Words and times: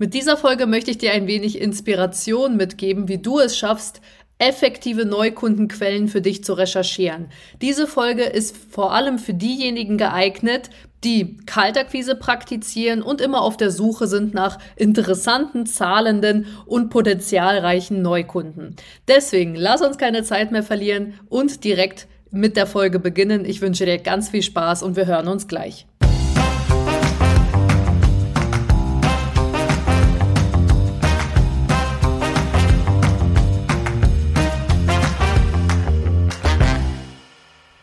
Mit 0.00 0.14
dieser 0.14 0.36
Folge 0.36 0.66
möchte 0.66 0.92
ich 0.92 0.98
dir 0.98 1.12
ein 1.12 1.26
wenig 1.26 1.60
Inspiration 1.60 2.56
mitgeben, 2.56 3.08
wie 3.08 3.18
du 3.18 3.40
es 3.40 3.58
schaffst, 3.58 4.00
effektive 4.38 5.04
Neukundenquellen 5.04 6.06
für 6.06 6.20
dich 6.20 6.44
zu 6.44 6.52
recherchieren. 6.52 7.26
Diese 7.60 7.88
Folge 7.88 8.22
ist 8.22 8.56
vor 8.56 8.92
allem 8.92 9.18
für 9.18 9.34
diejenigen 9.34 9.98
geeignet, 9.98 10.70
die 11.02 11.36
Kaltakquise 11.46 12.14
praktizieren 12.14 13.02
und 13.02 13.20
immer 13.20 13.42
auf 13.42 13.56
der 13.56 13.72
Suche 13.72 14.06
sind 14.06 14.34
nach 14.34 14.60
interessanten, 14.76 15.66
zahlenden 15.66 16.46
und 16.66 16.90
potenzialreichen 16.90 18.00
Neukunden. 18.00 18.76
Deswegen 19.08 19.56
lass 19.56 19.82
uns 19.82 19.98
keine 19.98 20.22
Zeit 20.22 20.52
mehr 20.52 20.62
verlieren 20.62 21.14
und 21.28 21.64
direkt 21.64 22.06
mit 22.30 22.56
der 22.56 22.68
Folge 22.68 23.00
beginnen. 23.00 23.44
Ich 23.44 23.60
wünsche 23.60 23.84
dir 23.84 23.98
ganz 23.98 24.28
viel 24.28 24.42
Spaß 24.42 24.84
und 24.84 24.94
wir 24.94 25.06
hören 25.06 25.26
uns 25.26 25.48
gleich. 25.48 25.87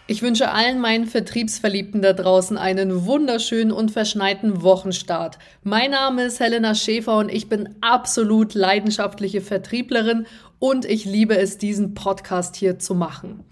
Ich 0.07 0.21
wünsche 0.21 0.51
allen 0.51 0.79
meinen 0.79 1.07
Vertriebsverliebten 1.07 2.03
da 2.03 2.13
draußen 2.13 2.59
einen 2.59 3.07
wunderschönen 3.07 3.71
und 3.71 3.89
verschneiten 3.89 4.61
Wochenstart. 4.61 5.39
Mein 5.63 5.91
Name 5.91 6.25
ist 6.25 6.39
Helena 6.39 6.75
Schäfer 6.75 7.17
und 7.17 7.29
ich 7.29 7.49
bin 7.49 7.69
absolut 7.81 8.53
leidenschaftliche 8.53 9.41
Vertrieblerin 9.41 10.27
und 10.59 10.85
ich 10.85 11.05
liebe 11.05 11.35
es, 11.35 11.57
diesen 11.57 11.95
Podcast 11.95 12.55
hier 12.55 12.77
zu 12.77 12.93
machen. 12.93 13.43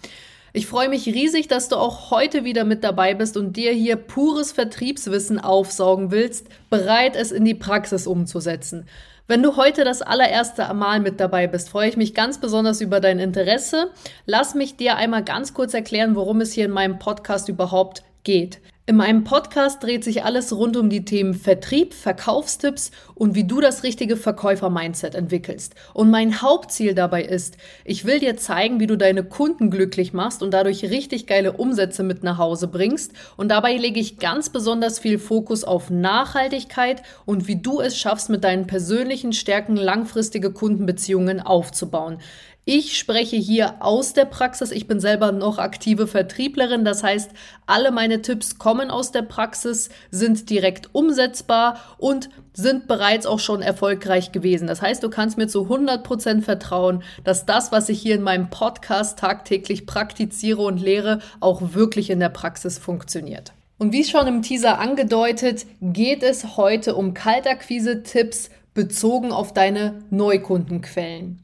Ich 0.55 0.67
freue 0.67 0.89
mich 0.89 1.07
riesig, 1.07 1.48
dass 1.48 1.70
du 1.70 1.76
auch 1.76 2.12
heute 2.12 2.43
wieder 2.43 2.65
mit 2.65 2.84
dabei 2.84 3.15
bist 3.15 3.35
und 3.35 3.57
dir 3.57 3.71
hier 3.71 3.95
pures 3.95 4.51
Vertriebswissen 4.51 5.40
aufsaugen 5.40 6.12
willst, 6.12 6.49
bereit 6.70 7.15
es 7.15 7.31
in 7.31 7.45
die 7.45 7.55
Praxis 7.55 8.05
umzusetzen. 8.05 8.85
Wenn 9.26 9.41
du 9.41 9.55
heute 9.55 9.86
das 9.86 10.02
allererste 10.02 10.73
Mal 10.73 11.00
mit 11.00 11.22
dabei 11.22 11.48
bist, 11.48 11.70
freue 11.70 11.88
ich 11.88 11.95
mich 11.95 12.13
ganz 12.13 12.40
besonders 12.40 12.82
über 12.82 12.99
dein 12.99 13.20
Interesse. 13.20 13.90
Lass 14.26 14.54
mich 14.54 14.76
dir 14.76 14.98
einmal 14.98 15.24
ganz 15.24 15.54
kurz 15.54 15.74
erklären, 15.74 16.18
worum 16.18 16.41
es 16.41 16.52
hier 16.52 16.65
in 16.65 16.71
meinem 16.71 16.99
Podcast 16.99 17.48
überhaupt 17.48 18.04
geht. 18.24 18.60
In 18.85 18.98
meinem 18.98 19.23
Podcast 19.23 19.81
dreht 19.81 20.03
sich 20.03 20.26
alles 20.26 20.51
rund 20.51 20.76
um 20.76 20.89
die 20.89 21.05
Themen 21.05 21.35
Vertrieb, 21.35 21.93
Verkaufstipps 21.93 22.91
und 23.15 23.34
wie 23.34 23.45
du 23.45 23.62
das 23.62 23.84
richtige 23.84 24.17
Verkäufer-Mindset 24.17 25.15
entwickelst. 25.15 25.73
Und 25.93 26.12
mein 26.12 26.41
Hauptziel 26.41 26.93
dabei 26.93 27.23
ist, 27.23 27.55
ich 27.85 28.03
will 28.03 28.20
dir 28.20 28.35
zeigen, 28.35 28.81
wie 28.81 28.87
du 28.87 28.98
deine 28.98 29.23
Kunden 29.23 29.71
glücklich 29.71 30.12
machst 30.12 30.43
und 30.43 30.53
dadurch 30.53 30.84
richtig 30.84 31.27
geile 31.27 31.53
Umsätze 31.53 32.03
mit 32.03 32.23
nach 32.23 32.37
Hause 32.37 32.67
bringst. 32.67 33.13
Und 33.37 33.48
dabei 33.48 33.77
lege 33.77 34.01
ich 34.01 34.20
ganz 34.20 34.49
besonders 34.49 34.99
viel 34.99 35.18
Fokus 35.18 35.63
auf 35.63 35.90
Nachhaltigkeit 35.90 37.03
und 37.23 37.47
wie 37.47 37.62
du 37.62 37.79
es 37.79 37.95
schaffst, 37.97 38.29
mit 38.29 38.43
deinen 38.43 38.68
persönlichen 38.68 39.31
Stärken 39.31 39.77
langfristige 39.77 40.51
Kundenbeziehungen 40.51 41.40
aufzubauen. 41.40 42.18
Ich 42.65 42.97
spreche 42.97 43.35
hier 43.35 43.75
aus 43.81 44.13
der 44.13 44.23
Praxis. 44.23 44.71
Ich 44.71 44.87
bin 44.87 45.01
selber 45.01 45.33
noch 45.33 45.57
aktive 45.57 46.07
Vertrieblerin. 46.07 46.85
Das 46.85 47.03
heißt, 47.03 47.31
alle 47.65 47.91
meine 47.91 48.21
Tipps 48.21 48.57
kommen 48.57 48.89
aus 48.89 49.11
der 49.11 49.23
Praxis, 49.23 49.89
sind 50.11 50.49
direkt 50.49 50.95
umsetzbar 50.95 51.77
und 51.97 52.29
sind 52.53 52.87
bereits 52.87 53.25
auch 53.25 53.39
schon 53.39 53.61
erfolgreich 53.61 54.31
gewesen. 54.31 54.67
Das 54.67 54.81
heißt, 54.81 55.03
du 55.03 55.09
kannst 55.09 55.37
mir 55.37 55.49
zu 55.49 55.63
100 55.63 56.05
Prozent 56.05 56.45
vertrauen, 56.45 57.03
dass 57.25 57.45
das, 57.45 57.73
was 57.73 57.89
ich 57.89 58.01
hier 58.01 58.15
in 58.15 58.21
meinem 58.21 58.49
Podcast 58.49 59.19
tagtäglich 59.19 59.85
praktiziere 59.85 60.61
und 60.61 60.79
lehre, 60.79 61.19
auch 61.41 61.73
wirklich 61.73 62.09
in 62.09 62.21
der 62.21 62.29
Praxis 62.29 62.77
funktioniert. 62.77 63.51
Und 63.77 63.91
wie 63.91 64.06
schon 64.06 64.25
im 64.28 64.41
Teaser 64.41 64.79
angedeutet, 64.79 65.66
geht 65.81 66.23
es 66.23 66.56
heute 66.56 66.95
um 66.95 67.13
Kaltakquise-Tipps 67.13 68.51
bezogen 68.73 69.34
auf 69.34 69.53
deine 69.53 70.01
Neukundenquellen. 70.09 71.44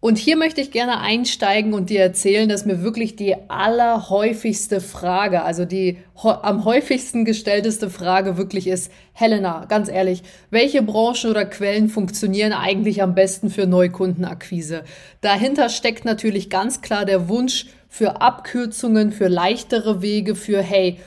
Und 0.00 0.16
hier 0.16 0.36
möchte 0.36 0.60
ich 0.60 0.70
gerne 0.70 1.00
einsteigen 1.00 1.74
und 1.74 1.90
dir 1.90 2.00
erzählen, 2.00 2.48
dass 2.48 2.64
mir 2.64 2.84
wirklich 2.84 3.16
die 3.16 3.34
allerhäufigste 3.48 4.80
Frage, 4.80 5.42
also 5.42 5.64
die 5.64 5.98
am 6.22 6.64
häufigsten 6.64 7.24
gestellteste 7.24 7.90
Frage 7.90 8.36
wirklich 8.36 8.68
ist, 8.68 8.92
Helena, 9.12 9.64
ganz 9.64 9.88
ehrlich, 9.88 10.22
welche 10.50 10.82
Branchen 10.82 11.30
oder 11.30 11.44
Quellen 11.44 11.88
funktionieren 11.88 12.52
eigentlich 12.52 13.02
am 13.02 13.16
besten 13.16 13.50
für 13.50 13.66
Neukundenakquise? 13.66 14.84
Dahinter 15.20 15.68
steckt 15.68 16.04
natürlich 16.04 16.48
ganz 16.48 16.80
klar 16.80 17.04
der 17.04 17.28
Wunsch 17.28 17.66
für 17.88 18.20
Abkürzungen, 18.20 19.10
für 19.10 19.26
leichtere 19.26 20.00
Wege, 20.00 20.36
für 20.36 20.62
hey, 20.62 20.98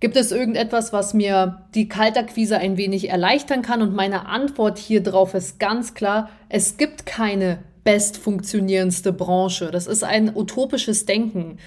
Gibt 0.00 0.16
es 0.16 0.32
irgendetwas, 0.32 0.94
was 0.94 1.12
mir 1.12 1.66
die 1.74 1.86
Kaltakquise 1.86 2.56
ein 2.56 2.78
wenig 2.78 3.10
erleichtern 3.10 3.60
kann? 3.60 3.82
Und 3.82 3.94
meine 3.94 4.28
Antwort 4.28 4.78
hier 4.78 5.02
drauf 5.02 5.34
ist 5.34 5.60
ganz 5.60 5.92
klar, 5.92 6.30
es 6.48 6.78
gibt 6.78 7.04
keine 7.04 7.58
bestfunktionierendste 7.84 9.12
Branche. 9.12 9.70
Das 9.70 9.86
ist 9.86 10.04
ein 10.04 10.34
utopisches 10.34 11.06
Denken. 11.06 11.58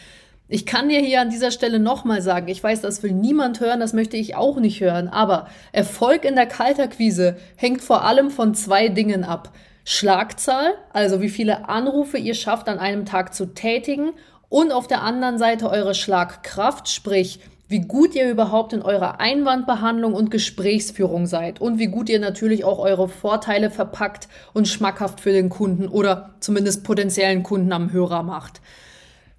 Ich 0.47 0.65
kann 0.65 0.89
dir 0.89 0.99
hier 0.99 1.21
an 1.21 1.29
dieser 1.29 1.51
Stelle 1.51 1.79
nochmal 1.79 2.21
sagen, 2.21 2.47
ich 2.47 2.63
weiß, 2.63 2.81
das 2.81 3.01
will 3.01 3.13
niemand 3.13 3.59
hören, 3.59 3.79
das 3.79 3.93
möchte 3.93 4.17
ich 4.17 4.35
auch 4.35 4.59
nicht 4.59 4.81
hören, 4.81 5.07
aber 5.07 5.47
Erfolg 5.71 6.25
in 6.25 6.35
der 6.35 6.45
Kalterquise 6.45 7.37
hängt 7.55 7.81
vor 7.81 8.03
allem 8.03 8.29
von 8.29 8.53
zwei 8.53 8.89
Dingen 8.89 9.23
ab. 9.23 9.53
Schlagzahl, 9.85 10.73
also 10.91 11.21
wie 11.21 11.29
viele 11.29 11.69
Anrufe 11.69 12.17
ihr 12.17 12.35
schafft 12.35 12.69
an 12.69 12.79
einem 12.79 13.05
Tag 13.05 13.33
zu 13.33 13.47
tätigen 13.47 14.11
und 14.49 14.71
auf 14.71 14.87
der 14.87 15.01
anderen 15.01 15.37
Seite 15.37 15.69
eure 15.69 15.95
Schlagkraft, 15.95 16.87
sprich 16.87 17.39
wie 17.73 17.79
gut 17.79 18.13
ihr 18.13 18.29
überhaupt 18.29 18.71
in 18.71 18.83
eurer 18.83 19.19
Einwandbehandlung 19.19 20.13
und 20.13 20.29
Gesprächsführung 20.29 21.25
seid 21.25 21.59
und 21.59 21.79
wie 21.79 21.87
gut 21.87 22.07
ihr 22.07 22.19
natürlich 22.19 22.63
auch 22.65 22.77
eure 22.77 23.09
Vorteile 23.09 23.71
verpackt 23.71 24.27
und 24.53 24.67
schmackhaft 24.67 25.19
für 25.19 25.31
den 25.31 25.49
Kunden 25.49 25.87
oder 25.87 26.35
zumindest 26.39 26.83
potenziellen 26.83 27.41
Kunden 27.41 27.73
am 27.73 27.91
Hörer 27.91 28.21
macht. 28.21 28.61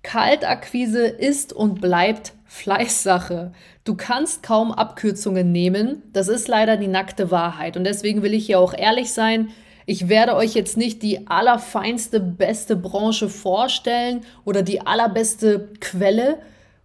Kaltakquise 0.02 1.06
ist 1.06 1.52
und 1.52 1.80
bleibt 1.80 2.32
Fleißsache. 2.46 3.52
Du 3.84 3.94
kannst 3.94 4.42
kaum 4.42 4.72
Abkürzungen 4.72 5.52
nehmen. 5.52 6.02
Das 6.12 6.26
ist 6.26 6.48
leider 6.48 6.76
die 6.76 6.88
nackte 6.88 7.30
Wahrheit. 7.30 7.76
Und 7.76 7.84
deswegen 7.84 8.24
will 8.24 8.34
ich 8.34 8.46
hier 8.46 8.58
auch 8.58 8.74
ehrlich 8.76 9.12
sein. 9.12 9.50
Ich 9.86 10.08
werde 10.08 10.34
euch 10.34 10.54
jetzt 10.54 10.76
nicht 10.76 11.04
die 11.04 11.28
allerfeinste, 11.28 12.18
beste 12.18 12.74
Branche 12.74 13.28
vorstellen 13.28 14.22
oder 14.44 14.62
die 14.62 14.84
allerbeste 14.84 15.68
Quelle, 15.78 16.38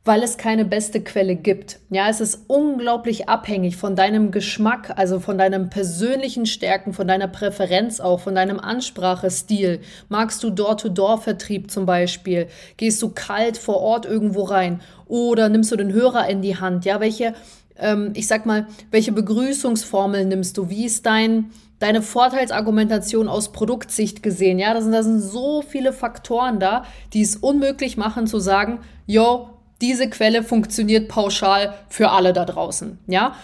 weil 0.06 0.24
es 0.24 0.38
keine 0.38 0.66
beste 0.66 1.02
Quelle 1.02 1.36
gibt. 1.36 1.80
Ja, 1.90 2.10
es 2.10 2.22
ist 2.22 2.46
unglaublich 2.48 3.28
abhängig 3.28 3.76
von 3.76 3.96
deinem 3.96 4.32
Geschmack, 4.32 4.94
also 4.96 5.20
von 5.20 5.38
deinem 5.38 5.70
persönlichen 5.70 6.46
Stärken, 6.46 6.94
von 6.94 7.08
deiner 7.08 7.28
Präferenz 7.28 8.00
auch, 8.00 8.22
von 8.22 8.34
deinem 8.34 8.59
Ansprachestil. 8.59 9.82
Magst 10.08 10.42
du 10.44 10.52
Door-to-Door-Vertrieb 10.52 11.70
zum 11.70 11.86
Beispiel? 11.86 12.48
Gehst 12.78 13.02
du 13.02 13.09
kalt 13.09 13.58
vor 13.58 13.82
Ort 13.82 14.06
irgendwo 14.06 14.44
rein? 14.44 14.82
Oder 15.08 15.50
nimmst 15.50 15.72
du 15.72 15.76
den 15.76 15.92
Hörer 15.92 16.30
in 16.30 16.42
die 16.42 16.56
Hand? 16.56 16.86
Ja, 16.86 17.02
welche, 17.02 17.34
ähm, 17.78 18.14
ich 18.16 18.28
sag 18.28 18.46
mal, 18.46 18.68
welche 18.92 19.12
Begrüßungsformel 19.12 20.26
nimmst 20.26 20.58
du? 20.58 20.70
Wie 20.70 20.86
ist 20.86 21.06
dein, 21.06 21.52
deine 21.80 22.02
Vorteilsargumentation 22.02 23.28
aus 23.28 23.52
Produktsicht 23.52 24.24
gesehen? 24.24 24.59
Ja, 24.59 24.74
da 24.74 24.82
sind, 24.82 24.94
da 24.94 25.04
sind 25.04 25.20
so 25.20 25.62
viele 25.62 25.92
Faktoren 25.92 26.59
da, 26.59 26.86
die 27.12 27.22
es 27.22 27.36
unmöglich 27.36 27.98
machen 27.98 28.28
zu 28.28 28.40
sagen, 28.40 28.80
yo, 29.06 29.50
diese 29.81 30.09
Quelle 30.09 30.44
funktioniert 30.44 31.07
pauschal 31.07 31.73
für 31.90 32.09
alle 32.12 32.34
da 32.34 32.45
draußen, 32.45 33.00
ja. 33.07 33.35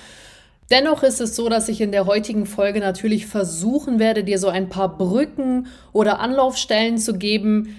Dennoch 0.72 1.04
ist 1.04 1.22
es 1.22 1.36
so, 1.36 1.48
dass 1.48 1.70
ich 1.70 1.80
in 1.80 1.92
der 1.92 2.08
heutigen 2.08 2.48
Folge 2.48 2.80
natürlich 2.80 3.28
versuchen 3.28 4.00
werde, 4.00 4.24
dir 4.24 4.40
so 4.40 4.48
ein 4.48 4.68
paar 4.68 4.98
Brücken 4.98 5.68
oder 5.94 6.20
Anlaufstellen 6.20 6.98
zu 6.98 7.14
geben, 7.20 7.76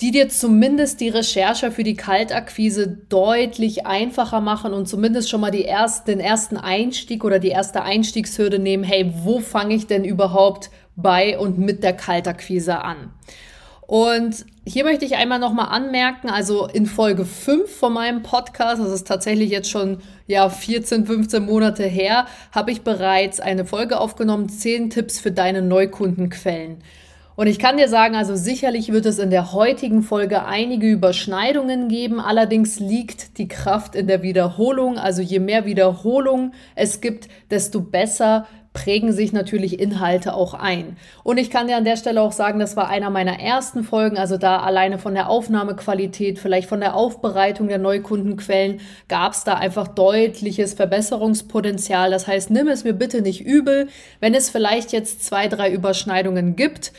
die 0.00 0.10
dir 0.10 0.28
zumindest 0.28 1.00
die 1.00 1.08
Recherche 1.08 1.70
für 1.70 1.84
die 1.84 1.94
Kaltakquise 1.94 2.88
deutlich 3.08 3.86
einfacher 3.86 4.40
machen 4.40 4.72
und 4.72 4.88
zumindest 4.88 5.30
schon 5.30 5.40
mal 5.40 5.50
die 5.50 5.62
erst, 5.62 6.08
den 6.08 6.18
ersten 6.18 6.56
Einstieg 6.56 7.24
oder 7.24 7.38
die 7.38 7.48
erste 7.48 7.82
Einstiegshürde 7.82 8.58
nehmen. 8.58 8.82
Hey, 8.82 9.12
wo 9.22 9.40
fange 9.40 9.74
ich 9.74 9.86
denn 9.86 10.04
überhaupt 10.04 10.70
bei 10.96 11.38
und 11.38 11.58
mit 11.58 11.84
der 11.84 11.92
Kaltakquise 11.92 12.82
an? 12.82 13.12
Und 13.86 14.46
hier 14.66 14.84
möchte 14.84 15.04
ich 15.04 15.16
einmal 15.16 15.38
nochmal 15.38 15.68
anmerken, 15.68 16.30
also 16.30 16.66
in 16.66 16.86
Folge 16.86 17.24
5 17.24 17.70
von 17.70 17.92
meinem 17.92 18.22
Podcast, 18.22 18.80
das 18.80 18.92
ist 18.92 19.06
tatsächlich 19.06 19.50
jetzt 19.50 19.68
schon 19.68 19.98
ja 20.26 20.48
14, 20.48 21.04
15 21.04 21.44
Monate 21.44 21.84
her, 21.84 22.26
habe 22.50 22.70
ich 22.70 22.80
bereits 22.82 23.40
eine 23.40 23.66
Folge 23.66 24.00
aufgenommen, 24.00 24.48
10 24.48 24.88
Tipps 24.88 25.20
für 25.20 25.32
deine 25.32 25.60
Neukundenquellen. 25.60 26.78
Und 27.36 27.48
ich 27.48 27.58
kann 27.58 27.76
dir 27.76 27.88
sagen, 27.88 28.14
also 28.14 28.36
sicherlich 28.36 28.92
wird 28.92 29.06
es 29.06 29.18
in 29.18 29.30
der 29.30 29.52
heutigen 29.52 30.02
Folge 30.02 30.44
einige 30.44 30.88
Überschneidungen 30.88 31.88
geben. 31.88 32.20
Allerdings 32.20 32.78
liegt 32.78 33.38
die 33.38 33.48
Kraft 33.48 33.96
in 33.96 34.06
der 34.06 34.22
Wiederholung. 34.22 34.98
Also 34.98 35.20
je 35.20 35.40
mehr 35.40 35.66
Wiederholung 35.66 36.52
es 36.76 37.00
gibt, 37.00 37.28
desto 37.50 37.80
besser 37.80 38.46
prägen 38.74 39.12
sich 39.12 39.32
natürlich 39.32 39.80
Inhalte 39.80 40.34
auch 40.34 40.52
ein. 40.52 40.98
Und 41.22 41.38
ich 41.38 41.48
kann 41.48 41.68
dir 41.68 41.76
an 41.76 41.84
der 41.84 41.96
Stelle 41.96 42.20
auch 42.20 42.32
sagen, 42.32 42.58
das 42.58 42.76
war 42.76 42.88
einer 42.88 43.08
meiner 43.08 43.40
ersten 43.40 43.84
Folgen, 43.84 44.18
also 44.18 44.36
da 44.36 44.58
alleine 44.58 44.98
von 44.98 45.14
der 45.14 45.30
Aufnahmequalität, 45.30 46.38
vielleicht 46.40 46.68
von 46.68 46.80
der 46.80 46.94
Aufbereitung 46.94 47.68
der 47.68 47.78
Neukundenquellen, 47.78 48.80
gab 49.08 49.32
es 49.32 49.44
da 49.44 49.54
einfach 49.54 49.88
deutliches 49.88 50.74
Verbesserungspotenzial. 50.74 52.10
Das 52.10 52.26
heißt, 52.26 52.50
nimm 52.50 52.68
es 52.68 52.84
mir 52.84 52.92
bitte 52.92 53.22
nicht 53.22 53.40
übel, 53.40 53.88
wenn 54.20 54.34
es 54.34 54.50
vielleicht 54.50 54.92
jetzt 54.92 55.24
zwei, 55.24 55.46
drei 55.46 55.70
Überschneidungen 55.70 56.56
gibt 56.56 56.92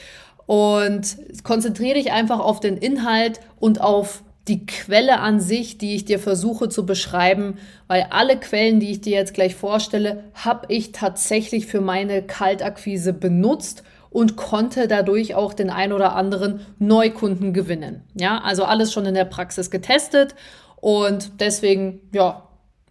und 0.45 1.17
konzentriere 1.43 1.95
dich 1.95 2.11
einfach 2.13 2.39
auf 2.39 2.61
den 2.61 2.77
Inhalt 2.77 3.41
und 3.59 3.81
auf 3.81 4.23
die 4.47 4.65
Quelle 4.65 5.19
an 5.19 5.39
sich, 5.39 5.77
die 5.77 5.95
ich 5.95 6.05
dir 6.05 6.19
versuche 6.19 6.69
zu 6.69 6.85
beschreiben, 6.85 7.57
weil 7.87 8.07
alle 8.11 8.39
Quellen, 8.39 8.79
die 8.79 8.91
ich 8.91 9.01
dir 9.01 9.17
jetzt 9.17 9.33
gleich 9.33 9.55
vorstelle, 9.55 10.25
habe 10.33 10.67
ich 10.69 10.91
tatsächlich 10.91 11.65
für 11.65 11.81
meine 11.81 12.21
Kaltakquise 12.21 13.13
benutzt 13.13 13.83
und 14.11 14.35
konnte 14.35 14.87
dadurch 14.87 15.35
auch 15.35 15.53
den 15.53 15.69
ein 15.69 15.91
oder 15.91 16.15
anderen 16.15 16.61
Neukunden 16.79 17.53
gewinnen. 17.53 18.03
Ja, 18.13 18.39
also 18.39 18.63
alles 18.63 18.93
schon 18.93 19.05
in 19.05 19.15
der 19.15 19.25
Praxis 19.25 19.71
getestet 19.71 20.35
und 20.75 21.41
deswegen, 21.41 22.01
ja, 22.13 22.43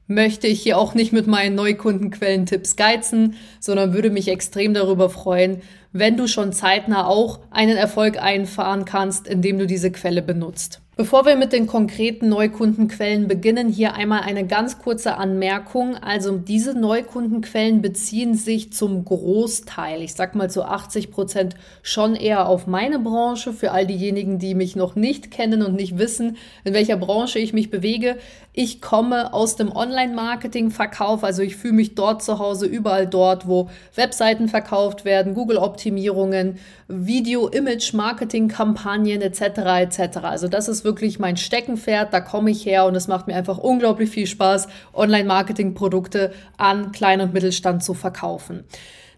möchte 0.06 0.46
ich 0.46 0.60
hier 0.60 0.76
auch 0.76 0.94
nicht 0.94 1.12
mit 1.12 1.26
meinen 1.26 1.54
Neukundenquellentipps 1.54 2.76
geizen, 2.76 3.36
sondern 3.58 3.94
würde 3.94 4.10
mich 4.10 4.28
extrem 4.28 4.74
darüber 4.74 5.08
freuen, 5.08 5.62
wenn 5.92 6.16
du 6.16 6.26
schon 6.26 6.52
zeitnah 6.52 7.06
auch 7.06 7.38
einen 7.50 7.76
Erfolg 7.76 8.20
einfahren 8.20 8.84
kannst, 8.84 9.26
indem 9.26 9.58
du 9.58 9.66
diese 9.66 9.90
Quelle 9.92 10.20
benutzt. 10.20 10.82
Bevor 10.96 11.26
wir 11.26 11.34
mit 11.34 11.52
den 11.52 11.66
konkreten 11.66 12.28
Neukundenquellen 12.28 13.26
beginnen, 13.26 13.68
hier 13.68 13.94
einmal 13.94 14.20
eine 14.20 14.46
ganz 14.46 14.78
kurze 14.78 15.16
Anmerkung. 15.16 15.96
Also 15.96 16.38
diese 16.38 16.78
Neukundenquellen 16.78 17.82
beziehen 17.82 18.36
sich 18.36 18.72
zum 18.72 19.04
Großteil, 19.04 20.02
ich 20.02 20.14
sag 20.14 20.36
mal 20.36 20.50
zu 20.50 20.62
80 20.62 21.10
Prozent, 21.10 21.56
schon 21.82 22.14
eher 22.14 22.48
auf 22.48 22.68
meine 22.68 23.00
Branche. 23.00 23.52
Für 23.52 23.72
all 23.72 23.88
diejenigen, 23.88 24.38
die 24.38 24.54
mich 24.54 24.76
noch 24.76 24.94
nicht 24.94 25.32
kennen 25.32 25.62
und 25.62 25.74
nicht 25.74 25.98
wissen, 25.98 26.36
in 26.62 26.74
welcher 26.74 26.96
Branche 26.96 27.40
ich 27.40 27.52
mich 27.52 27.70
bewege. 27.70 28.16
Ich 28.52 28.80
komme 28.80 29.34
aus 29.34 29.56
dem 29.56 29.74
Online-Marketing-Verkauf, 29.74 31.24
also 31.24 31.42
ich 31.42 31.56
fühle 31.56 31.74
mich 31.74 31.96
dort 31.96 32.22
zu 32.22 32.38
Hause, 32.38 32.66
überall 32.66 33.08
dort, 33.08 33.48
wo 33.48 33.68
Webseiten 33.96 34.46
verkauft 34.46 35.04
werden, 35.04 35.34
Google-Optimierungen, 35.34 36.60
Video-Image-Marketing-Kampagnen 36.88 39.22
etc. 39.22 39.40
etc. 39.80 40.18
Also 40.22 40.48
das 40.48 40.68
ist 40.68 40.84
wirklich 40.84 41.18
mein 41.18 41.36
Steckenpferd, 41.36 42.12
da 42.12 42.20
komme 42.20 42.50
ich 42.50 42.66
her 42.66 42.86
und 42.86 42.94
es 42.94 43.08
macht 43.08 43.26
mir 43.26 43.34
einfach 43.34 43.58
unglaublich 43.58 44.10
viel 44.10 44.26
Spaß, 44.26 44.68
Online-Marketing-Produkte 44.92 46.32
an 46.56 46.92
Klein- 46.92 47.20
und 47.20 47.32
Mittelstand 47.32 47.82
zu 47.82 47.94
verkaufen. 47.94 48.64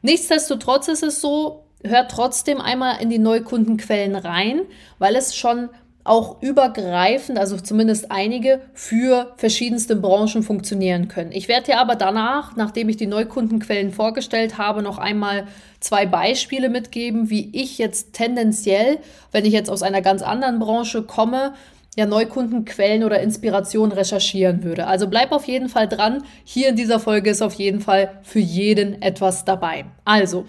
Nichtsdestotrotz 0.02 0.88
ist 0.88 1.02
es 1.02 1.20
so, 1.20 1.64
hört 1.82 2.10
trotzdem 2.10 2.60
einmal 2.60 3.02
in 3.02 3.10
die 3.10 3.18
Neukundenquellen 3.18 4.16
rein, 4.16 4.62
weil 4.98 5.16
es 5.16 5.36
schon 5.36 5.68
auch 6.08 6.40
übergreifend, 6.42 7.38
also 7.38 7.56
zumindest 7.56 8.10
einige, 8.10 8.60
für 8.74 9.32
verschiedenste 9.36 9.96
Branchen 9.96 10.42
funktionieren 10.42 11.08
können. 11.08 11.32
Ich 11.32 11.48
werde 11.48 11.66
dir 11.66 11.78
aber 11.78 11.96
danach, 11.96 12.56
nachdem 12.56 12.88
ich 12.88 12.96
die 12.96 13.06
Neukundenquellen 13.06 13.92
vorgestellt 13.92 14.58
habe, 14.58 14.82
noch 14.82 14.98
einmal 14.98 15.46
zwei 15.80 16.06
Beispiele 16.06 16.68
mitgeben, 16.68 17.30
wie 17.30 17.50
ich 17.52 17.78
jetzt 17.78 18.12
tendenziell, 18.12 18.98
wenn 19.32 19.44
ich 19.44 19.52
jetzt 19.52 19.70
aus 19.70 19.82
einer 19.82 20.02
ganz 20.02 20.22
anderen 20.22 20.58
Branche 20.58 21.02
komme, 21.02 21.54
ja, 21.96 22.04
Neukundenquellen 22.04 23.04
oder 23.04 23.20
Inspiration 23.20 23.90
recherchieren 23.90 24.62
würde. 24.62 24.86
Also 24.86 25.08
bleib 25.08 25.32
auf 25.32 25.44
jeden 25.46 25.68
Fall 25.68 25.88
dran. 25.88 26.22
Hier 26.44 26.68
in 26.68 26.76
dieser 26.76 27.00
Folge 27.00 27.30
ist 27.30 27.42
auf 27.42 27.54
jeden 27.54 27.80
Fall 27.80 28.20
für 28.22 28.38
jeden 28.38 29.00
etwas 29.00 29.44
dabei. 29.46 29.86
Also, 30.04 30.44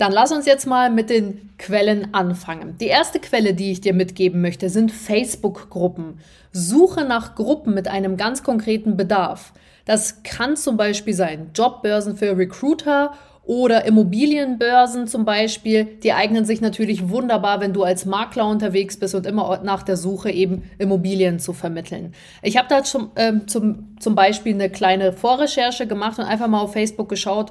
dann 0.00 0.12
lass 0.12 0.32
uns 0.32 0.46
jetzt 0.46 0.66
mal 0.66 0.90
mit 0.90 1.10
den 1.10 1.50
Quellen 1.58 2.14
anfangen. 2.14 2.76
Die 2.80 2.86
erste 2.86 3.20
Quelle, 3.20 3.52
die 3.52 3.70
ich 3.70 3.82
dir 3.82 3.92
mitgeben 3.92 4.40
möchte, 4.40 4.70
sind 4.70 4.90
Facebook-Gruppen. 4.90 6.20
Suche 6.52 7.04
nach 7.04 7.34
Gruppen 7.34 7.74
mit 7.74 7.86
einem 7.86 8.16
ganz 8.16 8.42
konkreten 8.42 8.96
Bedarf. 8.96 9.52
Das 9.84 10.22
kann 10.22 10.56
zum 10.56 10.78
Beispiel 10.78 11.12
sein 11.12 11.50
Jobbörsen 11.54 12.16
für 12.16 12.38
Recruiter 12.38 13.12
oder 13.44 13.84
Immobilienbörsen 13.84 15.06
zum 15.06 15.26
Beispiel. 15.26 15.84
Die 16.02 16.14
eignen 16.14 16.46
sich 16.46 16.62
natürlich 16.62 17.10
wunderbar, 17.10 17.60
wenn 17.60 17.74
du 17.74 17.82
als 17.82 18.06
Makler 18.06 18.46
unterwegs 18.46 18.96
bist 18.98 19.14
und 19.14 19.26
immer 19.26 19.60
nach 19.64 19.82
der 19.82 19.98
Suche 19.98 20.30
eben 20.30 20.62
Immobilien 20.78 21.40
zu 21.40 21.52
vermitteln. 21.52 22.14
Ich 22.40 22.56
habe 22.56 22.68
da 22.70 22.82
zum, 22.84 23.10
ähm, 23.16 23.48
zum, 23.48 23.96
zum 23.98 24.14
Beispiel 24.14 24.54
eine 24.54 24.70
kleine 24.70 25.12
Vorrecherche 25.12 25.86
gemacht 25.86 26.18
und 26.18 26.24
einfach 26.24 26.48
mal 26.48 26.60
auf 26.60 26.72
Facebook 26.72 27.10
geschaut, 27.10 27.50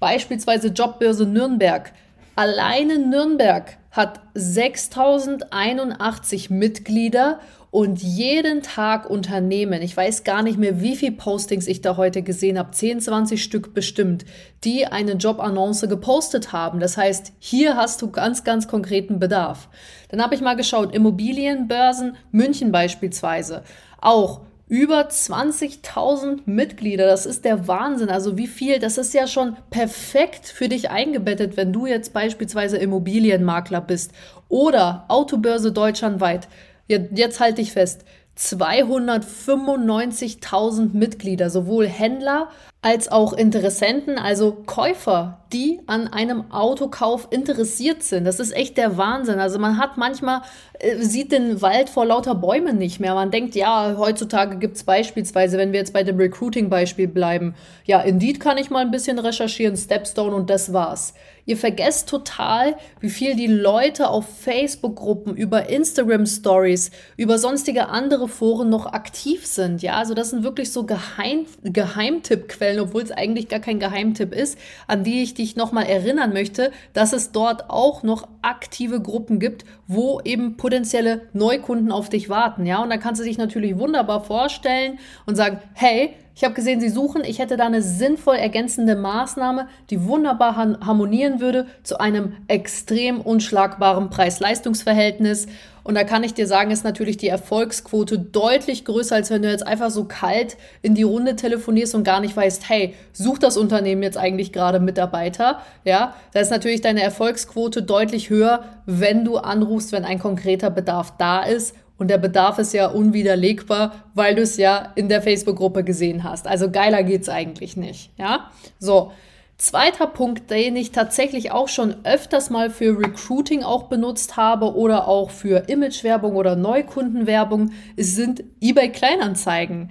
Beispielsweise 0.00 0.68
Jobbörse 0.68 1.26
Nürnberg. 1.26 1.92
Alleine 2.34 2.98
Nürnberg 2.98 3.76
hat 3.90 4.20
6081 4.34 6.50
Mitglieder 6.50 7.40
und 7.70 8.02
jeden 8.02 8.62
Tag 8.62 9.08
Unternehmen, 9.08 9.80
ich 9.80 9.96
weiß 9.96 10.24
gar 10.24 10.42
nicht 10.42 10.58
mehr, 10.58 10.80
wie 10.80 10.96
viele 10.96 11.12
Postings 11.12 11.68
ich 11.68 11.82
da 11.82 11.96
heute 11.96 12.22
gesehen 12.22 12.58
habe, 12.58 12.72
10, 12.72 13.00
20 13.00 13.42
Stück 13.42 13.74
bestimmt, 13.74 14.24
die 14.64 14.86
eine 14.86 15.12
Jobannonce 15.12 15.86
gepostet 15.86 16.52
haben. 16.52 16.80
Das 16.80 16.96
heißt, 16.96 17.32
hier 17.38 17.76
hast 17.76 18.02
du 18.02 18.10
ganz, 18.10 18.42
ganz 18.42 18.66
konkreten 18.66 19.20
Bedarf. 19.20 19.68
Dann 20.08 20.20
habe 20.20 20.34
ich 20.34 20.40
mal 20.40 20.56
geschaut, 20.56 20.92
Immobilienbörsen, 20.92 22.16
München 22.32 22.72
beispielsweise, 22.72 23.62
auch 24.00 24.40
über 24.70 25.08
20.000 25.08 26.42
Mitglieder. 26.46 27.06
Das 27.06 27.26
ist 27.26 27.44
der 27.44 27.66
Wahnsinn. 27.66 28.08
Also 28.08 28.38
wie 28.38 28.46
viel, 28.46 28.78
das 28.78 28.98
ist 28.98 29.12
ja 29.12 29.26
schon 29.26 29.56
perfekt 29.70 30.46
für 30.46 30.68
dich 30.68 30.90
eingebettet, 30.90 31.56
wenn 31.56 31.72
du 31.72 31.86
jetzt 31.86 32.12
beispielsweise 32.12 32.78
Immobilienmakler 32.78 33.80
bist 33.80 34.12
oder 34.48 35.06
Autobörse 35.08 35.72
deutschlandweit. 35.72 36.46
Jetzt 36.86 37.40
halte 37.40 37.60
ich 37.60 37.72
fest. 37.72 38.04
295.000 38.38 40.90
Mitglieder, 40.92 41.50
sowohl 41.50 41.88
Händler 41.88 42.48
als 42.82 43.12
auch 43.12 43.34
Interessenten, 43.34 44.18
also 44.18 44.52
Käufer, 44.64 45.40
die 45.52 45.80
an 45.86 46.08
einem 46.08 46.50
Autokauf 46.50 47.28
interessiert 47.30 48.02
sind. 48.02 48.24
Das 48.24 48.40
ist 48.40 48.56
echt 48.56 48.78
der 48.78 48.96
Wahnsinn. 48.96 49.38
Also 49.38 49.58
man 49.58 49.76
hat 49.76 49.98
manchmal, 49.98 50.40
äh, 50.78 50.96
sieht 50.96 51.30
den 51.30 51.60
Wald 51.60 51.90
vor 51.90 52.06
lauter 52.06 52.34
Bäumen 52.34 52.78
nicht 52.78 52.98
mehr. 52.98 53.14
Man 53.14 53.30
denkt, 53.30 53.54
ja, 53.54 53.96
heutzutage 53.98 54.56
gibt 54.56 54.76
es 54.76 54.84
beispielsweise, 54.84 55.58
wenn 55.58 55.72
wir 55.72 55.80
jetzt 55.80 55.92
bei 55.92 56.04
dem 56.04 56.16
Recruiting-Beispiel 56.16 57.08
bleiben, 57.08 57.54
ja, 57.84 58.00
Indeed 58.00 58.40
kann 58.40 58.56
ich 58.56 58.70
mal 58.70 58.80
ein 58.80 58.90
bisschen 58.90 59.18
recherchieren, 59.18 59.76
Stepstone 59.76 60.34
und 60.34 60.48
das 60.48 60.72
war's. 60.72 61.12
Ihr 61.50 61.56
vergesst 61.56 62.08
total, 62.08 62.76
wie 63.00 63.10
viel 63.10 63.34
die 63.34 63.48
Leute 63.48 64.08
auf 64.08 64.24
Facebook-Gruppen, 64.40 65.34
über 65.34 65.68
Instagram-Stories, 65.68 66.92
über 67.16 67.38
sonstige 67.38 67.88
andere 67.88 68.28
Foren 68.28 68.68
noch 68.68 68.86
aktiv 68.86 69.46
sind. 69.46 69.82
Ja, 69.82 69.94
also 69.94 70.14
das 70.14 70.30
sind 70.30 70.44
wirklich 70.44 70.70
so 70.70 70.84
Geheim 70.84 71.46
Geheimtippquellen, 71.64 72.69
obwohl 72.78 73.02
es 73.02 73.10
eigentlich 73.10 73.48
gar 73.48 73.60
kein 73.60 73.80
Geheimtipp 73.80 74.34
ist, 74.34 74.58
an 74.86 75.02
die 75.02 75.22
ich 75.22 75.34
dich 75.34 75.56
nochmal 75.56 75.86
erinnern 75.86 76.32
möchte, 76.32 76.70
dass 76.92 77.12
es 77.12 77.32
dort 77.32 77.70
auch 77.70 78.02
noch 78.02 78.28
aktive 78.42 79.00
Gruppen 79.00 79.38
gibt, 79.40 79.64
wo 79.86 80.20
eben 80.24 80.56
potenzielle 80.56 81.22
Neukunden 81.32 81.90
auf 81.90 82.08
dich 82.08 82.28
warten. 82.28 82.66
Ja, 82.66 82.82
und 82.82 82.90
da 82.90 82.98
kannst 82.98 83.20
du 83.20 83.24
dich 83.24 83.38
natürlich 83.38 83.78
wunderbar 83.78 84.22
vorstellen 84.22 84.98
und 85.26 85.36
sagen, 85.36 85.58
hey, 85.74 86.14
ich 86.40 86.44
habe 86.44 86.54
gesehen, 86.54 86.80
Sie 86.80 86.88
suchen. 86.88 87.22
Ich 87.22 87.38
hätte 87.38 87.58
da 87.58 87.66
eine 87.66 87.82
sinnvoll 87.82 88.36
ergänzende 88.36 88.96
Maßnahme, 88.96 89.68
die 89.90 90.06
wunderbar 90.06 90.56
harmonieren 90.56 91.38
würde 91.38 91.66
zu 91.82 92.00
einem 92.00 92.32
extrem 92.48 93.20
unschlagbaren 93.20 94.08
Preis-Leistungs-Verhältnis. 94.08 95.48
Und 95.82 95.96
da 95.96 96.04
kann 96.04 96.24
ich 96.24 96.32
dir 96.32 96.46
sagen, 96.46 96.70
ist 96.70 96.82
natürlich 96.82 97.18
die 97.18 97.28
Erfolgsquote 97.28 98.18
deutlich 98.18 98.86
größer, 98.86 99.16
als 99.16 99.28
wenn 99.28 99.42
du 99.42 99.50
jetzt 99.50 99.66
einfach 99.66 99.90
so 99.90 100.04
kalt 100.04 100.56
in 100.80 100.94
die 100.94 101.02
Runde 101.02 101.36
telefonierst 101.36 101.94
und 101.94 102.04
gar 102.04 102.20
nicht 102.20 102.34
weißt, 102.34 102.70
hey, 102.70 102.94
sucht 103.12 103.42
das 103.42 103.58
Unternehmen 103.58 104.02
jetzt 104.02 104.16
eigentlich 104.16 104.50
gerade 104.50 104.80
Mitarbeiter? 104.80 105.60
Ja, 105.84 106.14
da 106.32 106.40
ist 106.40 106.50
natürlich 106.50 106.80
deine 106.80 107.02
Erfolgsquote 107.02 107.82
deutlich 107.82 108.30
höher, 108.30 108.64
wenn 108.86 109.26
du 109.26 109.36
anrufst, 109.36 109.92
wenn 109.92 110.06
ein 110.06 110.18
konkreter 110.18 110.70
Bedarf 110.70 111.12
da 111.18 111.42
ist 111.42 111.74
und 112.00 112.08
der 112.08 112.18
Bedarf 112.18 112.58
ist 112.58 112.72
ja 112.72 112.86
unwiderlegbar, 112.86 113.92
weil 114.14 114.34
du 114.34 114.40
es 114.40 114.56
ja 114.56 114.90
in 114.94 115.10
der 115.10 115.20
Facebook-Gruppe 115.20 115.84
gesehen 115.84 116.24
hast. 116.24 116.46
Also 116.48 116.70
geiler 116.70 117.02
geht's 117.02 117.28
eigentlich 117.28 117.76
nicht. 117.76 118.10
Ja, 118.16 118.50
so. 118.78 119.12
Zweiter 119.58 120.06
Punkt, 120.06 120.50
den 120.50 120.74
ich 120.74 120.90
tatsächlich 120.90 121.52
auch 121.52 121.68
schon 121.68 121.94
öfters 122.04 122.48
mal 122.48 122.70
für 122.70 122.98
Recruiting 122.98 123.62
auch 123.62 123.84
benutzt 123.90 124.38
habe 124.38 124.74
oder 124.74 125.06
auch 125.06 125.28
für 125.28 125.68
Imagewerbung 125.68 126.36
oder 126.36 126.56
Neukundenwerbung, 126.56 127.70
sind 127.98 128.42
eBay 128.62 128.90
Kleinanzeigen. 128.90 129.90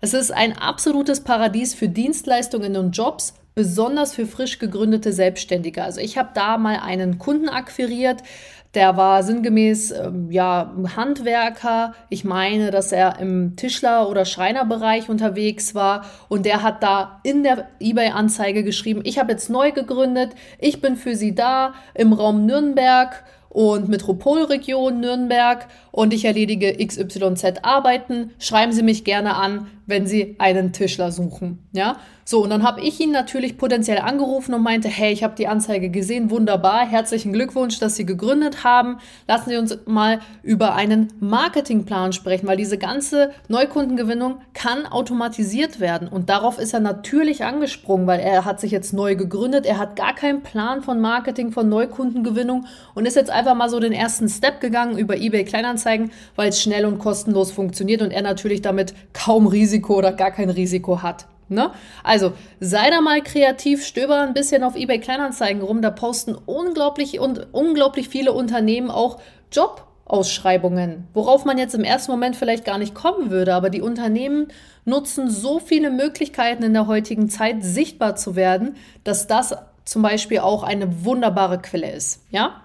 Es 0.00 0.14
ist 0.14 0.30
ein 0.30 0.56
absolutes 0.56 1.24
Paradies 1.24 1.74
für 1.74 1.88
Dienstleistungen 1.88 2.76
und 2.76 2.92
Jobs 2.92 3.34
besonders 3.58 4.14
für 4.14 4.24
frisch 4.24 4.60
gegründete 4.60 5.12
Selbstständige. 5.12 5.82
Also 5.82 6.00
ich 6.00 6.16
habe 6.16 6.28
da 6.32 6.58
mal 6.58 6.76
einen 6.76 7.18
Kunden 7.18 7.48
akquiriert, 7.48 8.22
der 8.74 8.96
war 8.96 9.22
sinngemäß 9.22 9.92
ähm, 9.92 10.30
ja 10.30 10.72
Handwerker. 10.96 11.94
Ich 12.10 12.24
meine, 12.24 12.70
dass 12.70 12.92
er 12.92 13.18
im 13.18 13.56
Tischler- 13.56 14.08
oder 14.08 14.24
Schreinerbereich 14.24 15.08
unterwegs 15.08 15.74
war 15.74 16.04
und 16.28 16.44
der 16.44 16.62
hat 16.62 16.82
da 16.82 17.20
in 17.22 17.42
der 17.42 17.68
eBay-Anzeige 17.80 18.64
geschrieben: 18.64 19.00
Ich 19.04 19.18
habe 19.18 19.32
jetzt 19.32 19.48
neu 19.48 19.72
gegründet, 19.72 20.32
ich 20.58 20.80
bin 20.80 20.96
für 20.96 21.16
Sie 21.16 21.34
da 21.34 21.74
im 21.94 22.12
Raum 22.12 22.44
Nürnberg 22.46 23.24
und 23.48 23.88
Metropolregion 23.88 25.00
Nürnberg 25.00 25.66
und 25.90 26.12
ich 26.12 26.24
erledige 26.24 26.76
XYZ 26.84 27.60
Arbeiten. 27.62 28.32
Schreiben 28.38 28.72
Sie 28.72 28.82
mich 28.82 29.04
gerne 29.04 29.36
an, 29.36 29.68
wenn 29.86 30.06
Sie 30.06 30.36
einen 30.38 30.72
Tischler 30.72 31.10
suchen. 31.10 31.66
Ja, 31.72 31.96
so 32.30 32.42
und 32.44 32.50
dann 32.50 32.62
habe 32.62 32.82
ich 32.82 33.00
ihn 33.00 33.10
natürlich 33.10 33.56
potenziell 33.56 34.00
angerufen 34.00 34.52
und 34.52 34.62
meinte, 34.62 34.86
hey, 34.86 35.10
ich 35.14 35.24
habe 35.24 35.34
die 35.34 35.48
Anzeige 35.48 35.88
gesehen, 35.88 36.30
wunderbar, 36.30 36.86
herzlichen 36.86 37.32
Glückwunsch, 37.32 37.78
dass 37.78 37.96
Sie 37.96 38.04
gegründet 38.04 38.64
haben. 38.64 38.98
Lassen 39.26 39.48
Sie 39.48 39.56
uns 39.56 39.78
mal 39.86 40.20
über 40.42 40.74
einen 40.74 41.08
Marketingplan 41.20 42.12
sprechen, 42.12 42.46
weil 42.46 42.58
diese 42.58 42.76
ganze 42.76 43.30
Neukundengewinnung 43.48 44.42
kann 44.52 44.84
automatisiert 44.84 45.80
werden 45.80 46.06
und 46.06 46.28
darauf 46.28 46.58
ist 46.58 46.74
er 46.74 46.80
natürlich 46.80 47.44
angesprungen, 47.44 48.06
weil 48.06 48.20
er 48.20 48.44
hat 48.44 48.60
sich 48.60 48.72
jetzt 48.72 48.92
neu 48.92 49.16
gegründet, 49.16 49.64
er 49.64 49.78
hat 49.78 49.96
gar 49.96 50.14
keinen 50.14 50.42
Plan 50.42 50.82
von 50.82 51.00
Marketing, 51.00 51.50
von 51.50 51.70
Neukundengewinnung 51.70 52.66
und 52.94 53.06
ist 53.06 53.16
jetzt 53.16 53.30
einfach 53.30 53.54
mal 53.54 53.70
so 53.70 53.80
den 53.80 53.94
ersten 53.94 54.28
Step 54.28 54.60
gegangen 54.60 54.98
über 54.98 55.16
eBay 55.16 55.46
Kleinanzeigen, 55.46 56.10
weil 56.36 56.50
es 56.50 56.60
schnell 56.60 56.84
und 56.84 56.98
kostenlos 56.98 57.52
funktioniert 57.52 58.02
und 58.02 58.10
er 58.10 58.20
natürlich 58.20 58.60
damit 58.60 58.92
kaum 59.14 59.46
Risiko 59.46 59.96
oder 59.96 60.12
gar 60.12 60.30
kein 60.30 60.50
Risiko 60.50 61.00
hat. 61.00 61.26
Ne? 61.48 61.70
Also 62.04 62.32
sei 62.60 62.90
da 62.90 63.00
mal 63.00 63.22
kreativ, 63.22 63.84
stöber 63.84 64.20
ein 64.20 64.34
bisschen 64.34 64.62
auf 64.62 64.76
eBay 64.76 65.00
Kleinanzeigen 65.00 65.62
rum. 65.62 65.82
Da 65.82 65.90
posten 65.90 66.34
unglaublich 66.34 67.20
und 67.20 67.52
unglaublich 67.52 68.08
viele 68.08 68.32
Unternehmen 68.32 68.90
auch 68.90 69.18
Jobausschreibungen, 69.50 71.08
worauf 71.14 71.44
man 71.44 71.58
jetzt 71.58 71.74
im 71.74 71.84
ersten 71.84 72.12
Moment 72.12 72.36
vielleicht 72.36 72.64
gar 72.64 72.78
nicht 72.78 72.94
kommen 72.94 73.30
würde. 73.30 73.54
Aber 73.54 73.70
die 73.70 73.82
Unternehmen 73.82 74.48
nutzen 74.84 75.30
so 75.30 75.58
viele 75.58 75.90
Möglichkeiten 75.90 76.62
in 76.62 76.74
der 76.74 76.86
heutigen 76.86 77.28
Zeit 77.28 77.62
sichtbar 77.62 78.16
zu 78.16 78.36
werden, 78.36 78.76
dass 79.04 79.26
das 79.26 79.56
zum 79.84 80.02
Beispiel 80.02 80.40
auch 80.40 80.62
eine 80.62 81.04
wunderbare 81.04 81.58
Quelle 81.58 81.90
ist. 81.90 82.24
Ja? 82.30 82.62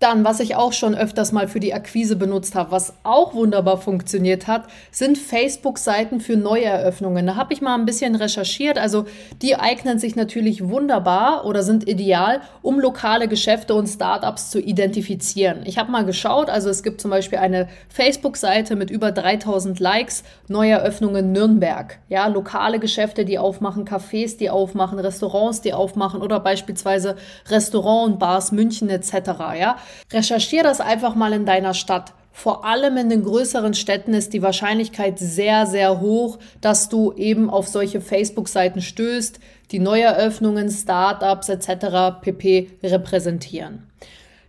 Dann, 0.00 0.24
was 0.24 0.38
ich 0.38 0.54
auch 0.54 0.72
schon 0.72 0.94
öfters 0.94 1.32
mal 1.32 1.48
für 1.48 1.58
die 1.58 1.74
Akquise 1.74 2.14
benutzt 2.14 2.54
habe, 2.54 2.70
was 2.70 2.94
auch 3.02 3.34
wunderbar 3.34 3.78
funktioniert 3.78 4.46
hat, 4.46 4.64
sind 4.92 5.18
Facebook-Seiten 5.18 6.20
für 6.20 6.36
Neueröffnungen. 6.36 7.26
Da 7.26 7.34
habe 7.34 7.52
ich 7.52 7.60
mal 7.60 7.74
ein 7.74 7.84
bisschen 7.84 8.14
recherchiert. 8.14 8.78
Also 8.78 9.06
die 9.42 9.56
eignen 9.56 9.98
sich 9.98 10.14
natürlich 10.14 10.68
wunderbar 10.68 11.44
oder 11.46 11.64
sind 11.64 11.88
ideal, 11.88 12.42
um 12.62 12.78
lokale 12.78 13.26
Geschäfte 13.26 13.74
und 13.74 13.88
Startups 13.88 14.50
zu 14.50 14.60
identifizieren. 14.60 15.62
Ich 15.64 15.78
habe 15.78 15.90
mal 15.90 16.04
geschaut, 16.04 16.48
also 16.48 16.70
es 16.70 16.84
gibt 16.84 17.00
zum 17.00 17.10
Beispiel 17.10 17.38
eine 17.38 17.68
Facebook-Seite 17.88 18.76
mit 18.76 18.90
über 18.90 19.10
3000 19.10 19.80
Likes, 19.80 20.22
Neueröffnungen 20.46 21.32
Nürnberg. 21.32 21.98
Ja, 22.08 22.28
lokale 22.28 22.78
Geschäfte, 22.78 23.24
die 23.24 23.38
aufmachen, 23.38 23.84
Cafés, 23.84 24.38
die 24.38 24.48
aufmachen, 24.48 25.00
Restaurants, 25.00 25.60
die 25.60 25.72
aufmachen 25.72 26.22
oder 26.22 26.38
beispielsweise 26.38 27.16
Restaurant 27.48 28.12
und 28.12 28.18
Bars 28.20 28.52
München 28.52 28.90
etc. 28.90 29.12
Ja, 29.58 29.76
Recherchier 30.12 30.62
das 30.62 30.80
einfach 30.80 31.14
mal 31.14 31.32
in 31.32 31.46
deiner 31.46 31.74
Stadt. 31.74 32.12
Vor 32.32 32.64
allem 32.64 32.96
in 32.96 33.10
den 33.10 33.24
größeren 33.24 33.74
Städten 33.74 34.14
ist 34.14 34.32
die 34.32 34.42
Wahrscheinlichkeit 34.42 35.18
sehr, 35.18 35.66
sehr 35.66 36.00
hoch, 36.00 36.38
dass 36.60 36.88
du 36.88 37.12
eben 37.14 37.50
auf 37.50 37.66
solche 37.66 38.00
Facebook-Seiten 38.00 38.80
stößt, 38.80 39.40
die 39.72 39.80
Neueröffnungen, 39.80 40.70
Startups 40.70 41.48
etc. 41.48 42.20
pp. 42.22 42.70
repräsentieren. 42.82 43.88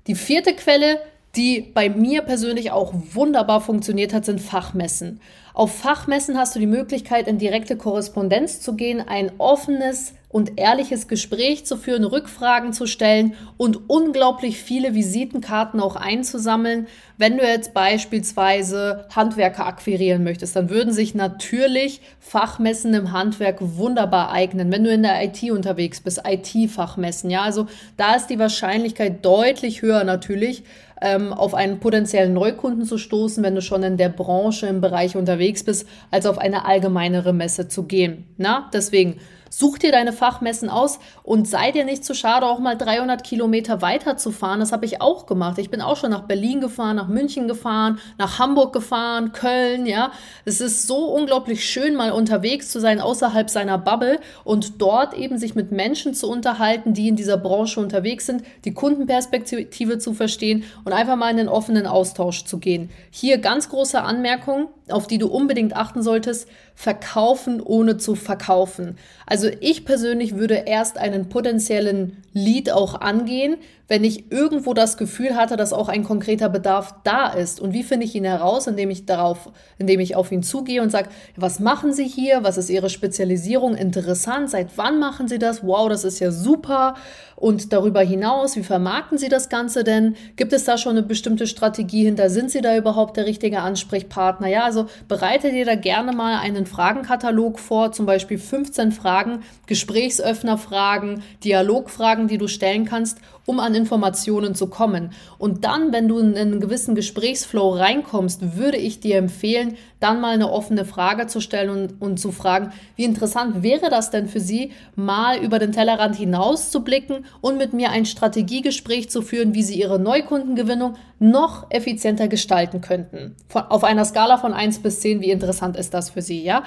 Die 0.06 0.14
vierte 0.14 0.54
Quelle, 0.54 1.00
die 1.36 1.62
bei 1.62 1.90
mir 1.90 2.22
persönlich 2.22 2.72
auch 2.72 2.94
wunderbar 3.14 3.60
funktioniert 3.60 4.14
hat, 4.14 4.26
sind 4.26 4.40
Fachmessen. 4.40 5.20
Auf 5.56 5.76
Fachmessen 5.76 6.38
hast 6.38 6.56
du 6.56 6.60
die 6.60 6.68
Möglichkeit, 6.68 7.28
in 7.28 7.38
direkte 7.38 7.76
Korrespondenz 7.76 8.62
zu 8.62 8.76
gehen, 8.76 9.02
ein 9.02 9.32
offenes 9.40 10.14
und 10.30 10.60
ehrliches 10.60 11.08
Gespräch 11.08 11.66
zu 11.66 11.76
führen, 11.76 12.04
Rückfragen 12.04 12.72
zu 12.72 12.86
stellen 12.86 13.34
und 13.58 13.90
unglaublich 13.90 14.62
viele 14.62 14.94
Visitenkarten 14.94 15.80
auch 15.80 15.96
einzusammeln. 15.96 16.86
Wenn 17.18 17.38
du 17.38 17.44
jetzt 17.44 17.74
beispielsweise 17.74 19.08
Handwerker 19.16 19.66
akquirieren 19.66 20.24
möchtest, 20.24 20.56
dann 20.56 20.70
würden 20.70 20.94
sich 20.94 21.16
natürlich 21.16 22.02
Fachmessen 22.20 22.94
im 22.94 23.12
Handwerk 23.12 23.58
wunderbar 23.60 24.32
eignen. 24.32 24.72
Wenn 24.72 24.84
du 24.84 24.92
in 24.92 25.02
der 25.02 25.24
IT 25.24 25.50
unterwegs 25.50 26.00
bist, 26.00 26.22
IT-Fachmessen, 26.24 27.32
ja, 27.32 27.42
also 27.42 27.66
da 27.98 28.14
ist 28.14 28.28
die 28.28 28.38
Wahrscheinlichkeit 28.38 29.26
deutlich 29.26 29.82
höher 29.82 30.04
natürlich, 30.04 30.64
ähm, 31.02 31.34
auf 31.34 31.56
einen 31.56 31.80
potenziellen 31.80 32.34
Neukunden 32.34 32.86
zu 32.86 32.98
stoßen, 32.98 33.44
wenn 33.44 33.56
du 33.56 33.62
schon 33.62 33.82
in 33.84 33.98
der 33.98 34.10
Branche, 34.10 34.68
im 34.68 34.82
Bereich 34.82 35.16
unterwegs 35.16 35.64
bist, 35.64 35.88
als 36.12 36.26
auf 36.26 36.38
eine 36.38 36.66
allgemeinere 36.66 37.34
Messe 37.34 37.68
zu 37.68 37.84
gehen. 37.84 38.26
Na, 38.38 38.70
deswegen 38.74 39.20
Such 39.50 39.80
dir 39.80 39.92
deine 39.92 40.14
Fachmessen 40.14 40.70
aus 40.70 41.00
und 41.24 41.48
sei 41.48 41.72
dir 41.72 41.86
nicht 41.86 42.06
zu 42.06 42.14
schade, 42.14 42.46
auch 42.46 42.60
mal 42.60 42.78
300 42.78 43.24
Kilometer 43.24 43.82
weiter 43.82 44.18
zu 44.18 44.32
fahren. 44.32 44.60
Das 44.60 44.72
habe 44.72 44.86
ich 44.86 45.02
auch 45.02 45.26
gemacht. 45.26 45.58
Ich 45.58 45.70
bin 45.70 45.82
auch 45.82 45.98
schon 45.98 46.12
nach 46.12 46.24
Berlin 46.24 46.62
gefahren, 46.62 46.96
nach 46.96 47.08
München 47.08 47.48
gefahren, 47.48 48.00
nach 48.18 48.40
Hamburg 48.40 48.74
gefahren, 48.74 49.32
Köln, 49.32 49.86
ja. 49.86 50.12
Es 50.46 50.62
ist 50.62 50.88
so 50.88 51.08
unglaublich 51.08 51.68
schön, 51.68 51.96
mal 51.96 52.12
unterwegs 52.12 52.70
zu 52.70 52.80
sein 52.80 53.02
außerhalb 53.02 53.50
seiner 53.50 53.78
Bubble 53.78 54.20
und 54.44 54.82
dort 54.82 55.14
eben 55.14 55.38
sich 55.38 55.56
mit 55.56 55.72
Menschen 55.72 56.14
zu 56.14 56.30
unterhalten, 56.30 56.94
die 56.94 57.08
in 57.08 57.16
dieser 57.16 57.38
Branche 57.38 57.80
unterwegs 57.80 58.26
sind, 58.26 58.44
die 58.66 58.74
Kundenperspektive 58.74 59.98
zu 59.98 60.14
verstehen 60.14 60.64
und 60.86 60.94
einfach 60.94 61.16
mal 61.16 61.32
in 61.32 61.38
den 61.38 61.50
offenen 61.50 61.88
Austausch 61.88 62.46
zu 62.46 62.60
gehen. 62.60 62.90
Hier 63.12 63.38
ganz 63.40 63.70
große 63.70 64.02
Anmerkung, 64.02 64.68
auf 64.92 65.08
die 65.08 65.18
du 65.18 65.28
unbedingt 65.28 65.76
achten 65.76 66.02
solltest 66.02 66.48
verkaufen 66.76 67.62
ohne 67.62 67.98
zu 67.98 68.16
verkaufen. 68.16 68.98
Also 69.26 69.50
ich 69.60 69.86
persönlich 69.86 70.36
würde 70.38 70.64
erst 70.66 70.98
einen 70.98 71.30
potenziellen 71.30 72.24
Lead 72.34 72.72
auch 72.72 73.00
angehen, 73.02 73.58
wenn 73.90 74.04
ich 74.04 74.32
irgendwo 74.32 74.74
das 74.76 74.98
Gefühl 74.98 75.36
hatte, 75.36 75.58
dass 75.58 75.74
auch 75.74 75.90
ein 75.90 76.04
konkreter 76.04 76.48
Bedarf 76.48 76.94
da 77.04 77.28
ist. 77.28 77.60
Und 77.60 77.74
wie 77.74 77.84
finde 77.84 78.06
ich 78.06 78.16
ihn 78.16 78.24
heraus, 78.24 78.68
indem 78.68 78.92
ich 78.92 79.08
darauf, 79.08 79.52
indem 79.80 80.00
ich 80.00 80.16
auf 80.16 80.32
ihn 80.32 80.44
zugehe 80.44 80.82
und 80.82 80.92
sage, 80.92 81.10
was 81.36 81.60
machen 81.60 81.92
Sie 81.92 82.08
hier? 82.08 82.44
Was 82.44 82.58
ist 82.58 82.70
Ihre 82.70 82.92
Spezialisierung? 82.92 83.76
Interessant. 83.76 84.52
Seit 84.52 84.78
wann 84.78 85.00
machen 85.00 85.28
Sie 85.28 85.40
das? 85.40 85.64
Wow, 85.64 85.90
das 85.90 86.04
ist 86.04 86.20
ja 86.20 86.32
super. 86.32 86.94
Und 87.36 87.74
darüber 87.74 88.02
hinaus, 88.02 88.58
wie 88.58 88.64
vermarkten 88.64 89.18
Sie 89.18 89.30
das 89.30 89.50
Ganze 89.50 89.84
denn? 89.84 90.16
Gibt 90.36 90.54
es 90.54 90.66
da 90.66 90.78
schon 90.78 90.92
eine 90.92 91.04
bestimmte 91.04 91.48
Strategie 91.48 92.04
hinter? 92.04 92.30
Sind 92.30 92.52
Sie 92.52 92.62
da 92.62 92.78
überhaupt 92.78 93.18
der 93.18 93.26
richtige 93.26 93.62
Ansprechpartner? 93.62 94.48
Ja, 94.48 94.66
also 94.66 94.88
bereite 95.08 95.50
dir 95.50 95.66
da 95.66 95.76
gerne 95.76 96.12
mal 96.12 96.40
einen 96.40 96.66
Fragenkatalog 96.66 97.58
vor, 97.60 97.92
zum 97.94 98.06
Beispiel 98.06 98.38
15 98.38 98.92
Fragen, 98.92 99.44
Gesprächsöffnerfragen, 99.68 101.24
Dialogfragen, 101.44 102.28
die 102.28 102.38
du 102.38 102.48
stellen 102.48 102.84
kannst, 102.86 103.20
um 103.50 103.60
an 103.60 103.74
Informationen 103.74 104.54
zu 104.54 104.68
kommen. 104.68 105.10
Und 105.40 105.66
dann, 105.66 105.92
wenn 105.92 106.08
du 106.08 106.20
in 106.20 106.38
einen 106.38 106.60
gewissen 106.60 106.94
Gesprächsflow 106.94 107.72
reinkommst, 107.72 108.56
würde 108.58 108.78
ich 108.78 109.00
dir 109.00 109.18
empfehlen, 109.18 109.76
dann 110.00 110.22
mal 110.22 110.36
eine 110.36 110.52
offene 110.52 110.86
Frage 110.86 111.26
zu 111.26 111.42
stellen 111.42 111.72
und, 111.72 112.00
und 112.00 112.20
zu 112.20 112.32
fragen, 112.32 112.72
wie 112.96 113.06
interessant 113.06 113.64
wäre 113.64 113.90
das 113.90 114.12
denn 114.12 114.28
für 114.28 114.40
Sie, 114.40 114.72
mal 114.96 115.40
über 115.40 115.58
den 115.58 115.72
Tellerrand 115.72 116.16
hinaus 116.16 116.70
zu 116.70 116.84
blicken 116.84 117.26
und 117.42 117.58
mit 117.58 117.74
mir 117.74 117.90
ein 117.90 118.06
Strategiegespräch 118.06 119.10
zu 119.10 119.24
führen, 119.24 119.56
wie 119.56 119.64
Sie 119.64 119.80
Ihre 119.82 119.98
Neukundengewinnung 119.98 120.94
noch 121.18 121.72
effizienter 121.72 122.28
gestalten 122.28 122.82
könnten. 122.82 123.36
Von, 123.48 123.64
auf 123.64 123.84
einer 123.84 124.06
Skala 124.06 124.38
von 124.38 124.54
1 124.54 124.78
bis 124.84 125.00
10, 125.00 125.22
wie 125.22 125.32
interessant 125.32 125.76
ist 125.76 125.96
das 125.96 126.12
für 126.12 126.22
Sie, 126.22 126.44
ja? 126.44 126.62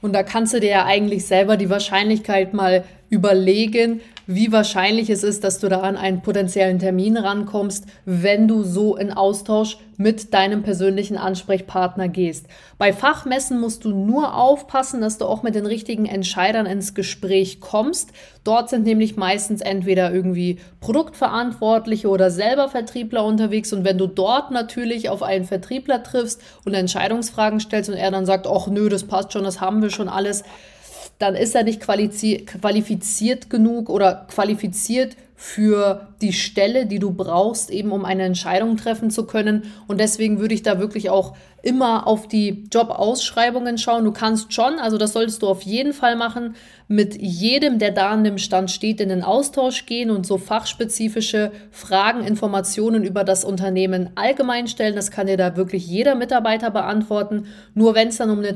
Und 0.00 0.14
da 0.14 0.22
kannst 0.22 0.54
du 0.54 0.58
dir 0.58 0.70
ja 0.70 0.84
eigentlich 0.86 1.26
selber 1.26 1.58
die 1.58 1.68
Wahrscheinlichkeit 1.68 2.54
mal 2.54 2.82
überlegen, 3.12 4.00
wie 4.26 4.52
wahrscheinlich 4.52 5.10
es 5.10 5.22
ist, 5.22 5.44
dass 5.44 5.58
du 5.58 5.68
da 5.68 5.82
an 5.82 5.98
einen 5.98 6.22
potenziellen 6.22 6.78
Termin 6.78 7.18
rankommst, 7.18 7.84
wenn 8.06 8.48
du 8.48 8.62
so 8.62 8.96
in 8.96 9.12
Austausch 9.12 9.76
mit 9.98 10.32
deinem 10.32 10.62
persönlichen 10.62 11.18
Ansprechpartner 11.18 12.08
gehst. 12.08 12.46
Bei 12.78 12.94
Fachmessen 12.94 13.60
musst 13.60 13.84
du 13.84 13.90
nur 13.90 14.34
aufpassen, 14.34 15.02
dass 15.02 15.18
du 15.18 15.26
auch 15.26 15.42
mit 15.42 15.54
den 15.54 15.66
richtigen 15.66 16.06
Entscheidern 16.06 16.64
ins 16.64 16.94
Gespräch 16.94 17.60
kommst. 17.60 18.12
Dort 18.44 18.70
sind 18.70 18.84
nämlich 18.84 19.18
meistens 19.18 19.60
entweder 19.60 20.10
irgendwie 20.10 20.58
Produktverantwortliche 20.80 22.08
oder 22.08 22.30
selber 22.30 22.70
Vertriebler 22.70 23.26
unterwegs 23.26 23.74
und 23.74 23.84
wenn 23.84 23.98
du 23.98 24.06
dort 24.06 24.50
natürlich 24.50 25.10
auf 25.10 25.22
einen 25.22 25.44
Vertriebler 25.44 26.02
triffst 26.02 26.40
und 26.64 26.72
Entscheidungsfragen 26.72 27.60
stellst 27.60 27.90
und 27.90 27.96
er 27.96 28.10
dann 28.10 28.24
sagt, 28.24 28.46
ach 28.46 28.68
nö, 28.68 28.88
das 28.88 29.04
passt 29.04 29.34
schon, 29.34 29.44
das 29.44 29.60
haben 29.60 29.82
wir 29.82 29.90
schon 29.90 30.08
alles, 30.08 30.44
dann 31.18 31.34
ist 31.34 31.54
er 31.54 31.62
nicht 31.62 31.80
qualifiziert 31.80 33.50
genug 33.50 33.88
oder 33.88 34.26
qualifiziert 34.28 35.16
für 35.42 36.06
die 36.20 36.32
Stelle, 36.32 36.86
die 36.86 37.00
du 37.00 37.10
brauchst, 37.10 37.70
eben 37.70 37.90
um 37.90 38.04
eine 38.04 38.22
Entscheidung 38.22 38.76
treffen 38.76 39.10
zu 39.10 39.26
können. 39.26 39.64
Und 39.88 39.98
deswegen 40.00 40.38
würde 40.38 40.54
ich 40.54 40.62
da 40.62 40.78
wirklich 40.78 41.10
auch 41.10 41.34
immer 41.62 42.06
auf 42.06 42.28
die 42.28 42.68
Jobausschreibungen 42.72 43.76
schauen. 43.76 44.04
Du 44.04 44.12
kannst 44.12 44.52
schon, 44.52 44.78
also 44.78 44.98
das 44.98 45.12
solltest 45.12 45.42
du 45.42 45.48
auf 45.48 45.62
jeden 45.62 45.94
Fall 45.94 46.14
machen, 46.14 46.54
mit 46.86 47.20
jedem, 47.20 47.80
der 47.80 47.90
da 47.90 48.10
an 48.10 48.22
dem 48.22 48.38
Stand 48.38 48.70
steht, 48.70 49.00
in 49.00 49.08
den 49.08 49.24
Austausch 49.24 49.84
gehen 49.86 50.10
und 50.10 50.26
so 50.26 50.38
fachspezifische 50.38 51.50
Fragen, 51.72 52.24
Informationen 52.24 53.02
über 53.02 53.24
das 53.24 53.44
Unternehmen 53.44 54.10
allgemein 54.14 54.68
stellen. 54.68 54.94
Das 54.94 55.10
kann 55.10 55.26
dir 55.26 55.36
da 55.36 55.56
wirklich 55.56 55.86
jeder 55.88 56.14
Mitarbeiter 56.14 56.70
beantworten. 56.70 57.46
Nur 57.74 57.96
wenn 57.96 58.08
es 58.08 58.18
dann 58.18 58.30
um 58.30 58.38
eine 58.38 58.54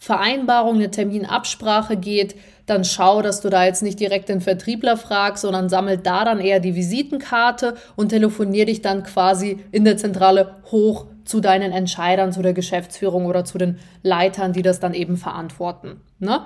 Terminvereinbarung, 0.00 0.76
eine 0.76 0.90
Terminabsprache 0.90 1.96
geht, 1.96 2.36
dann 2.66 2.84
schau, 2.84 3.22
dass 3.22 3.40
du 3.40 3.48
da 3.48 3.64
jetzt 3.64 3.82
nicht 3.82 4.00
direkt 4.00 4.28
den 4.28 4.40
Vertriebler 4.40 4.96
fragst, 4.96 5.42
sondern 5.42 5.68
sammel 5.68 5.98
da 5.98 6.24
dann 6.24 6.40
eher 6.40 6.60
die 6.60 6.74
Visitenkarte 6.74 7.76
und 7.94 8.08
telefonier 8.08 8.66
dich 8.66 8.82
dann 8.82 9.04
quasi 9.04 9.58
in 9.70 9.84
der 9.84 9.96
Zentrale 9.96 10.56
hoch 10.70 11.06
zu 11.24 11.40
deinen 11.40 11.72
Entscheidern, 11.72 12.32
zu 12.32 12.42
der 12.42 12.54
Geschäftsführung 12.54 13.26
oder 13.26 13.44
zu 13.44 13.58
den 13.58 13.78
Leitern, 14.02 14.52
die 14.52 14.62
das 14.62 14.80
dann 14.80 14.94
eben 14.94 15.16
verantworten. 15.16 16.00
Ne? 16.18 16.40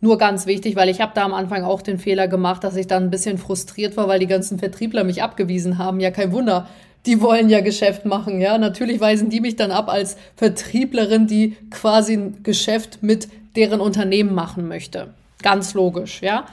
Nur 0.00 0.18
ganz 0.18 0.46
wichtig, 0.46 0.76
weil 0.76 0.88
ich 0.88 1.00
habe 1.00 1.12
da 1.14 1.24
am 1.24 1.34
Anfang 1.34 1.64
auch 1.64 1.82
den 1.82 1.98
Fehler 1.98 2.28
gemacht, 2.28 2.64
dass 2.64 2.76
ich 2.76 2.86
dann 2.86 3.04
ein 3.04 3.10
bisschen 3.10 3.38
frustriert 3.38 3.96
war, 3.96 4.08
weil 4.08 4.18
die 4.18 4.26
ganzen 4.26 4.58
Vertriebler 4.58 5.04
mich 5.04 5.22
abgewiesen 5.22 5.78
haben. 5.78 6.00
Ja, 6.00 6.10
kein 6.10 6.32
Wunder. 6.32 6.68
Die 7.06 7.20
wollen 7.20 7.48
ja 7.48 7.60
Geschäft 7.60 8.04
machen, 8.04 8.40
ja. 8.40 8.58
Natürlich 8.58 9.00
weisen 9.00 9.30
die 9.30 9.40
mich 9.40 9.56
dann 9.56 9.70
ab 9.70 9.88
als 9.88 10.16
Vertrieblerin, 10.36 11.26
die 11.26 11.56
quasi 11.70 12.14
ein 12.14 12.42
Geschäft 12.42 13.02
mit 13.02 13.28
deren 13.54 13.80
Unternehmen 13.80 14.34
machen 14.34 14.68
möchte. 14.68 15.14
Ganz 15.42 15.74
logisch, 15.74 16.20
ja. 16.22 16.46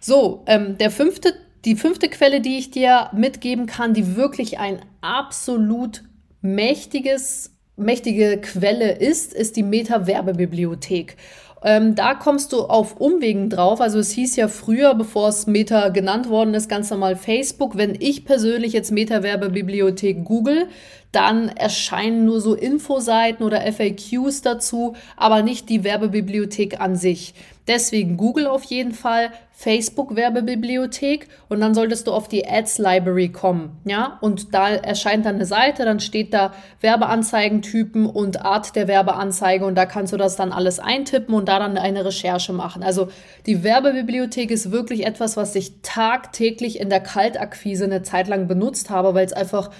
So, 0.00 0.42
ähm, 0.46 0.78
der 0.78 0.90
fünfte, 0.90 1.34
die 1.64 1.76
fünfte 1.76 2.08
Quelle, 2.08 2.40
die 2.40 2.58
ich 2.58 2.70
dir 2.70 3.10
mitgeben 3.12 3.66
kann, 3.66 3.94
die 3.94 4.16
wirklich 4.16 4.58
ein 4.58 4.80
absolut 5.00 6.04
mächtiges, 6.40 7.52
mächtige 7.76 8.40
Quelle 8.40 8.92
ist, 8.92 9.32
ist 9.32 9.56
die 9.56 9.62
Meta-Werbebibliothek. 9.62 11.16
Ähm, 11.62 11.94
da 11.94 12.14
kommst 12.14 12.52
du 12.52 12.62
auf 12.62 13.00
Umwegen 13.00 13.50
drauf. 13.50 13.80
Also 13.80 13.98
es 13.98 14.10
hieß 14.12 14.36
ja 14.36 14.48
früher, 14.48 14.94
bevor 14.94 15.28
es 15.28 15.46
Meta 15.46 15.88
genannt 15.88 16.28
worden 16.28 16.54
ist, 16.54 16.68
ganz 16.68 16.90
normal 16.90 17.16
Facebook. 17.16 17.76
Wenn 17.76 17.96
ich 17.98 18.24
persönlich 18.24 18.72
jetzt 18.72 18.92
Meta-Werbebibliothek 18.92 20.24
google, 20.24 20.68
dann 21.12 21.48
erscheinen 21.48 22.24
nur 22.24 22.40
so 22.40 22.54
Infoseiten 22.54 23.44
oder 23.44 23.60
FAQs 23.72 24.42
dazu, 24.42 24.94
aber 25.16 25.42
nicht 25.42 25.68
die 25.68 25.82
Werbebibliothek 25.82 26.80
an 26.80 26.96
sich. 26.96 27.34
Deswegen 27.68 28.16
Google 28.16 28.46
auf 28.46 28.64
jeden 28.64 28.92
Fall, 28.92 29.30
Facebook 29.52 30.16
Werbebibliothek 30.16 31.28
und 31.48 31.60
dann 31.60 31.74
solltest 31.74 32.06
du 32.06 32.12
auf 32.12 32.28
die 32.28 32.48
Ads 32.48 32.78
Library 32.78 33.30
kommen, 33.30 33.76
ja? 33.84 34.16
Und 34.20 34.54
da 34.54 34.70
erscheint 34.70 35.26
dann 35.26 35.34
eine 35.34 35.46
Seite, 35.46 35.84
dann 35.84 35.98
steht 36.00 36.32
da 36.32 36.54
Werbeanzeigentypen 36.80 38.06
und 38.06 38.44
Art 38.44 38.76
der 38.76 38.86
Werbeanzeige 38.86 39.66
und 39.66 39.74
da 39.74 39.84
kannst 39.84 40.12
du 40.12 40.16
das 40.16 40.36
dann 40.36 40.52
alles 40.52 40.78
eintippen 40.78 41.34
und 41.34 41.48
da 41.48 41.58
dann 41.58 41.76
eine 41.76 42.04
Recherche 42.04 42.52
machen. 42.52 42.82
Also 42.84 43.08
die 43.46 43.64
Werbebibliothek 43.64 44.50
ist 44.52 44.70
wirklich 44.70 45.04
etwas, 45.04 45.36
was 45.36 45.54
ich 45.56 45.82
tagtäglich 45.82 46.78
in 46.80 46.88
der 46.88 47.00
Kaltakquise 47.00 47.84
eine 47.84 48.02
Zeit 48.02 48.28
lang 48.28 48.46
benutzt 48.46 48.90
habe, 48.90 49.12
weil 49.14 49.26
es 49.26 49.32
einfach 49.32 49.70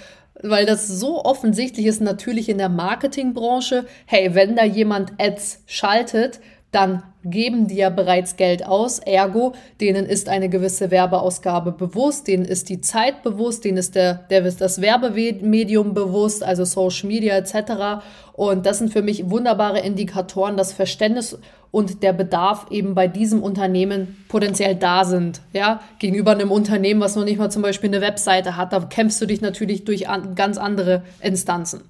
weil 0.41 0.65
das 0.65 0.87
so 0.87 1.23
offensichtlich 1.25 1.85
ist 1.85 2.01
natürlich 2.01 2.47
in 2.47 2.57
der 2.57 2.69
Marketingbranche. 2.69 3.85
Hey, 4.05 4.35
wenn 4.35 4.55
da 4.55 4.63
jemand 4.63 5.13
Ads 5.19 5.63
schaltet, 5.65 6.39
dann 6.71 7.03
geben 7.23 7.67
die 7.67 7.75
ja 7.75 7.89
bereits 7.89 8.37
Geld 8.37 8.65
aus, 8.65 8.99
ergo, 8.99 9.53
denen 9.81 10.05
ist 10.05 10.29
eine 10.29 10.49
gewisse 10.49 10.91
Werbeausgabe 10.91 11.71
bewusst, 11.71 12.27
denen 12.27 12.45
ist 12.45 12.69
die 12.69 12.79
Zeit 12.79 13.23
bewusst, 13.23 13.65
denen 13.65 13.77
ist 13.77 13.95
der, 13.95 14.13
der 14.29 14.45
ist 14.45 14.61
das 14.61 14.79
Werbemedium 14.79 15.93
bewusst, 15.93 16.43
also 16.43 16.63
Social 16.65 17.07
Media 17.07 17.35
etc. 17.35 18.03
Und 18.33 18.65
das 18.65 18.77
sind 18.77 18.93
für 18.93 19.01
mich 19.01 19.29
wunderbare 19.29 19.79
Indikatoren, 19.79 20.57
dass 20.57 20.71
Verständnis 20.71 21.37
und 21.71 22.01
der 22.01 22.13
Bedarf 22.13 22.67
eben 22.71 22.95
bei 22.95 23.07
diesem 23.07 23.43
Unternehmen 23.43 24.23
potenziell 24.27 24.75
da 24.75 25.05
sind. 25.05 25.41
Ja, 25.53 25.81
gegenüber 25.99 26.31
einem 26.31 26.51
Unternehmen, 26.51 27.01
was 27.01 27.15
noch 27.15 27.25
nicht 27.25 27.37
mal 27.37 27.51
zum 27.51 27.61
Beispiel 27.61 27.89
eine 27.89 28.01
Webseite 28.01 28.57
hat, 28.57 28.73
da 28.73 28.79
kämpfst 28.79 29.21
du 29.21 29.25
dich 29.25 29.41
natürlich 29.41 29.85
durch 29.85 30.07
an, 30.07 30.35
ganz 30.35 30.57
andere 30.57 31.03
Instanzen. 31.21 31.81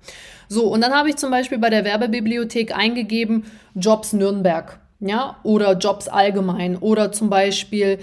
So, 0.49 0.65
und 0.65 0.81
dann 0.81 0.93
habe 0.93 1.09
ich 1.09 1.15
zum 1.17 1.29
Beispiel 1.29 1.59
bei 1.59 1.69
der 1.69 1.85
Werbebibliothek 1.85 2.75
eingegeben 2.75 3.45
Jobs 3.75 4.13
Nürnberg, 4.13 4.79
ja, 4.99 5.37
oder 5.43 5.77
Jobs 5.77 6.07
allgemein 6.07 6.75
oder 6.75 7.11
zum 7.11 7.29
Beispiel 7.29 7.99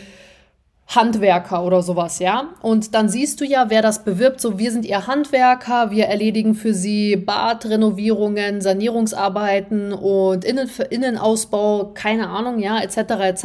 Handwerker 0.89 1.65
oder 1.65 1.83
sowas, 1.83 2.21
ja. 2.21 2.51
Und 2.63 2.95
dann 2.95 3.09
siehst 3.09 3.41
du 3.41 3.45
ja, 3.45 3.67
wer 3.71 3.83
das 3.83 4.05
bewirbt. 4.05 4.41
So, 4.41 4.57
wir 4.57 4.71
sind 4.71 4.87
ihr 4.87 5.09
Handwerker, 5.09 5.91
wir 5.91 6.07
erledigen 6.07 6.55
für 6.55 6.75
sie 6.75 7.17
Badrenovierungen, 7.17 8.61
Sanierungsarbeiten 8.61 9.93
und 9.93 10.45
Innen 10.45 10.71
Innenausbau, 10.91 11.91
keine 11.93 12.29
Ahnung, 12.29 12.61
ja, 12.61 12.81
etc. 12.81 12.99
etc. 12.99 13.45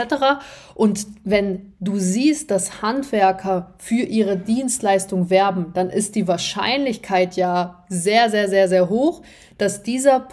Und 0.75 1.07
wenn 1.23 1.73
du 1.79 1.97
siehst, 1.97 2.51
dass 2.51 2.83
Handwerker 2.83 3.73
für 3.79 4.03
ihre 4.03 4.37
Dienstleistung 4.37 5.31
werben, 5.31 5.71
dann 5.73 5.89
ist 5.89 6.13
die 6.13 6.27
Wahrscheinlichkeit 6.27 7.35
ja 7.37 7.83
sehr, 7.89 8.29
sehr, 8.29 8.49
sehr, 8.49 8.67
sehr 8.67 8.87
hoch, 8.87 9.23
dass 9.57 9.81
dieser, 9.81 10.27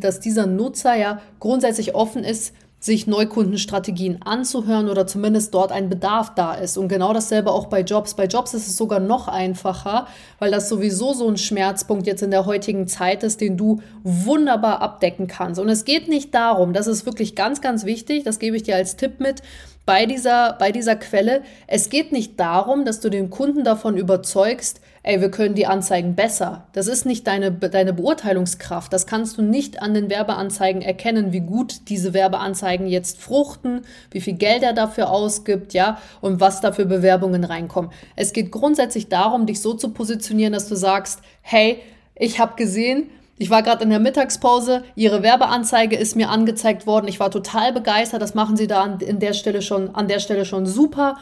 dass 0.00 0.20
dieser 0.20 0.46
Nutzer 0.46 0.94
ja 0.94 1.20
grundsätzlich 1.38 1.94
offen 1.94 2.24
ist 2.24 2.54
sich 2.78 3.06
Neukundenstrategien 3.06 4.22
anzuhören 4.22 4.88
oder 4.88 5.06
zumindest 5.06 5.54
dort 5.54 5.72
ein 5.72 5.88
Bedarf 5.88 6.34
da 6.34 6.54
ist. 6.54 6.76
Und 6.76 6.88
genau 6.88 7.12
dasselbe 7.12 7.50
auch 7.50 7.66
bei 7.66 7.80
Jobs. 7.80 8.14
Bei 8.14 8.26
Jobs 8.26 8.54
ist 8.54 8.68
es 8.68 8.76
sogar 8.76 9.00
noch 9.00 9.28
einfacher, 9.28 10.06
weil 10.38 10.50
das 10.50 10.68
sowieso 10.68 11.14
so 11.14 11.26
ein 11.28 11.38
Schmerzpunkt 11.38 12.06
jetzt 12.06 12.22
in 12.22 12.30
der 12.30 12.46
heutigen 12.46 12.86
Zeit 12.86 13.22
ist, 13.22 13.40
den 13.40 13.56
du 13.56 13.80
wunderbar 14.02 14.82
abdecken 14.82 15.26
kannst. 15.26 15.58
Und 15.58 15.68
es 15.68 15.84
geht 15.84 16.08
nicht 16.08 16.34
darum, 16.34 16.72
das 16.74 16.86
ist 16.86 17.06
wirklich 17.06 17.34
ganz, 17.34 17.60
ganz 17.60 17.84
wichtig, 17.86 18.24
das 18.24 18.38
gebe 18.38 18.56
ich 18.56 18.62
dir 18.62 18.76
als 18.76 18.96
Tipp 18.96 19.20
mit, 19.20 19.42
bei 19.86 20.04
dieser, 20.04 20.54
bei 20.58 20.72
dieser 20.72 20.96
Quelle. 20.96 21.42
Es 21.66 21.88
geht 21.88 22.12
nicht 22.12 22.38
darum, 22.38 22.84
dass 22.84 23.00
du 23.00 23.08
den 23.08 23.30
Kunden 23.30 23.64
davon 23.64 23.96
überzeugst, 23.96 24.80
ey, 25.06 25.20
wir 25.20 25.30
können 25.30 25.54
die 25.54 25.66
Anzeigen 25.66 26.16
besser. 26.16 26.66
Das 26.72 26.88
ist 26.88 27.06
nicht 27.06 27.28
deine, 27.28 27.52
deine 27.52 27.92
Beurteilungskraft. 27.92 28.92
Das 28.92 29.06
kannst 29.06 29.38
du 29.38 29.42
nicht 29.42 29.80
an 29.80 29.94
den 29.94 30.10
Werbeanzeigen 30.10 30.82
erkennen, 30.82 31.32
wie 31.32 31.40
gut 31.40 31.88
diese 31.88 32.12
Werbeanzeigen 32.12 32.88
jetzt 32.88 33.22
fruchten, 33.22 33.82
wie 34.10 34.20
viel 34.20 34.34
Geld 34.34 34.64
er 34.64 34.72
dafür 34.72 35.10
ausgibt, 35.10 35.74
ja, 35.74 35.98
und 36.20 36.40
was 36.40 36.60
da 36.60 36.72
für 36.72 36.86
Bewerbungen 36.86 37.44
reinkommen. 37.44 37.92
Es 38.16 38.32
geht 38.32 38.50
grundsätzlich 38.50 39.08
darum, 39.08 39.46
dich 39.46 39.62
so 39.62 39.74
zu 39.74 39.90
positionieren, 39.90 40.52
dass 40.52 40.68
du 40.68 40.74
sagst, 40.74 41.20
hey, 41.40 41.78
ich 42.16 42.40
habe 42.40 42.56
gesehen, 42.56 43.08
ich 43.38 43.48
war 43.50 43.62
gerade 43.62 43.84
in 43.84 43.90
der 43.90 44.00
Mittagspause, 44.00 44.82
Ihre 44.96 45.22
Werbeanzeige 45.22 45.94
ist 45.94 46.16
mir 46.16 46.30
angezeigt 46.30 46.86
worden. 46.86 47.06
Ich 47.06 47.20
war 47.20 47.30
total 47.30 47.72
begeistert. 47.72 48.22
Das 48.22 48.34
machen 48.34 48.56
Sie 48.56 48.66
da 48.66 48.82
an, 48.82 48.98
der 48.98 49.34
Stelle 49.34 49.62
schon, 49.62 49.94
an 49.94 50.08
der 50.08 50.18
Stelle 50.18 50.46
schon 50.46 50.66
super. 50.66 51.18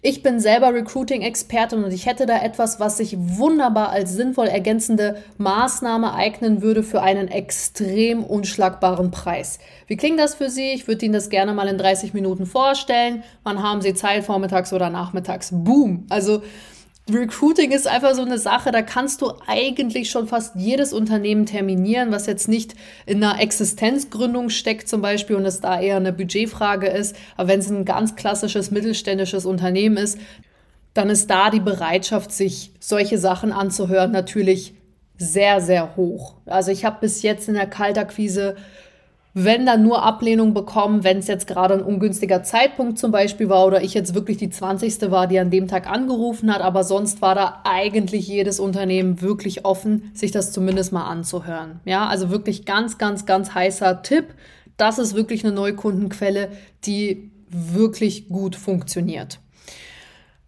Ich 0.00 0.22
bin 0.22 0.38
selber 0.38 0.72
Recruiting-Expertin 0.72 1.82
und 1.82 1.92
ich 1.92 2.06
hätte 2.06 2.24
da 2.24 2.40
etwas, 2.40 2.78
was 2.78 2.98
sich 2.98 3.16
wunderbar 3.18 3.90
als 3.90 4.12
sinnvoll 4.12 4.46
ergänzende 4.46 5.20
Maßnahme 5.38 6.14
eignen 6.14 6.62
würde 6.62 6.84
für 6.84 7.02
einen 7.02 7.26
extrem 7.26 8.22
unschlagbaren 8.22 9.10
Preis. 9.10 9.58
Wie 9.88 9.96
klingt 9.96 10.20
das 10.20 10.36
für 10.36 10.50
Sie? 10.50 10.70
Ich 10.70 10.86
würde 10.86 11.04
Ihnen 11.04 11.14
das 11.14 11.30
gerne 11.30 11.52
mal 11.52 11.66
in 11.66 11.78
30 11.78 12.14
Minuten 12.14 12.46
vorstellen. 12.46 13.24
Wann 13.42 13.60
haben 13.60 13.82
Sie 13.82 13.92
Zeit, 13.92 14.24
vormittags 14.24 14.72
oder 14.72 14.88
nachmittags? 14.88 15.50
Boom! 15.52 16.06
Also 16.10 16.42
Recruiting 17.10 17.72
ist 17.72 17.86
einfach 17.86 18.14
so 18.14 18.22
eine 18.22 18.38
Sache, 18.38 18.70
da 18.70 18.82
kannst 18.82 19.22
du 19.22 19.32
eigentlich 19.46 20.10
schon 20.10 20.28
fast 20.28 20.54
jedes 20.56 20.92
Unternehmen 20.92 21.46
terminieren, 21.46 22.12
was 22.12 22.26
jetzt 22.26 22.48
nicht 22.48 22.74
in 23.06 23.22
einer 23.22 23.40
Existenzgründung 23.40 24.50
steckt 24.50 24.88
zum 24.88 25.00
Beispiel 25.00 25.36
und 25.36 25.46
es 25.46 25.60
da 25.60 25.80
eher 25.80 25.96
eine 25.96 26.12
Budgetfrage 26.12 26.88
ist. 26.88 27.16
Aber 27.36 27.48
wenn 27.48 27.60
es 27.60 27.70
ein 27.70 27.84
ganz 27.84 28.16
klassisches 28.16 28.70
mittelständisches 28.70 29.46
Unternehmen 29.46 29.96
ist, 29.96 30.18
dann 30.94 31.10
ist 31.10 31.30
da 31.30 31.50
die 31.50 31.60
Bereitschaft, 31.60 32.32
sich 32.32 32.72
solche 32.80 33.18
Sachen 33.18 33.52
anzuhören, 33.52 34.10
natürlich 34.10 34.74
sehr, 35.16 35.60
sehr 35.60 35.96
hoch. 35.96 36.34
Also 36.46 36.70
ich 36.70 36.84
habe 36.84 36.98
bis 37.00 37.22
jetzt 37.22 37.48
in 37.48 37.54
der 37.54 37.66
Kaltakquise 37.66 38.56
wenn 39.44 39.66
dann 39.66 39.82
nur 39.82 40.02
Ablehnung 40.02 40.52
bekommen, 40.52 41.04
wenn 41.04 41.18
es 41.18 41.28
jetzt 41.28 41.46
gerade 41.46 41.74
ein 41.74 41.82
ungünstiger 41.82 42.42
Zeitpunkt 42.42 42.98
zum 42.98 43.12
Beispiel 43.12 43.48
war 43.48 43.66
oder 43.66 43.82
ich 43.82 43.94
jetzt 43.94 44.14
wirklich 44.14 44.36
die 44.36 44.50
20. 44.50 45.10
war, 45.10 45.26
die 45.26 45.38
an 45.38 45.50
dem 45.50 45.68
Tag 45.68 45.88
angerufen 45.88 46.52
hat, 46.52 46.60
aber 46.60 46.82
sonst 46.82 47.22
war 47.22 47.34
da 47.34 47.60
eigentlich 47.64 48.26
jedes 48.26 48.58
Unternehmen 48.58 49.22
wirklich 49.22 49.64
offen, 49.64 50.10
sich 50.12 50.32
das 50.32 50.50
zumindest 50.52 50.92
mal 50.92 51.06
anzuhören. 51.06 51.80
Ja, 51.84 52.06
also 52.06 52.30
wirklich 52.30 52.64
ganz, 52.64 52.98
ganz, 52.98 53.26
ganz 53.26 53.54
heißer 53.54 54.02
Tipp. 54.02 54.34
Das 54.76 54.98
ist 54.98 55.14
wirklich 55.14 55.44
eine 55.44 55.54
Neukundenquelle, 55.54 56.50
die 56.84 57.30
wirklich 57.48 58.28
gut 58.28 58.56
funktioniert. 58.56 59.38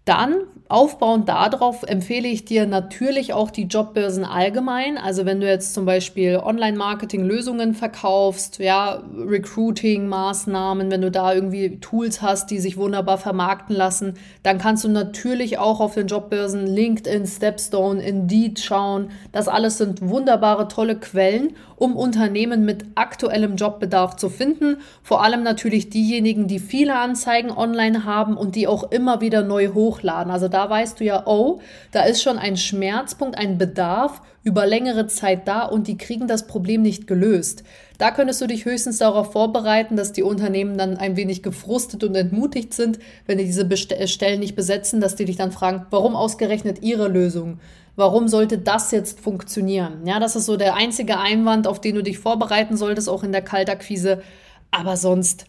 Dann 0.05 0.35
aufbauend 0.71 1.29
darauf 1.29 1.83
empfehle 1.83 2.29
ich 2.29 2.45
dir 2.45 2.65
natürlich 2.65 3.33
auch 3.33 3.51
die 3.51 3.65
Jobbörsen 3.65 4.25
allgemein. 4.25 4.97
Also 4.97 5.27
wenn 5.27 5.41
du 5.41 5.49
jetzt 5.49 5.75
zum 5.75 5.85
Beispiel 5.85 6.37
Online-Marketing-Lösungen 6.37 7.75
verkaufst, 7.75 8.61
ja, 8.61 9.03
Recruiting-Maßnahmen, 9.15 10.91
wenn 10.91 11.03
du 11.03 11.11
da 11.11 11.35
irgendwie 11.35 11.81
Tools 11.81 12.23
hast, 12.23 12.51
die 12.51 12.61
sich 12.61 12.77
wunderbar 12.77 13.19
vermarkten 13.19 13.75
lassen, 13.77 14.15
dann 14.43 14.59
kannst 14.59 14.85
du 14.85 14.89
natürlich 14.89 15.59
auch 15.59 15.81
auf 15.81 15.95
den 15.95 16.07
Jobbörsen 16.07 16.67
LinkedIn, 16.67 17.27
Stepstone, 17.27 18.03
Indeed 18.03 18.61
schauen. 18.61 19.11
Das 19.33 19.49
alles 19.49 19.79
sind 19.79 20.09
wunderbare, 20.09 20.69
tolle 20.69 20.97
Quellen, 20.97 21.55
um 21.77 21.97
Unternehmen 21.97 22.65
mit 22.65 22.85
aktuellem 22.95 23.57
Jobbedarf 23.57 24.17
zu 24.17 24.29
finden. 24.29 24.77
Vor 25.03 25.25
allem 25.25 25.43
natürlich 25.43 25.91
diejenigen, 25.91 26.47
die 26.47 26.59
viele 26.59 26.97
Anzeigen 26.97 27.51
online 27.51 28.05
haben 28.05 28.37
und 28.37 28.55
die 28.55 28.69
auch 28.69 28.93
immer 28.93 29.21
wieder 29.21 29.43
neu 29.43 29.75
hochladen. 29.91 30.33
Also 30.33 30.49
da 30.49 30.69
weißt 30.71 31.01
du 31.01 31.05
ja, 31.05 31.27
oh, 31.27 31.61
da 31.93 32.03
ist 32.03 32.23
schon 32.23 32.39
ein 32.39 32.57
Schmerzpunkt, 32.57 33.37
ein 33.37 33.59
Bedarf 33.59 34.23
über 34.43 34.67
längere 34.67 35.07
Zeit 35.07 35.47
da 35.47 35.65
und 35.65 35.87
die 35.87 35.99
kriegen 35.99 36.27
das 36.27 36.47
Problem 36.47 36.83
nicht 36.83 37.07
gelöst. 37.07 37.65
Da 37.99 38.11
könntest 38.11 38.41
du 38.41 38.47
dich 38.47 38.65
höchstens 38.65 38.99
darauf 38.99 39.33
vorbereiten, 39.33 39.97
dass 39.97 40.13
die 40.13 40.23
Unternehmen 40.23 40.79
dann 40.79 40.97
ein 40.97 41.17
wenig 41.17 41.43
gefrustet 41.43 42.03
und 42.03 42.15
entmutigt 42.15 42.73
sind, 42.73 42.99
wenn 43.27 43.37
die 43.37 43.45
diese 43.45 43.69
Stellen 44.09 44.41
nicht 44.41 44.57
besetzen, 44.57 45.01
dass 45.01 45.17
die 45.17 45.27
dich 45.27 45.37
dann 45.37 45.53
fragen, 45.53 45.87
warum 45.91 46.17
ausgerechnet 46.17 46.83
ihre 46.83 47.09
Lösung? 47.09 47.59
Warum 47.97 48.29
sollte 48.29 48.57
das 48.57 48.93
jetzt 48.93 49.21
funktionieren? 49.21 50.07
Ja, 50.07 50.21
das 50.21 50.37
ist 50.37 50.47
so 50.47 50.57
der 50.57 50.75
einzige 50.75 51.19
Einwand, 51.19 51.67
auf 51.67 51.81
den 51.81 51.97
du 51.97 52.03
dich 52.03 52.19
vorbereiten 52.19 52.79
solltest, 52.79 53.11
auch 53.11 53.23
in 53.23 53.33
der 53.33 53.43
Kaltakquise. 53.43 54.23
Aber 54.71 54.97
sonst 54.97 55.45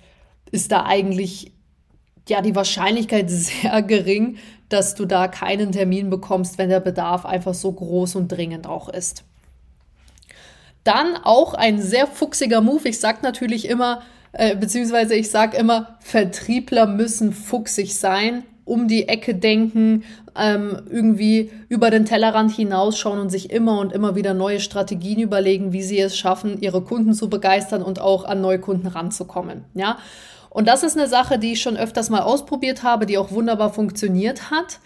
ist 0.51 0.71
da 0.71 0.83
eigentlich 0.85 1.53
ja 2.29 2.41
die 2.41 2.55
Wahrscheinlichkeit 2.55 3.29
sehr 3.29 3.81
gering, 3.81 4.37
dass 4.69 4.95
du 4.95 5.05
da 5.05 5.27
keinen 5.27 5.71
Termin 5.71 6.09
bekommst, 6.09 6.57
wenn 6.57 6.69
der 6.69 6.79
Bedarf 6.79 7.25
einfach 7.25 7.53
so 7.53 7.71
groß 7.71 8.15
und 8.15 8.31
dringend 8.31 8.67
auch 8.67 8.89
ist. 8.89 9.23
Dann 10.83 11.15
auch 11.23 11.53
ein 11.53 11.81
sehr 11.81 12.07
fuchsiger 12.07 12.61
Move. 12.61 12.89
Ich 12.89 12.99
sage 12.99 13.19
natürlich 13.21 13.67
immer, 13.67 14.01
äh, 14.31 14.55
beziehungsweise 14.55 15.13
ich 15.13 15.29
sage 15.29 15.57
immer, 15.57 15.97
Vertriebler 15.99 16.87
müssen 16.87 17.33
fuchsig 17.33 17.97
sein 17.97 18.43
um 18.71 18.87
die 18.87 19.07
Ecke 19.07 19.35
denken, 19.35 20.03
ähm, 20.33 20.83
irgendwie 20.89 21.51
über 21.67 21.89
den 21.89 22.05
Tellerrand 22.05 22.51
hinausschauen 22.51 23.19
und 23.19 23.29
sich 23.29 23.51
immer 23.51 23.79
und 23.79 23.91
immer 23.91 24.15
wieder 24.15 24.33
neue 24.33 24.59
Strategien 24.59 25.19
überlegen, 25.19 25.73
wie 25.73 25.81
sie 25.81 25.99
es 25.99 26.15
schaffen, 26.15 26.61
ihre 26.61 26.81
Kunden 26.81 27.13
zu 27.13 27.29
begeistern 27.29 27.81
und 27.81 27.99
auch 27.99 28.23
an 28.23 28.39
neue 28.39 28.59
Kunden 28.59 28.87
ranzukommen. 28.87 29.65
Ja. 29.73 29.97
Und 30.51 30.67
das 30.67 30.83
ist 30.83 30.97
eine 30.97 31.07
Sache, 31.07 31.39
die 31.39 31.53
ich 31.53 31.61
schon 31.61 31.77
öfters 31.77 32.09
mal 32.09 32.21
ausprobiert 32.21 32.83
habe, 32.83 33.05
die 33.05 33.17
auch 33.17 33.31
wunderbar 33.31 33.73
funktioniert 33.73 34.51
hat. 34.51 34.79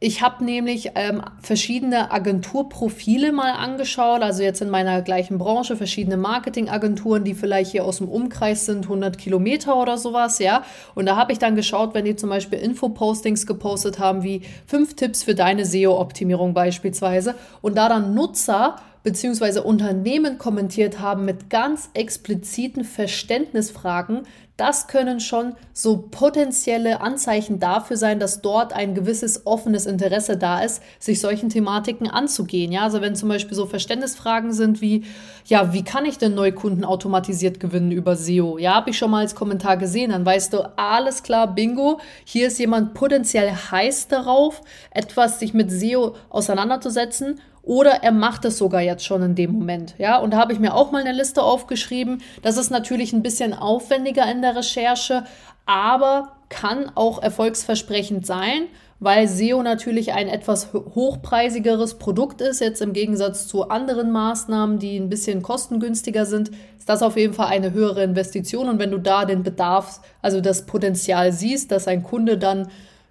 Ich 0.00 0.22
habe 0.22 0.44
nämlich 0.44 0.92
ähm, 0.94 1.22
verschiedene 1.40 2.12
Agenturprofile 2.12 3.32
mal 3.32 3.50
angeschaut, 3.50 4.22
also 4.22 4.42
jetzt 4.42 4.60
in 4.60 4.70
meiner 4.70 5.02
gleichen 5.02 5.38
Branche, 5.38 5.76
verschiedene 5.76 6.16
Marketingagenturen, 6.16 7.24
die 7.24 7.34
vielleicht 7.34 7.72
hier 7.72 7.84
aus 7.84 7.98
dem 7.98 8.08
Umkreis 8.08 8.66
sind, 8.66 8.84
100 8.84 9.18
Kilometer 9.18 9.76
oder 9.76 9.98
sowas, 9.98 10.38
ja. 10.40 10.62
Und 10.94 11.06
da 11.06 11.16
habe 11.16 11.32
ich 11.32 11.38
dann 11.38 11.56
geschaut, 11.56 11.94
wenn 11.94 12.04
die 12.04 12.14
zum 12.14 12.30
Beispiel 12.30 12.60
Infopostings 12.60 13.46
gepostet 13.46 13.98
haben, 13.98 14.22
wie 14.22 14.42
fünf 14.66 14.94
Tipps 14.94 15.24
für 15.24 15.34
deine 15.34 15.64
SEO-Optimierung 15.64 16.54
beispielsweise, 16.54 17.34
und 17.60 17.76
da 17.76 17.88
dann 17.88 18.14
Nutzer 18.14 18.76
bzw. 19.02 19.60
Unternehmen 19.60 20.38
kommentiert 20.38 21.00
haben 21.00 21.24
mit 21.24 21.50
ganz 21.50 21.90
expliziten 21.94 22.84
Verständnisfragen, 22.84 24.26
das 24.58 24.88
können 24.88 25.20
schon 25.20 25.54
so 25.72 26.08
potenzielle 26.10 27.00
Anzeichen 27.00 27.60
dafür 27.60 27.96
sein, 27.96 28.18
dass 28.18 28.42
dort 28.42 28.72
ein 28.72 28.92
gewisses 28.92 29.46
offenes 29.46 29.86
Interesse 29.86 30.36
da 30.36 30.60
ist, 30.60 30.82
sich 30.98 31.20
solchen 31.20 31.48
Thematiken 31.48 32.10
anzugehen. 32.10 32.72
Ja, 32.72 32.82
also 32.82 33.00
wenn 33.00 33.14
zum 33.14 33.28
Beispiel 33.28 33.56
so 33.56 33.66
Verständnisfragen 33.66 34.52
sind 34.52 34.80
wie, 34.80 35.04
ja, 35.46 35.72
wie 35.72 35.84
kann 35.84 36.04
ich 36.04 36.18
denn 36.18 36.34
Neukunden 36.34 36.84
automatisiert 36.84 37.60
gewinnen 37.60 37.92
über 37.92 38.16
SEO? 38.16 38.58
Ja, 38.58 38.74
habe 38.74 38.90
ich 38.90 38.98
schon 38.98 39.12
mal 39.12 39.20
als 39.20 39.36
Kommentar 39.36 39.76
gesehen, 39.76 40.10
dann 40.10 40.26
weißt 40.26 40.52
du, 40.52 40.68
alles 40.76 41.22
klar, 41.22 41.54
bingo, 41.54 42.00
hier 42.24 42.48
ist 42.48 42.58
jemand 42.58 42.94
potenziell 42.94 43.52
heiß 43.52 44.08
darauf, 44.08 44.60
etwas 44.90 45.38
sich 45.38 45.54
mit 45.54 45.70
SEO 45.70 46.16
auseinanderzusetzen 46.30 47.40
oder 47.68 48.02
er 48.02 48.12
macht 48.12 48.46
es 48.46 48.56
sogar 48.56 48.80
jetzt 48.80 49.04
schon 49.04 49.22
in 49.22 49.34
dem 49.34 49.52
Moment. 49.52 49.94
Ja, 49.98 50.16
und 50.16 50.32
da 50.32 50.38
habe 50.38 50.54
ich 50.54 50.58
mir 50.58 50.74
auch 50.74 50.90
mal 50.90 51.02
eine 51.02 51.12
Liste 51.12 51.42
aufgeschrieben. 51.42 52.22
Das 52.40 52.56
ist 52.56 52.70
natürlich 52.70 53.12
ein 53.12 53.22
bisschen 53.22 53.52
aufwendiger 53.52 54.28
in 54.30 54.40
der 54.40 54.56
Recherche, 54.56 55.24
aber 55.66 56.32
kann 56.48 56.90
auch 56.94 57.22
erfolgsversprechend 57.22 58.24
sein, 58.24 58.68
weil 59.00 59.28
SEO 59.28 59.62
natürlich 59.62 60.14
ein 60.14 60.28
etwas 60.28 60.72
hochpreisigeres 60.72 61.98
Produkt 61.98 62.40
ist. 62.40 62.60
Jetzt 62.60 62.80
im 62.80 62.94
Gegensatz 62.94 63.46
zu 63.46 63.68
anderen 63.68 64.12
Maßnahmen, 64.12 64.78
die 64.78 64.96
ein 64.96 65.10
bisschen 65.10 65.42
kostengünstiger 65.42 66.24
sind, 66.24 66.50
ist 66.78 66.88
das 66.88 67.02
auf 67.02 67.18
jeden 67.18 67.34
Fall 67.34 67.48
eine 67.48 67.74
höhere 67.74 68.02
Investition. 68.02 68.70
Und 68.70 68.78
wenn 68.78 68.90
du 68.90 68.98
da 68.98 69.26
den 69.26 69.42
Bedarf, 69.42 70.00
also 70.22 70.40
das 70.40 70.64
Potenzial 70.64 71.32
siehst, 71.32 71.70
dass 71.70 71.86
ein 71.86 72.02
Kunde 72.02 72.38
dann 72.38 72.68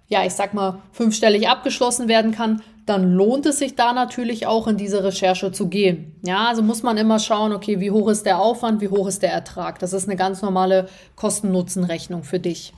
ja, 0.08 0.24
ich 0.24 0.32
sag 0.32 0.54
mal, 0.54 0.78
fünfstellig 0.90 1.48
abgeschlossen 1.48 2.08
werden 2.08 2.32
kann, 2.32 2.62
dann 2.88 3.12
lohnt 3.12 3.46
es 3.46 3.58
sich 3.58 3.76
da 3.76 3.92
natürlich 3.92 4.46
auch 4.46 4.66
in 4.66 4.76
diese 4.76 5.04
Recherche 5.04 5.52
zu 5.52 5.68
gehen. 5.68 6.16
Ja, 6.24 6.48
also 6.48 6.62
muss 6.62 6.82
man 6.82 6.96
immer 6.96 7.18
schauen, 7.18 7.52
okay, 7.52 7.80
wie 7.80 7.90
hoch 7.90 8.08
ist 8.08 8.24
der 8.26 8.40
Aufwand, 8.40 8.80
wie 8.80 8.88
hoch 8.88 9.06
ist 9.06 9.22
der 9.22 9.32
Ertrag. 9.32 9.78
Das 9.78 9.92
ist 9.92 10.08
eine 10.08 10.16
ganz 10.16 10.42
normale 10.42 10.88
Kosten-Nutzen-Rechnung 11.16 12.22
für 12.22 12.38
dich. 12.38 12.72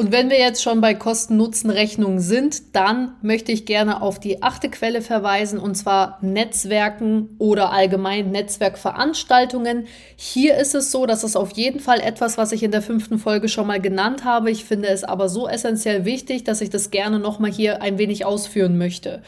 Und 0.00 0.12
wenn 0.12 0.30
wir 0.30 0.38
jetzt 0.38 0.62
schon 0.62 0.80
bei 0.80 0.94
Kosten-Nutzen-Rechnungen 0.94 2.20
sind, 2.20 2.74
dann 2.74 3.16
möchte 3.20 3.52
ich 3.52 3.66
gerne 3.66 4.00
auf 4.00 4.18
die 4.18 4.42
achte 4.42 4.70
Quelle 4.70 5.02
verweisen, 5.02 5.58
und 5.58 5.74
zwar 5.74 6.16
Netzwerken 6.22 7.36
oder 7.36 7.70
allgemein 7.70 8.30
Netzwerkveranstaltungen. 8.30 9.88
Hier 10.16 10.56
ist 10.56 10.74
es 10.74 10.90
so, 10.90 11.04
dass 11.04 11.22
es 11.22 11.36
auf 11.36 11.50
jeden 11.50 11.80
Fall 11.80 12.00
etwas, 12.00 12.38
was 12.38 12.52
ich 12.52 12.62
in 12.62 12.70
der 12.70 12.80
fünften 12.80 13.18
Folge 13.18 13.50
schon 13.50 13.66
mal 13.66 13.78
genannt 13.78 14.24
habe. 14.24 14.50
Ich 14.50 14.64
finde 14.64 14.88
es 14.88 15.04
aber 15.04 15.28
so 15.28 15.46
essentiell 15.46 16.06
wichtig, 16.06 16.44
dass 16.44 16.62
ich 16.62 16.70
das 16.70 16.90
gerne 16.90 17.18
nochmal 17.18 17.52
hier 17.52 17.82
ein 17.82 17.98
wenig 17.98 18.24
ausführen 18.24 18.78
möchte. 18.78 19.20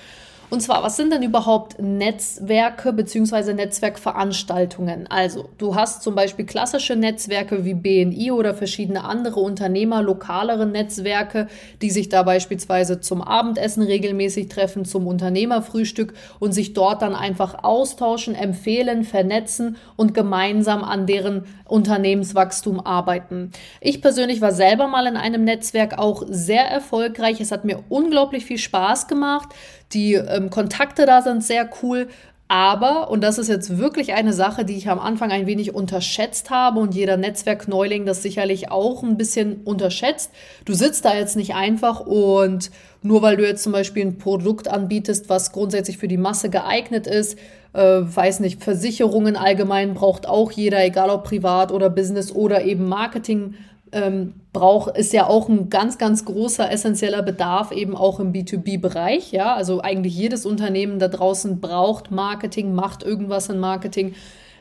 Und 0.53 0.61
zwar, 0.61 0.83
was 0.83 0.99
sind 0.99 1.11
denn 1.15 1.23
überhaupt 1.23 1.81
Netzwerke 1.81 2.93
bzw. 2.93 3.55
Netzwerkveranstaltungen? 3.55 5.07
Also, 5.07 5.49
du 5.57 5.77
hast 5.77 6.03
zum 6.03 6.15
Beispiel 6.15 6.45
klassische 6.45 6.95
Netzwerke 6.95 7.65
wie 7.65 7.73
BNI 7.73 8.33
oder 8.33 8.53
verschiedene 8.53 9.03
andere 9.03 9.41
Unternehmer, 9.41 10.03
lokalere 10.03 10.67
Netzwerke, 10.67 11.49
die 11.81 11.89
sich 11.89 12.11
da 12.11 12.23
beispielsweise 12.23 13.01
zum 13.01 13.23
Abendessen 13.23 13.83
regelmäßig 13.83 14.49
treffen, 14.49 14.85
zum 14.85 15.07
Unternehmerfrühstück 15.07 16.13
und 16.39 16.53
sich 16.53 16.75
dort 16.75 17.01
dann 17.01 17.15
einfach 17.15 17.65
austauschen, 17.65 18.35
empfehlen, 18.35 19.05
vernetzen 19.05 19.79
und 19.97 20.13
gemeinsam 20.13 20.85
an 20.85 21.07
deren 21.07 21.47
Unternehmenswachstum 21.67 22.79
arbeiten. 22.79 23.53
Ich 23.81 24.03
persönlich 24.03 24.43
war 24.43 24.53
selber 24.53 24.87
mal 24.87 25.07
in 25.07 25.17
einem 25.17 25.45
Netzwerk 25.45 25.97
auch 25.97 26.25
sehr 26.29 26.67
erfolgreich. 26.67 27.41
Es 27.41 27.53
hat 27.53 27.65
mir 27.65 27.83
unglaublich 27.89 28.45
viel 28.45 28.59
Spaß 28.59 29.09
gemacht. 29.09 29.55
Die 29.93 30.15
ähm, 30.15 30.51
Kontakte 30.51 31.07
da 31.07 31.23
sind 31.23 31.45
sehr 31.45 31.69
cool. 31.83 32.09
Aber, 32.55 33.11
und 33.11 33.23
das 33.23 33.39
ist 33.39 33.49
jetzt 33.49 33.79
wirklich 33.79 34.13
eine 34.13 34.35
Sache, 34.35 34.67
die 34.67 34.77
ich 34.77 34.91
am 34.91 34.99
Anfang 34.99 35.31
ein 35.31 35.47
wenig 35.47 35.75
unterschätzt 35.75 36.51
habe 36.51 36.81
und 36.81 36.95
jeder 36.95 37.17
Netzwerkneuling 37.17 38.05
das 38.05 38.23
sicherlich 38.23 38.71
auch 38.71 39.03
ein 39.03 39.17
bisschen 39.17 39.63
unterschätzt. 39.65 40.31
Du 40.67 40.75
sitzt 40.75 41.07
da 41.07 41.17
jetzt 41.17 41.35
nicht 41.35 41.55
einfach 41.55 42.01
und 42.01 42.71
nur 43.01 43.23
weil 43.23 43.39
du 43.39 43.47
jetzt 43.47 43.63
zum 43.63 43.73
Beispiel 43.73 44.05
ein 44.05 44.19
Produkt 44.19 44.69
anbietest, 44.69 45.31
was 45.31 45.53
grundsätzlich 45.53 45.97
für 45.97 46.09
die 46.09 46.19
Masse 46.19 46.51
geeignet 46.51 47.07
ist, 47.07 47.39
äh, 47.73 48.01
weiß 48.03 48.41
nicht, 48.41 48.63
Versicherungen 48.63 49.37
allgemein 49.37 49.95
braucht 49.95 50.29
auch 50.29 50.53
jeder, 50.53 50.85
egal 50.85 51.09
ob 51.09 51.25
privat 51.25 51.73
oder 51.73 51.89
Business 51.89 52.33
oder 52.33 52.65
eben 52.65 52.87
Marketing 52.87 53.55
ähm, 53.93 54.35
braucht, 54.53 54.97
ist 54.97 55.13
ja 55.13 55.27
auch 55.27 55.49
ein 55.49 55.69
ganz, 55.69 55.99
ganz 55.99 56.25
großer 56.25 56.71
essentieller 56.71 57.23
Bedarf 57.23 57.73
eben 57.73 57.97
auch 57.97 58.21
im 58.21 58.33
B2B-Bereich. 58.33 59.33
Ja, 59.33 59.55
also 59.55 59.81
eigentlich 59.81 60.17
jedes 60.17 60.47
Unternehmen 60.47 60.99
da 60.99 61.09
draußen 61.09 61.61
braucht 61.61 62.11
Marketing, 62.11 62.75
macht 62.75 63.03
irgendwas 63.03 63.49
in 63.49 63.59
Marketing. 63.59 64.15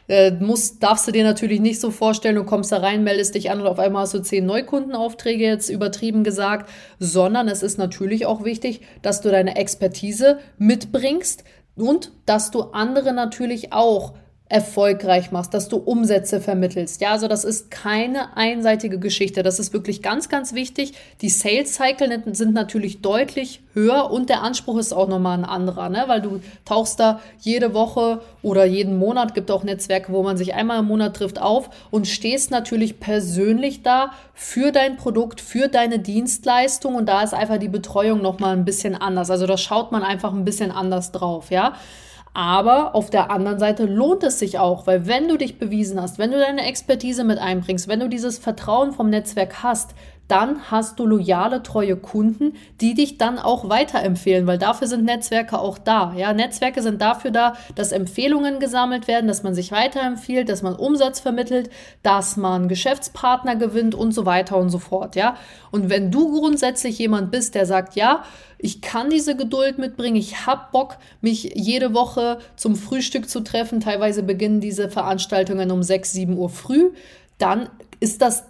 Äh, 0.08 0.32
musst, 0.32 0.84
darfst 0.84 1.08
du 1.08 1.12
dir 1.12 1.24
natürlich 1.24 1.62
nicht 1.62 1.80
so 1.80 1.91
vorstellen, 1.91 2.36
du 2.36 2.44
kommst 2.44 2.72
da 2.72 2.78
rein, 2.78 3.04
meldest 3.04 3.36
dich 3.36 3.50
an 3.50 3.62
und 3.62 3.67
auf 3.67 3.80
einmal 3.80 4.04
hast 4.04 4.13
du 4.13 4.20
zehn 4.20 4.46
Neukundenaufträge, 4.46 5.46
jetzt 5.46 5.70
übertrieben 5.70 6.26
gesagt, 6.26 6.70
sondern 7.00 7.48
es 7.48 7.63
ist 7.63 7.78
natürlich 7.78 8.26
auch 8.26 8.44
wichtig, 8.44 8.82
dass 9.02 9.22
du 9.22 9.30
deine 9.30 9.56
Expertise 9.56 10.39
mitbringst 10.58 11.46
und 11.76 12.12
dass 12.26 12.52
du 12.52 12.62
andere 12.74 13.13
natürlich 13.13 13.72
auch 13.72 14.13
erfolgreich 14.52 15.32
machst, 15.32 15.54
dass 15.54 15.70
du 15.70 15.78
Umsätze 15.78 16.42
vermittelst. 16.42 17.00
Ja, 17.00 17.12
also 17.12 17.30
das 17.30 17.46
ist 17.46 17.72
keine 17.72 18.36
einseitige 18.36 19.00
Geschichte. 19.00 19.44
Das 19.44 19.60
ist 19.60 19.72
wirklich 19.72 20.02
ganz, 20.02 20.28
ganz 20.28 20.54
wichtig. 20.54 20.94
Die 21.22 21.30
Sales 21.30 21.76
Cycle 21.76 22.22
sind 22.34 22.54
natürlich 22.54 23.02
deutlich 23.02 23.62
höher 23.74 24.12
und 24.12 24.28
der 24.30 24.44
Anspruch 24.44 24.78
ist 24.78 24.92
auch 24.92 25.08
nochmal 25.08 25.38
ein 25.38 25.46
anderer, 25.46 25.88
ne? 25.88 26.04
weil 26.08 26.22
du 26.22 26.42
tauchst 26.66 27.00
da 27.00 27.22
jede 27.40 27.74
Woche 27.74 28.20
oder 28.42 28.66
jeden 28.66 29.00
Monat, 29.00 29.34
gibt 29.34 29.50
auch 29.52 29.64
Netzwerke, 29.64 30.12
wo 30.12 30.22
man 30.22 30.36
sich 30.36 30.54
einmal 30.54 30.80
im 30.80 30.86
Monat 30.86 31.16
trifft, 31.16 31.42
auf 31.42 31.70
und 31.90 32.06
stehst 32.06 32.52
natürlich 32.52 33.00
persönlich 33.00 33.84
da 33.84 34.12
für 34.34 34.74
dein 34.74 34.98
Produkt, 34.98 35.40
für 35.40 35.70
deine 35.70 36.00
Dienstleistung 36.00 36.96
und 36.96 37.08
da 37.08 37.24
ist 37.24 37.34
einfach 37.34 37.58
die 37.58 37.70
Betreuung 37.70 38.22
nochmal 38.22 38.58
ein 38.58 38.66
bisschen 38.66 38.96
anders. 38.96 39.32
Also 39.32 39.48
da 39.48 39.58
schaut 39.58 39.94
man 39.94 40.04
einfach 40.04 40.34
ein 40.34 40.44
bisschen 40.44 40.72
anders 40.72 41.14
drauf, 41.14 41.52
ja. 41.52 41.76
Aber 42.34 42.96
auf 42.96 43.10
der 43.10 43.30
anderen 43.30 43.60
Seite 43.60 43.86
lohnt 43.86 44.24
es 44.24 44.39
sich 44.39 44.58
auch, 44.58 44.88
weil 44.88 45.06
wenn 45.06 45.28
du 45.28 45.38
dich 45.38 45.60
bewiesen 45.60 46.02
hast, 46.02 46.17
wenn 46.17 46.32
du 46.32 46.39
deine 46.39 46.65
Expertise 46.65 47.26
mit 47.26 47.39
einbringst, 47.39 47.89
wenn 47.89 48.00
du 48.00 48.08
dieses 48.08 48.38
Vertrauen 48.39 48.94
vom 48.94 49.10
Netzwerk 49.10 49.63
hast, 49.63 49.94
dann 50.32 50.72
hast 50.72 50.98
du 50.98 51.06
loyale, 51.06 51.62
treue 51.62 51.98
Kunden, 51.98 52.54
die 52.80 52.94
dich 52.94 53.17
dann 53.17 53.38
auch 53.38 53.67
weiterempfehlen, 53.67 54.48
weil 54.48 54.58
dafür 54.58 54.88
sind 54.88 55.04
Netzwerke 55.04 55.60
auch 55.60 55.78
da. 55.78 56.13
Ja, 56.15 56.32
Netzwerke 56.32 56.82
sind 56.82 57.02
dafür 57.02 57.32
da, 57.32 57.58
dass 57.76 57.91
Empfehlungen 57.91 58.62
gesammelt 58.62 59.10
werden, 59.10 59.28
dass 59.28 59.44
man 59.44 59.54
sich 59.54 59.74
weiterempfiehlt, 59.74 60.48
dass 60.48 60.62
man 60.62 60.76
Umsatz 60.76 61.20
vermittelt, 61.20 61.70
dass 62.02 62.38
man 62.38 62.70
Geschäftspartner 62.70 63.58
gewinnt 63.58 63.94
und 63.94 64.13
so 64.13 64.26
weiter 64.26 64.58
und 64.58 64.70
so 64.70 64.80
fort. 64.80 65.17
Ja, 65.17 65.36
und 65.70 65.89
wenn 65.89 66.12
du 66.12 66.39
grundsätzlich 66.39 66.98
jemand 66.98 67.30
bist, 67.30 67.54
der 67.54 67.65
sagt, 67.65 67.96
ja, 67.96 68.24
ich 68.58 68.82
kann 68.82 69.10
diese 69.10 69.36
Geduld 69.36 69.80
mitbringen, 69.80 70.15
ich 70.15 70.46
habe 70.46 70.67
Bock, 70.72 70.98
mich 71.20 71.52
jede 71.56 71.94
Woche 71.94 72.38
zum 72.56 72.78
Frühstück 72.78 73.28
zu 73.28 73.41
treffen, 73.41 73.82
teilweise 73.82 74.24
beginnen 74.24 74.62
diese 74.62 74.88
Veranstaltungen 74.88 75.72
um 75.72 75.84
6, 75.84 76.13
7 76.13 76.38
Uhr 76.38 76.50
früh, 76.50 76.91
dann 77.38 77.67
ist 78.00 78.22
das 78.22 78.46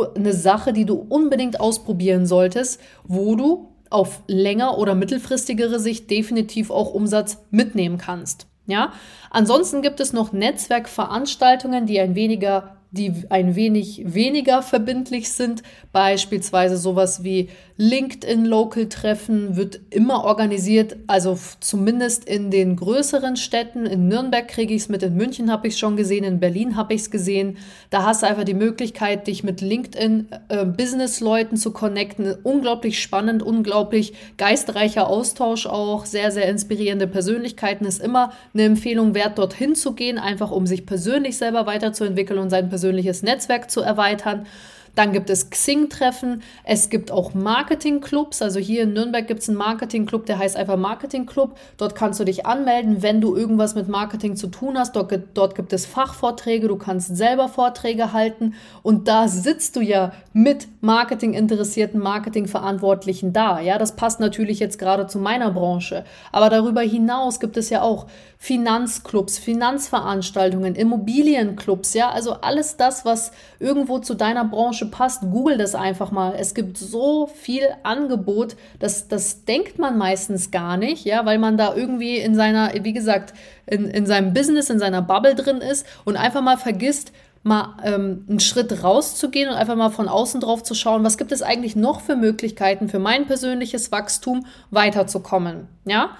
eine 0.00 0.32
Sache, 0.32 0.72
die 0.72 0.86
du 0.86 0.94
unbedingt 0.94 1.60
ausprobieren 1.60 2.26
solltest, 2.26 2.80
wo 3.04 3.36
du 3.36 3.68
auf 3.90 4.22
länger 4.26 4.78
oder 4.78 4.94
mittelfristigere 4.94 5.78
Sicht 5.78 6.10
definitiv 6.10 6.70
auch 6.70 6.94
Umsatz 6.94 7.38
mitnehmen 7.50 7.98
kannst. 7.98 8.46
Ja, 8.66 8.92
ansonsten 9.30 9.82
gibt 9.82 10.00
es 10.00 10.12
noch 10.12 10.32
Netzwerkveranstaltungen, 10.32 11.86
die 11.86 12.00
ein 12.00 12.14
weniger 12.14 12.76
die 12.92 13.24
ein 13.30 13.56
wenig 13.56 14.02
weniger 14.04 14.60
verbindlich 14.60 15.30
sind. 15.32 15.62
Beispielsweise 15.92 16.76
sowas 16.76 17.24
wie 17.24 17.48
LinkedIn 17.78 18.44
Local 18.44 18.86
Treffen 18.90 19.56
wird 19.56 19.80
immer 19.88 20.24
organisiert, 20.24 20.96
also 21.06 21.38
zumindest 21.60 22.26
in 22.26 22.50
den 22.50 22.76
größeren 22.76 23.36
Städten. 23.36 23.86
In 23.86 24.08
Nürnberg 24.08 24.46
kriege 24.46 24.74
ich 24.74 24.82
es 24.82 24.88
mit, 24.90 25.02
in 25.02 25.16
München 25.16 25.50
habe 25.50 25.68
ich 25.68 25.74
es 25.74 25.80
schon 25.80 25.96
gesehen, 25.96 26.22
in 26.22 26.38
Berlin 26.38 26.76
habe 26.76 26.92
ich 26.92 27.00
es 27.00 27.10
gesehen. 27.10 27.56
Da 27.88 28.04
hast 28.04 28.22
du 28.22 28.26
einfach 28.26 28.44
die 28.44 28.52
Möglichkeit, 28.52 29.26
dich 29.26 29.42
mit 29.42 29.62
LinkedIn 29.62 30.28
äh, 30.48 31.56
zu 31.56 31.72
connecten. 31.72 32.34
Unglaublich 32.42 33.00
spannend, 33.00 33.42
unglaublich 33.42 34.12
geistreicher 34.36 35.08
Austausch 35.08 35.66
auch, 35.66 36.04
sehr, 36.04 36.30
sehr 36.30 36.48
inspirierende 36.48 37.06
Persönlichkeiten. 37.06 37.86
Ist 37.86 38.02
immer 38.02 38.32
eine 38.52 38.64
Empfehlung 38.64 39.14
wert, 39.14 39.38
dorthin 39.38 39.74
zu 39.74 39.94
gehen, 39.94 40.18
einfach 40.18 40.50
um 40.50 40.66
sich 40.66 40.84
persönlich 40.84 41.38
selber 41.38 41.64
weiterzuentwickeln 41.64 42.38
und 42.38 42.50
sein 42.50 42.68
persönliches 42.68 42.81
Netzwerk 43.22 43.70
zu 43.70 43.80
erweitern. 43.82 44.46
Dann 44.94 45.12
gibt 45.12 45.30
es 45.30 45.48
Xing-Treffen. 45.48 46.42
Es 46.64 46.90
gibt 46.90 47.10
auch 47.10 47.32
Marketing-Clubs. 47.32 48.42
Also 48.42 48.60
hier 48.60 48.82
in 48.82 48.92
Nürnberg 48.92 49.26
gibt 49.26 49.40
es 49.40 49.48
einen 49.48 49.56
Marketing-Club, 49.58 50.26
der 50.26 50.38
heißt 50.38 50.56
einfach 50.56 50.76
Marketing-Club. 50.76 51.56
Dort 51.78 51.94
kannst 51.94 52.20
du 52.20 52.24
dich 52.24 52.44
anmelden, 52.44 53.02
wenn 53.02 53.20
du 53.20 53.34
irgendwas 53.34 53.74
mit 53.74 53.88
Marketing 53.88 54.36
zu 54.36 54.48
tun 54.48 54.78
hast. 54.78 54.94
Dort, 54.94 55.12
dort 55.34 55.54
gibt 55.54 55.72
es 55.72 55.86
Fachvorträge. 55.86 56.68
Du 56.68 56.76
kannst 56.76 57.16
selber 57.16 57.48
Vorträge 57.48 58.12
halten. 58.12 58.54
Und 58.82 59.08
da 59.08 59.28
sitzt 59.28 59.76
du 59.76 59.80
ja 59.80 60.12
mit 60.34 60.68
Marketing-interessierten 60.82 62.00
Marketing-Verantwortlichen 62.00 63.32
da. 63.32 63.60
Ja, 63.60 63.78
das 63.78 63.96
passt 63.96 64.20
natürlich 64.20 64.58
jetzt 64.58 64.78
gerade 64.78 65.06
zu 65.06 65.18
meiner 65.18 65.50
Branche. 65.52 66.04
Aber 66.32 66.50
darüber 66.50 66.82
hinaus 66.82 67.40
gibt 67.40 67.56
es 67.56 67.70
ja 67.70 67.82
auch 67.82 68.06
Finanzclubs, 68.38 69.38
Finanzveranstaltungen, 69.38 70.74
Immobilienclubs. 70.74 71.94
Ja, 71.94 72.10
also 72.10 72.32
alles 72.32 72.76
das, 72.76 73.04
was 73.04 73.30
irgendwo 73.62 73.98
zu 74.00 74.14
deiner 74.14 74.44
Branche 74.44 74.86
passt, 74.86 75.22
google 75.22 75.56
das 75.56 75.74
einfach 75.74 76.10
mal. 76.10 76.34
Es 76.36 76.54
gibt 76.54 76.76
so 76.76 77.26
viel 77.26 77.62
Angebot, 77.84 78.56
das, 78.80 79.08
das 79.08 79.44
denkt 79.44 79.78
man 79.78 79.96
meistens 79.96 80.50
gar 80.50 80.76
nicht, 80.76 81.04
ja, 81.04 81.24
weil 81.24 81.38
man 81.38 81.56
da 81.56 81.74
irgendwie 81.74 82.18
in 82.18 82.34
seiner, 82.34 82.72
wie 82.82 82.92
gesagt, 82.92 83.32
in, 83.66 83.86
in 83.86 84.04
seinem 84.04 84.34
Business, 84.34 84.68
in 84.68 84.78
seiner 84.78 85.00
Bubble 85.00 85.34
drin 85.34 85.58
ist 85.58 85.86
und 86.04 86.16
einfach 86.16 86.42
mal 86.42 86.58
vergisst, 86.58 87.12
mal 87.44 87.76
ähm, 87.84 88.26
einen 88.28 88.40
Schritt 88.40 88.82
rauszugehen 88.82 89.48
und 89.48 89.56
einfach 89.56 89.76
mal 89.76 89.90
von 89.90 90.08
außen 90.08 90.40
drauf 90.40 90.62
zu 90.62 90.74
schauen, 90.74 91.04
was 91.04 91.16
gibt 91.16 91.32
es 91.32 91.42
eigentlich 91.42 91.76
noch 91.76 92.00
für 92.00 92.16
Möglichkeiten 92.16 92.88
für 92.88 92.98
mein 92.98 93.26
persönliches 93.26 93.90
Wachstum 93.92 94.46
weiterzukommen, 94.70 95.68
ja? 95.84 96.10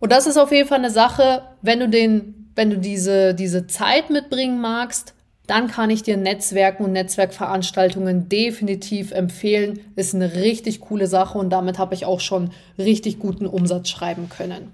Und 0.00 0.12
das 0.12 0.26
ist 0.26 0.38
auf 0.38 0.50
jeden 0.50 0.66
Fall 0.66 0.78
eine 0.78 0.90
Sache, 0.90 1.42
wenn 1.60 1.78
du 1.78 1.88
den, 1.88 2.50
wenn 2.56 2.70
du 2.70 2.78
diese, 2.78 3.34
diese 3.34 3.66
Zeit 3.66 4.08
mitbringen 4.08 4.58
magst, 4.60 5.14
dann 5.50 5.66
kann 5.66 5.90
ich 5.90 6.04
dir 6.04 6.16
Netzwerken 6.16 6.84
und 6.84 6.92
Netzwerkveranstaltungen 6.92 8.28
definitiv 8.28 9.10
empfehlen. 9.10 9.80
Ist 9.96 10.14
eine 10.14 10.34
richtig 10.34 10.80
coole 10.80 11.08
Sache 11.08 11.38
und 11.38 11.50
damit 11.50 11.78
habe 11.78 11.94
ich 11.94 12.04
auch 12.06 12.20
schon 12.20 12.50
richtig 12.78 13.18
guten 13.18 13.46
Umsatz 13.46 13.88
schreiben 13.88 14.28
können. 14.28 14.72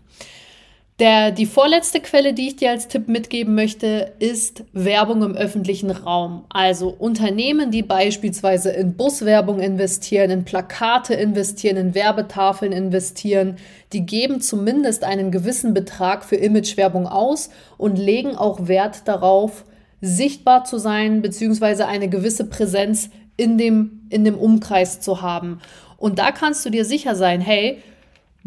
Der, 0.98 1.30
die 1.30 1.44
vorletzte 1.44 2.00
Quelle, 2.00 2.32
die 2.32 2.48
ich 2.48 2.56
dir 2.56 2.70
als 2.70 2.88
Tipp 2.88 3.06
mitgeben 3.06 3.54
möchte, 3.54 4.12
ist 4.18 4.64
Werbung 4.72 5.22
im 5.22 5.36
öffentlichen 5.36 5.90
Raum. 5.90 6.44
Also 6.48 6.88
Unternehmen, 6.88 7.70
die 7.70 7.82
beispielsweise 7.82 8.70
in 8.70 8.94
Buswerbung 8.94 9.60
investieren, 9.60 10.30
in 10.30 10.44
Plakate 10.44 11.12
investieren, 11.12 11.76
in 11.76 11.94
Werbetafeln 11.94 12.72
investieren, 12.72 13.56
die 13.92 14.06
geben 14.06 14.40
zumindest 14.40 15.04
einen 15.04 15.30
gewissen 15.30 15.74
Betrag 15.74 16.24
für 16.24 16.36
Imagewerbung 16.36 17.06
aus 17.06 17.50
und 17.76 17.98
legen 17.98 18.34
auch 18.34 18.66
Wert 18.66 19.06
darauf, 19.06 19.64
sichtbar 20.00 20.64
zu 20.64 20.78
sein, 20.78 21.22
beziehungsweise 21.22 21.86
eine 21.86 22.08
gewisse 22.08 22.44
Präsenz 22.44 23.10
in 23.36 23.58
dem, 23.58 24.06
in 24.10 24.24
dem 24.24 24.36
Umkreis 24.36 25.00
zu 25.00 25.22
haben. 25.22 25.60
Und 25.96 26.18
da 26.18 26.32
kannst 26.32 26.64
du 26.64 26.70
dir 26.70 26.84
sicher 26.84 27.14
sein, 27.14 27.40
hey, 27.40 27.82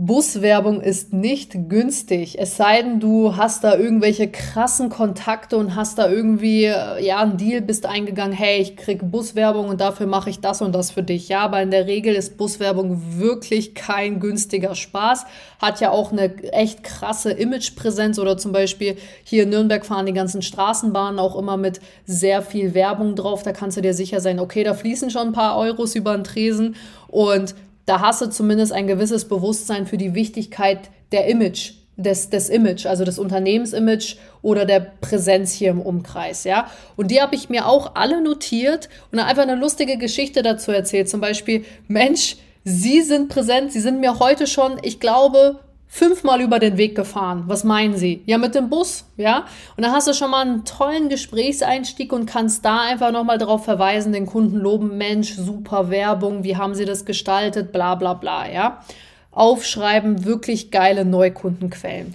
Buswerbung 0.02 0.80
ist 0.80 1.12
nicht 1.12 1.68
günstig. 1.68 2.40
Es 2.40 2.56
sei 2.56 2.84
denn, 2.84 3.02
du 3.02 3.36
hast 3.36 3.66
da 3.66 3.76
irgendwelche 3.76 4.30
krassen 4.32 4.88
Kontakte 4.88 5.58
und 5.58 5.76
hast 5.76 5.98
da 5.98 6.10
irgendwie, 6.10 6.64
äh, 6.64 7.06
ja, 7.06 7.18
einen 7.18 7.36
Deal 7.36 7.60
bist 7.60 7.86
eingegangen, 7.86 8.32
hey, 8.32 8.62
ich 8.62 8.78
krieg 8.78 9.12
Buswerbung 9.12 9.68
und 9.68 9.82
dafür 9.82 10.08
mache 10.08 10.30
ich 10.30 10.40
das 10.40 10.62
und 10.62 10.74
das 10.74 10.92
für 10.92 11.04
dich. 11.04 11.28
Ja, 11.28 11.42
aber 11.42 11.62
in 11.62 11.70
der 11.70 11.86
Regel 11.86 12.16
ist 12.16 12.38
Buswerbung 12.38 13.20
wirklich 13.20 13.76
kein 13.76 14.22
günstiger 14.22 14.74
Spaß. 14.74 15.26
Hat 15.62 15.82
ja 15.82 15.92
auch 15.92 16.14
eine 16.14 16.34
echt 16.54 16.82
krasse 16.86 17.32
Imagepräsenz 17.32 18.20
oder 18.20 18.38
zum 18.38 18.54
Beispiel 18.54 18.96
hier 19.26 19.44
in 19.44 19.50
Nürnberg 19.50 19.86
fahren 19.86 20.06
die 20.06 20.14
ganzen 20.14 20.42
Straßenbahnen 20.42 21.20
auch 21.20 21.38
immer 21.38 21.58
mit 21.58 21.82
sehr 22.06 22.42
viel 22.42 22.74
Werbung 22.74 23.18
drauf. 23.18 23.44
Da 23.44 23.52
kannst 23.52 23.76
du 23.76 23.82
dir 23.82 23.94
sicher 23.94 24.22
sein, 24.22 24.40
okay, 24.40 24.64
da 24.64 24.76
fließen 24.76 25.10
schon 25.10 25.28
ein 25.28 25.34
paar 25.34 25.58
Euros 25.58 25.94
über 25.96 26.16
den 26.16 26.24
Tresen 26.24 26.78
und 27.10 27.54
da 27.89 28.02
hast 28.02 28.21
du 28.21 28.28
zumindest 28.28 28.71
ein 28.71 28.86
gewisses 28.86 29.25
Bewusstsein 29.25 29.88
für 29.88 29.97
die 29.97 30.13
Wichtigkeit 30.13 30.91
der 31.12 31.25
Image, 31.25 31.71
des, 31.97 32.30
des 32.30 32.49
Image, 32.49 32.86
also 32.86 33.04
des 33.04 33.17
Unternehmensimage 33.17 34.17
oder 34.43 34.65
der 34.65 34.80
Präsenz 34.80 35.52
hier 35.52 35.71
im 35.71 35.82
Umkreis, 35.82 36.43
ja. 36.43 36.69
Und 36.95 37.10
die 37.10 37.19
habe 37.19 37.36
ich 37.36 37.49
mir 37.49 37.65
auch 37.65 37.95
alle 37.95 38.21
notiert 38.21 38.89
und 39.12 39.17
einfach 39.17 39.41
eine 39.41 39.56
lustige 39.56 39.97
Geschichte 39.97 40.43
dazu 40.43 40.71
erzählt. 40.71 41.10
Zum 41.10 41.19
Beispiel, 41.19 41.65
Mensch, 41.88 42.38
Sie 42.63 43.02
sind 43.02 43.28
präsent, 43.28 43.71
Sie 43.71 43.80
sind 43.80 43.99
mir 43.99 44.19
heute 44.19 44.45
schon, 44.45 44.78
ich 44.84 44.99
glaube, 44.99 45.60
fünfmal 45.91 46.39
über 46.39 46.60
den 46.60 46.78
Weg 46.78 46.95
gefahren. 46.95 47.45
Was 47.47 47.63
meinen 47.63 47.97
Sie? 47.97 48.21
Ja, 48.28 48.38
mit 48.38 48.54
dem 48.54 48.69
Bus, 48.69 49.06
ja? 49.17 49.45
Und 49.75 49.84
dann 49.84 49.91
hast 49.91 50.08
du 50.08 50.13
schon 50.13 50.30
mal 50.30 50.45
einen 50.45 50.63
tollen 50.63 51.10
Gesprächseinstieg 51.10 52.13
und 52.13 52.28
kannst 52.28 52.63
da 52.63 52.82
einfach 52.82 53.12
nochmal 53.12 53.39
darauf 53.39 53.65
verweisen, 53.65 54.13
den 54.13 54.28
Kunden 54.28 54.58
loben, 54.58 54.97
Mensch, 54.97 55.34
super 55.34 55.89
Werbung, 55.89 56.43
wie 56.43 56.56
haben 56.56 56.75
Sie 56.75 56.86
das 56.86 57.06
gestaltet, 57.06 57.71
bla 57.71 57.95
bla 57.95 58.13
bla, 58.13 58.49
ja? 58.49 58.84
Aufschreiben, 59.32 60.25
wirklich 60.25 60.69
geile 60.69 61.06
Neukundenquellen. 61.06 62.13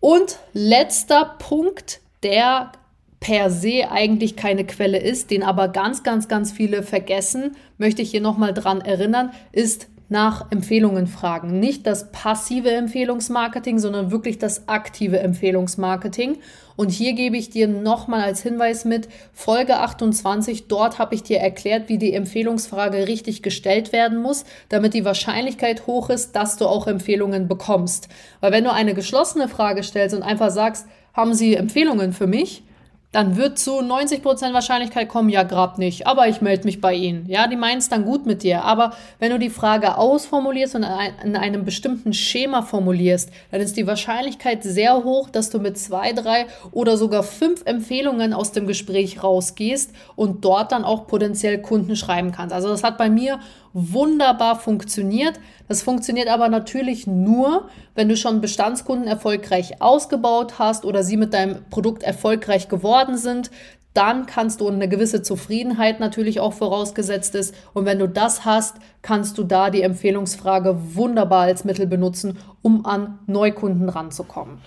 Und 0.00 0.38
letzter 0.52 1.36
Punkt, 1.38 2.00
der 2.24 2.72
per 3.20 3.50
se 3.50 3.90
eigentlich 3.90 4.36
keine 4.36 4.64
Quelle 4.64 4.98
ist, 4.98 5.30
den 5.30 5.42
aber 5.44 5.68
ganz, 5.68 6.02
ganz, 6.02 6.28
ganz 6.28 6.50
viele 6.50 6.82
vergessen, 6.82 7.56
möchte 7.76 8.02
ich 8.02 8.10
hier 8.10 8.20
nochmal 8.20 8.54
dran 8.54 8.80
erinnern, 8.80 9.32
ist 9.52 9.88
nach 10.08 10.50
Empfehlungen 10.50 11.06
fragen. 11.06 11.60
Nicht 11.60 11.86
das 11.86 12.10
passive 12.12 12.70
Empfehlungsmarketing, 12.70 13.78
sondern 13.78 14.10
wirklich 14.10 14.38
das 14.38 14.66
aktive 14.68 15.18
Empfehlungsmarketing. 15.20 16.38
Und 16.76 16.90
hier 16.90 17.12
gebe 17.12 17.36
ich 17.36 17.50
dir 17.50 17.68
nochmal 17.68 18.22
als 18.22 18.42
Hinweis 18.42 18.84
mit, 18.84 19.08
Folge 19.32 19.78
28, 19.78 20.68
dort 20.68 20.98
habe 20.98 21.14
ich 21.14 21.24
dir 21.24 21.38
erklärt, 21.38 21.88
wie 21.88 21.98
die 21.98 22.14
Empfehlungsfrage 22.14 23.08
richtig 23.08 23.42
gestellt 23.42 23.92
werden 23.92 24.22
muss, 24.22 24.44
damit 24.68 24.94
die 24.94 25.04
Wahrscheinlichkeit 25.04 25.86
hoch 25.86 26.08
ist, 26.08 26.36
dass 26.36 26.56
du 26.56 26.66
auch 26.66 26.86
Empfehlungen 26.86 27.48
bekommst. 27.48 28.08
Weil 28.40 28.52
wenn 28.52 28.64
du 28.64 28.72
eine 28.72 28.94
geschlossene 28.94 29.48
Frage 29.48 29.82
stellst 29.82 30.14
und 30.14 30.22
einfach 30.22 30.50
sagst, 30.50 30.86
haben 31.12 31.34
Sie 31.34 31.54
Empfehlungen 31.54 32.12
für 32.12 32.28
mich? 32.28 32.62
Dann 33.10 33.36
wird 33.36 33.58
zu 33.58 33.80
90% 33.80 34.52
Wahrscheinlichkeit 34.52 35.08
kommen, 35.08 35.30
ja, 35.30 35.42
grad 35.42 35.78
nicht, 35.78 36.06
aber 36.06 36.28
ich 36.28 36.42
melde 36.42 36.64
mich 36.64 36.82
bei 36.82 36.92
Ihnen. 36.92 37.24
Ja, 37.26 37.46
die 37.46 37.56
meinen 37.56 37.78
es 37.78 37.88
dann 37.88 38.04
gut 38.04 38.26
mit 38.26 38.42
dir. 38.42 38.64
Aber 38.64 38.92
wenn 39.18 39.30
du 39.30 39.38
die 39.38 39.48
Frage 39.48 39.96
ausformulierst 39.96 40.74
und 40.74 40.86
in 41.24 41.34
einem 41.34 41.64
bestimmten 41.64 42.12
Schema 42.12 42.60
formulierst, 42.60 43.30
dann 43.50 43.62
ist 43.62 43.78
die 43.78 43.86
Wahrscheinlichkeit 43.86 44.62
sehr 44.62 45.04
hoch, 45.04 45.30
dass 45.30 45.48
du 45.48 45.58
mit 45.58 45.78
zwei, 45.78 46.12
drei 46.12 46.46
oder 46.70 46.98
sogar 46.98 47.22
fünf 47.22 47.62
Empfehlungen 47.64 48.34
aus 48.34 48.52
dem 48.52 48.66
Gespräch 48.66 49.22
rausgehst 49.22 49.92
und 50.14 50.44
dort 50.44 50.72
dann 50.72 50.84
auch 50.84 51.06
potenziell 51.06 51.62
Kunden 51.62 51.96
schreiben 51.96 52.32
kannst. 52.32 52.54
Also 52.54 52.68
das 52.68 52.84
hat 52.84 52.98
bei 52.98 53.08
mir 53.08 53.40
wunderbar 53.92 54.58
funktioniert. 54.58 55.38
Das 55.68 55.82
funktioniert 55.82 56.28
aber 56.28 56.48
natürlich 56.48 57.06
nur, 57.06 57.68
wenn 57.94 58.08
du 58.08 58.16
schon 58.16 58.40
Bestandskunden 58.40 59.06
erfolgreich 59.06 59.80
ausgebaut 59.80 60.58
hast 60.58 60.84
oder 60.84 61.02
sie 61.02 61.16
mit 61.16 61.34
deinem 61.34 61.64
Produkt 61.70 62.02
erfolgreich 62.02 62.68
geworden 62.68 63.16
sind. 63.16 63.50
Dann 63.94 64.26
kannst 64.26 64.60
du 64.60 64.68
eine 64.68 64.88
gewisse 64.88 65.22
Zufriedenheit 65.22 65.98
natürlich 65.98 66.40
auch 66.40 66.52
vorausgesetzt 66.52 67.34
ist. 67.34 67.54
Und 67.74 67.84
wenn 67.84 67.98
du 67.98 68.08
das 68.08 68.44
hast, 68.44 68.76
kannst 69.02 69.38
du 69.38 69.44
da 69.44 69.70
die 69.70 69.82
Empfehlungsfrage 69.82 70.94
wunderbar 70.94 71.42
als 71.42 71.64
Mittel 71.64 71.86
benutzen, 71.86 72.38
um 72.62 72.86
an 72.86 73.18
Neukunden 73.26 73.88
ranzukommen. 73.88 74.58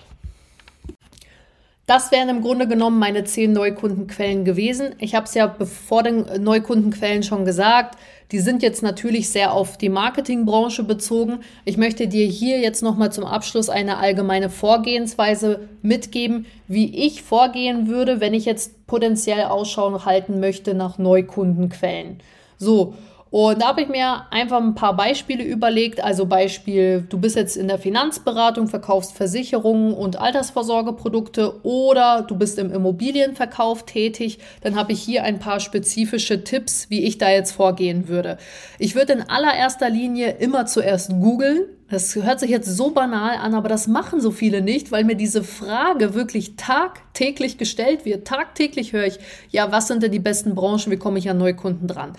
Das 1.86 2.12
wären 2.12 2.28
im 2.28 2.42
Grunde 2.42 2.68
genommen 2.68 2.98
meine 2.98 3.24
zehn 3.24 3.52
Neukundenquellen 3.52 4.44
gewesen. 4.44 4.94
Ich 4.98 5.14
habe 5.14 5.26
es 5.26 5.34
ja 5.34 5.54
vor 5.64 6.02
den 6.02 6.42
Neukundenquellen 6.42 7.22
schon 7.22 7.44
gesagt. 7.44 7.98
Die 8.32 8.40
sind 8.40 8.62
jetzt 8.62 8.82
natürlich 8.82 9.28
sehr 9.28 9.52
auf 9.52 9.76
die 9.76 9.90
Marketingbranche 9.90 10.84
bezogen. 10.84 11.40
Ich 11.66 11.76
möchte 11.76 12.08
dir 12.08 12.26
hier 12.26 12.60
jetzt 12.60 12.82
nochmal 12.82 13.12
zum 13.12 13.24
Abschluss 13.24 13.68
eine 13.68 13.98
allgemeine 13.98 14.48
Vorgehensweise 14.48 15.68
mitgeben, 15.82 16.46
wie 16.66 17.06
ich 17.06 17.22
vorgehen 17.22 17.88
würde, 17.88 18.20
wenn 18.20 18.32
ich 18.32 18.46
jetzt 18.46 18.86
potenziell 18.86 19.44
Ausschau 19.44 20.06
halten 20.06 20.40
möchte 20.40 20.72
nach 20.72 20.96
Neukundenquellen. 20.96 22.20
So, 22.56 22.94
und 23.32 23.62
da 23.62 23.68
habe 23.68 23.80
ich 23.80 23.88
mir 23.88 24.26
einfach 24.30 24.60
ein 24.60 24.74
paar 24.74 24.94
Beispiele 24.94 25.42
überlegt. 25.42 26.04
Also 26.04 26.26
Beispiel, 26.26 27.06
du 27.08 27.18
bist 27.18 27.34
jetzt 27.34 27.56
in 27.56 27.66
der 27.66 27.78
Finanzberatung, 27.78 28.68
verkaufst 28.68 29.16
Versicherungen 29.16 29.94
und 29.94 30.20
Altersvorsorgeprodukte 30.20 31.64
oder 31.64 32.26
du 32.28 32.36
bist 32.36 32.58
im 32.58 32.70
Immobilienverkauf 32.70 33.86
tätig. 33.86 34.38
Dann 34.60 34.76
habe 34.76 34.92
ich 34.92 35.00
hier 35.00 35.24
ein 35.24 35.38
paar 35.38 35.60
spezifische 35.60 36.44
Tipps, 36.44 36.90
wie 36.90 37.04
ich 37.04 37.16
da 37.16 37.30
jetzt 37.30 37.52
vorgehen 37.52 38.06
würde. 38.06 38.36
Ich 38.78 38.94
würde 38.94 39.14
in 39.14 39.22
allererster 39.22 39.88
Linie 39.88 40.32
immer 40.32 40.66
zuerst 40.66 41.08
googeln. 41.18 41.64
Das 41.88 42.14
hört 42.14 42.38
sich 42.38 42.50
jetzt 42.50 42.68
so 42.68 42.90
banal 42.90 43.38
an, 43.38 43.54
aber 43.54 43.70
das 43.70 43.86
machen 43.86 44.20
so 44.20 44.30
viele 44.30 44.60
nicht, 44.60 44.92
weil 44.92 45.04
mir 45.04 45.16
diese 45.16 45.42
Frage 45.42 46.12
wirklich 46.12 46.56
tagtäglich 46.56 47.56
gestellt 47.56 48.04
wird. 48.04 48.26
Tagtäglich 48.26 48.92
höre 48.92 49.06
ich, 49.06 49.18
ja, 49.48 49.72
was 49.72 49.88
sind 49.88 50.02
denn 50.02 50.12
die 50.12 50.18
besten 50.18 50.54
Branchen? 50.54 50.90
Wie 50.90 50.98
komme 50.98 51.18
ich 51.18 51.30
an 51.30 51.38
Neukunden 51.38 51.88
dran? 51.88 52.12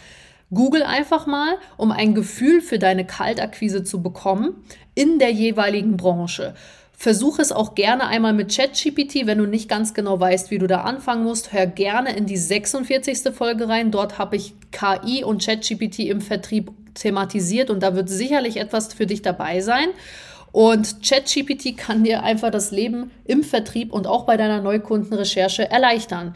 Google 0.53 0.83
einfach 0.83 1.25
mal, 1.25 1.55
um 1.77 1.91
ein 1.91 2.15
Gefühl 2.15 2.61
für 2.61 2.79
deine 2.79 3.05
Kaltakquise 3.05 3.83
zu 3.83 4.01
bekommen 4.01 4.55
in 4.95 5.19
der 5.19 5.31
jeweiligen 5.31 5.97
Branche. 5.97 6.53
Versuch 6.95 7.39
es 7.39 7.51
auch 7.51 7.75
gerne 7.75 8.07
einmal 8.07 8.33
mit 8.33 8.55
ChatGPT, 8.55 9.25
wenn 9.25 9.39
du 9.39 9.45
nicht 9.45 9.67
ganz 9.67 9.93
genau 9.93 10.19
weißt, 10.19 10.51
wie 10.51 10.59
du 10.59 10.67
da 10.67 10.81
anfangen 10.81 11.23
musst. 11.23 11.51
Hör 11.51 11.65
gerne 11.65 12.15
in 12.15 12.25
die 12.25 12.37
46. 12.37 13.33
Folge 13.33 13.67
rein. 13.67 13.91
Dort 13.91 14.19
habe 14.19 14.35
ich 14.35 14.53
KI 14.71 15.23
und 15.23 15.43
ChatGPT 15.43 15.99
im 15.99 16.21
Vertrieb 16.21 16.71
thematisiert 16.93 17.69
und 17.69 17.81
da 17.81 17.95
wird 17.95 18.09
sicherlich 18.09 18.57
etwas 18.57 18.93
für 18.93 19.05
dich 19.05 19.21
dabei 19.21 19.59
sein. 19.61 19.87
Und 20.53 21.01
ChatGPT 21.03 21.75
kann 21.75 22.03
dir 22.03 22.21
einfach 22.21 22.51
das 22.51 22.69
Leben 22.69 23.09
im 23.25 23.43
Vertrieb 23.43 23.91
und 23.91 24.05
auch 24.05 24.25
bei 24.25 24.37
deiner 24.37 24.61
Neukundenrecherche 24.61 25.69
erleichtern. 25.69 26.35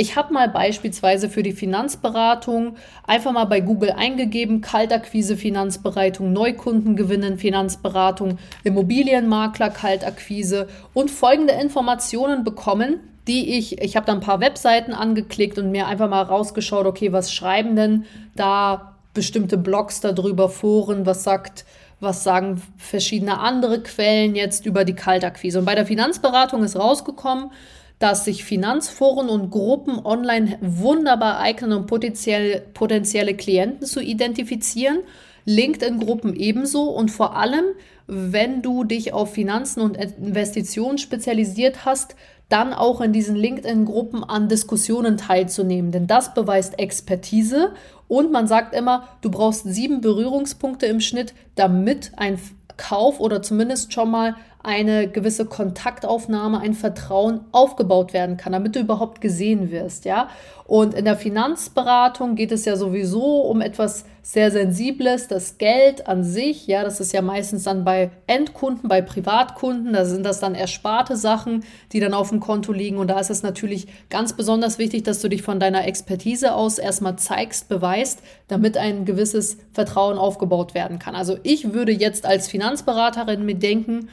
Ich 0.00 0.14
habe 0.14 0.32
mal 0.32 0.48
beispielsweise 0.48 1.28
für 1.28 1.42
die 1.42 1.50
Finanzberatung 1.50 2.76
einfach 3.04 3.32
mal 3.32 3.46
bei 3.46 3.58
Google 3.58 3.90
eingegeben, 3.90 4.60
Kaltakquise 4.60 5.36
Finanzberatung, 5.36 6.32
Neukunden 6.32 6.94
gewinnen 6.94 7.36
Finanzberatung, 7.36 8.38
Immobilienmakler 8.62 9.70
Kaltakquise 9.70 10.68
und 10.94 11.10
folgende 11.10 11.54
Informationen 11.54 12.44
bekommen, 12.44 13.00
die 13.26 13.58
ich, 13.58 13.82
ich 13.82 13.96
habe 13.96 14.06
da 14.06 14.12
ein 14.12 14.20
paar 14.20 14.38
Webseiten 14.38 14.94
angeklickt 14.94 15.58
und 15.58 15.72
mir 15.72 15.88
einfach 15.88 16.08
mal 16.08 16.22
rausgeschaut, 16.22 16.86
okay, 16.86 17.12
was 17.12 17.32
schreiben 17.32 17.74
denn 17.74 18.04
da 18.36 18.94
bestimmte 19.14 19.58
Blogs 19.58 20.00
darüber, 20.00 20.48
Foren, 20.48 21.06
was 21.06 21.24
sagt 21.24 21.64
was 22.00 22.22
sagen 22.22 22.62
verschiedene 22.76 23.40
andere 23.40 23.82
Quellen 23.82 24.36
jetzt 24.36 24.64
über 24.64 24.84
die 24.84 24.94
Kaltakquise. 24.94 25.58
Und 25.58 25.64
bei 25.64 25.74
der 25.74 25.84
Finanzberatung 25.84 26.62
ist 26.62 26.76
rausgekommen, 26.76 27.50
dass 27.98 28.24
sich 28.24 28.44
Finanzforen 28.44 29.28
und 29.28 29.50
Gruppen 29.50 30.04
online 30.04 30.58
wunderbar 30.60 31.38
eignen, 31.38 31.72
um 31.72 31.86
potenziell, 31.86 32.62
potenzielle 32.74 33.34
Klienten 33.34 33.86
zu 33.86 34.00
identifizieren. 34.00 35.00
LinkedIn-Gruppen 35.44 36.36
ebenso 36.36 36.90
und 36.90 37.10
vor 37.10 37.36
allem, 37.36 37.64
wenn 38.06 38.62
du 38.62 38.84
dich 38.84 39.12
auf 39.12 39.32
Finanzen 39.32 39.80
und 39.80 39.96
Investitionen 39.96 40.98
spezialisiert 40.98 41.84
hast, 41.84 42.14
dann 42.48 42.72
auch 42.72 43.00
in 43.00 43.12
diesen 43.12 43.36
LinkedIn-Gruppen 43.36 44.24
an 44.24 44.48
Diskussionen 44.48 45.16
teilzunehmen. 45.16 45.90
Denn 45.90 46.06
das 46.06 46.34
beweist 46.34 46.78
Expertise 46.78 47.72
und 48.08 48.30
man 48.32 48.46
sagt 48.46 48.74
immer, 48.74 49.08
du 49.20 49.30
brauchst 49.30 49.64
sieben 49.64 50.00
Berührungspunkte 50.00 50.86
im 50.86 51.00
Schnitt, 51.00 51.34
damit 51.54 52.12
ein 52.16 52.38
Kauf 52.76 53.20
oder 53.20 53.42
zumindest 53.42 53.92
schon 53.92 54.10
mal 54.10 54.36
eine 54.62 55.08
gewisse 55.08 55.46
Kontaktaufnahme, 55.46 56.60
ein 56.60 56.74
Vertrauen 56.74 57.40
aufgebaut 57.52 58.12
werden 58.12 58.36
kann, 58.36 58.52
damit 58.52 58.74
du 58.74 58.80
überhaupt 58.80 59.20
gesehen 59.20 59.70
wirst, 59.70 60.04
ja. 60.04 60.28
Und 60.66 60.92
in 60.92 61.06
der 61.06 61.16
Finanzberatung 61.16 62.34
geht 62.34 62.52
es 62.52 62.66
ja 62.66 62.76
sowieso 62.76 63.40
um 63.42 63.62
etwas 63.62 64.04
sehr 64.20 64.50
Sensibles, 64.50 65.26
das 65.26 65.56
Geld 65.56 66.06
an 66.06 66.22
sich, 66.22 66.66
ja, 66.66 66.84
das 66.84 67.00
ist 67.00 67.14
ja 67.14 67.22
meistens 67.22 67.62
dann 67.62 67.84
bei 67.84 68.10
Endkunden, 68.26 68.86
bei 68.86 69.00
Privatkunden, 69.00 69.94
da 69.94 70.04
sind 70.04 70.26
das 70.26 70.40
dann 70.40 70.54
ersparte 70.54 71.16
Sachen, 71.16 71.64
die 71.92 72.00
dann 72.00 72.12
auf 72.12 72.28
dem 72.28 72.40
Konto 72.40 72.72
liegen. 72.72 72.98
Und 72.98 73.08
da 73.08 73.18
ist 73.18 73.30
es 73.30 73.42
natürlich 73.42 73.86
ganz 74.10 74.34
besonders 74.34 74.78
wichtig, 74.78 75.04
dass 75.04 75.22
du 75.22 75.28
dich 75.28 75.40
von 75.40 75.58
deiner 75.58 75.86
Expertise 75.86 76.54
aus 76.54 76.78
erstmal 76.78 77.16
zeigst, 77.16 77.70
beweist, 77.70 78.20
damit 78.48 78.76
ein 78.76 79.06
gewisses 79.06 79.56
Vertrauen 79.72 80.18
aufgebaut 80.18 80.74
werden 80.74 80.98
kann. 80.98 81.14
Also 81.14 81.38
ich 81.44 81.72
würde 81.72 81.92
jetzt 81.92 82.26
als 82.26 82.48
Finanzberaterin 82.48 83.46
mir 83.46 83.54
denken, 83.54 84.10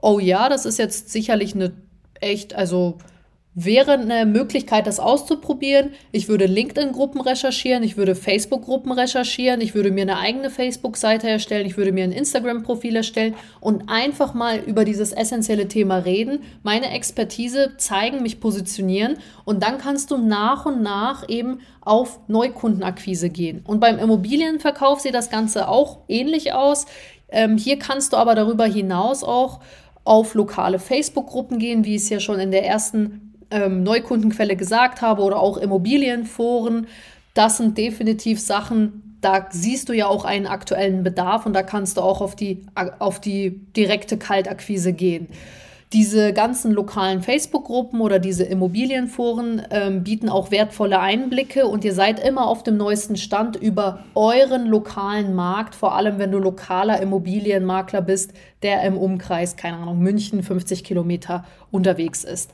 oh 0.00 0.18
ja, 0.18 0.48
das 0.48 0.66
ist 0.66 0.78
jetzt 0.78 1.10
sicherlich 1.10 1.54
eine 1.54 1.72
echt, 2.20 2.54
also 2.54 2.98
wäre 3.58 3.92
eine 3.92 4.26
Möglichkeit, 4.26 4.86
das 4.86 5.00
auszuprobieren. 5.00 5.92
Ich 6.12 6.28
würde 6.28 6.44
LinkedIn-Gruppen 6.44 7.22
recherchieren, 7.22 7.82
ich 7.82 7.96
würde 7.96 8.14
Facebook-Gruppen 8.14 8.92
recherchieren, 8.92 9.62
ich 9.62 9.74
würde 9.74 9.90
mir 9.90 10.02
eine 10.02 10.18
eigene 10.18 10.50
Facebook-Seite 10.50 11.26
erstellen, 11.30 11.66
ich 11.66 11.78
würde 11.78 11.90
mir 11.90 12.04
ein 12.04 12.12
Instagram-Profil 12.12 12.96
erstellen 12.96 13.34
und 13.60 13.88
einfach 13.88 14.34
mal 14.34 14.58
über 14.58 14.84
dieses 14.84 15.12
essentielle 15.12 15.68
Thema 15.68 15.96
reden, 15.96 16.40
meine 16.62 16.90
Expertise 16.90 17.72
zeigen, 17.78 18.22
mich 18.22 18.40
positionieren 18.40 19.16
und 19.46 19.62
dann 19.62 19.78
kannst 19.78 20.10
du 20.10 20.18
nach 20.18 20.66
und 20.66 20.82
nach 20.82 21.26
eben 21.26 21.60
auf 21.80 22.20
Neukundenakquise 22.28 23.30
gehen. 23.30 23.62
Und 23.66 23.80
beim 23.80 23.98
Immobilienverkauf 23.98 25.00
sieht 25.00 25.14
das 25.14 25.30
Ganze 25.30 25.68
auch 25.68 26.00
ähnlich 26.08 26.52
aus. 26.52 26.84
Ähm, 27.30 27.56
hier 27.56 27.78
kannst 27.78 28.12
du 28.12 28.18
aber 28.18 28.34
darüber 28.34 28.66
hinaus 28.66 29.24
auch 29.24 29.60
auf 30.06 30.34
lokale 30.34 30.78
Facebook-Gruppen 30.78 31.58
gehen, 31.58 31.84
wie 31.84 31.96
ich 31.96 32.02
es 32.02 32.08
ja 32.08 32.20
schon 32.20 32.38
in 32.38 32.50
der 32.50 32.64
ersten 32.64 33.34
ähm, 33.50 33.82
Neukundenquelle 33.82 34.56
gesagt 34.56 35.02
habe, 35.02 35.22
oder 35.22 35.40
auch 35.40 35.56
Immobilienforen. 35.56 36.86
Das 37.34 37.58
sind 37.58 37.76
definitiv 37.76 38.40
Sachen, 38.40 39.18
da 39.20 39.48
siehst 39.50 39.88
du 39.88 39.92
ja 39.92 40.06
auch 40.06 40.24
einen 40.24 40.46
aktuellen 40.46 41.02
Bedarf 41.02 41.46
und 41.46 41.52
da 41.52 41.62
kannst 41.62 41.96
du 41.96 42.00
auch 42.02 42.20
auf 42.20 42.36
die, 42.36 42.64
auf 42.98 43.20
die 43.20 43.50
direkte 43.50 44.18
Kaltakquise 44.18 44.92
gehen. 44.92 45.28
Diese 45.92 46.32
ganzen 46.32 46.72
lokalen 46.72 47.22
Facebook-Gruppen 47.22 48.00
oder 48.00 48.18
diese 48.18 48.42
Immobilienforen 48.42 49.62
ähm, 49.70 50.02
bieten 50.02 50.28
auch 50.28 50.50
wertvolle 50.50 50.98
Einblicke 50.98 51.66
und 51.66 51.84
ihr 51.84 51.94
seid 51.94 52.18
immer 52.18 52.48
auf 52.48 52.64
dem 52.64 52.76
neuesten 52.76 53.16
Stand 53.16 53.54
über 53.54 54.00
euren 54.16 54.66
lokalen 54.66 55.32
Markt, 55.32 55.76
vor 55.76 55.94
allem 55.94 56.18
wenn 56.18 56.32
du 56.32 56.38
lokaler 56.38 57.00
Immobilienmakler 57.00 58.02
bist, 58.02 58.32
der 58.62 58.82
im 58.82 58.98
Umkreis, 58.98 59.54
keine 59.54 59.76
Ahnung, 59.76 60.00
München 60.00 60.42
50 60.42 60.82
Kilometer 60.82 61.44
unterwegs 61.70 62.24
ist. 62.24 62.50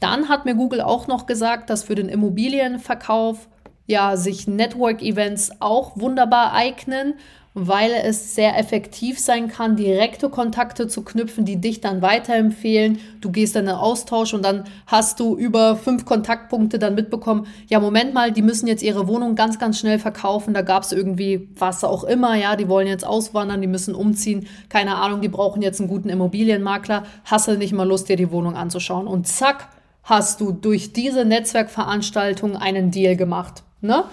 Dann 0.00 0.28
hat 0.28 0.44
mir 0.44 0.56
Google 0.56 0.80
auch 0.80 1.06
noch 1.06 1.26
gesagt, 1.26 1.70
dass 1.70 1.84
für 1.84 1.94
den 1.94 2.08
Immobilienverkauf 2.08 3.48
ja 3.86 4.16
sich 4.16 4.48
Network-Events 4.48 5.52
auch 5.60 5.96
wunderbar 5.96 6.52
eignen 6.52 7.14
weil 7.54 7.92
es 7.92 8.34
sehr 8.34 8.58
effektiv 8.58 9.18
sein 9.18 9.48
kann, 9.48 9.76
direkte 9.76 10.30
Kontakte 10.30 10.88
zu 10.88 11.02
knüpfen, 11.02 11.44
die 11.44 11.60
dich 11.60 11.80
dann 11.80 12.00
weiterempfehlen. 12.00 12.98
Du 13.20 13.30
gehst 13.30 13.54
dann 13.54 13.66
in 13.66 13.72
Austausch 13.72 14.32
und 14.32 14.42
dann 14.42 14.64
hast 14.86 15.20
du 15.20 15.36
über 15.36 15.76
fünf 15.76 16.04
Kontaktpunkte 16.04 16.78
dann 16.78 16.94
mitbekommen, 16.94 17.46
ja, 17.68 17.78
Moment 17.78 18.14
mal, 18.14 18.32
die 18.32 18.42
müssen 18.42 18.66
jetzt 18.66 18.82
ihre 18.82 19.06
Wohnung 19.06 19.34
ganz, 19.34 19.58
ganz 19.58 19.78
schnell 19.78 19.98
verkaufen. 19.98 20.54
Da 20.54 20.62
gab 20.62 20.82
es 20.82 20.92
irgendwie 20.92 21.48
was 21.58 21.84
auch 21.84 22.04
immer, 22.04 22.34
ja, 22.36 22.56
die 22.56 22.68
wollen 22.68 22.86
jetzt 22.86 23.06
auswandern, 23.06 23.60
die 23.60 23.66
müssen 23.66 23.94
umziehen, 23.94 24.46
keine 24.68 24.96
Ahnung, 24.96 25.20
die 25.20 25.28
brauchen 25.28 25.60
jetzt 25.60 25.80
einen 25.80 25.90
guten 25.90 26.08
Immobilienmakler. 26.08 27.04
Hast 27.24 27.48
du 27.48 27.58
nicht 27.58 27.72
mal 27.72 27.86
Lust, 27.86 28.08
dir 28.08 28.16
die 28.16 28.30
Wohnung 28.30 28.56
anzuschauen? 28.56 29.06
Und 29.06 29.28
zack, 29.28 29.68
hast 30.04 30.40
du 30.40 30.52
durch 30.52 30.92
diese 30.92 31.24
Netzwerkveranstaltung 31.24 32.56
einen 32.56 32.90
Deal 32.90 33.16
gemacht. 33.16 33.62
Ne? 33.80 34.04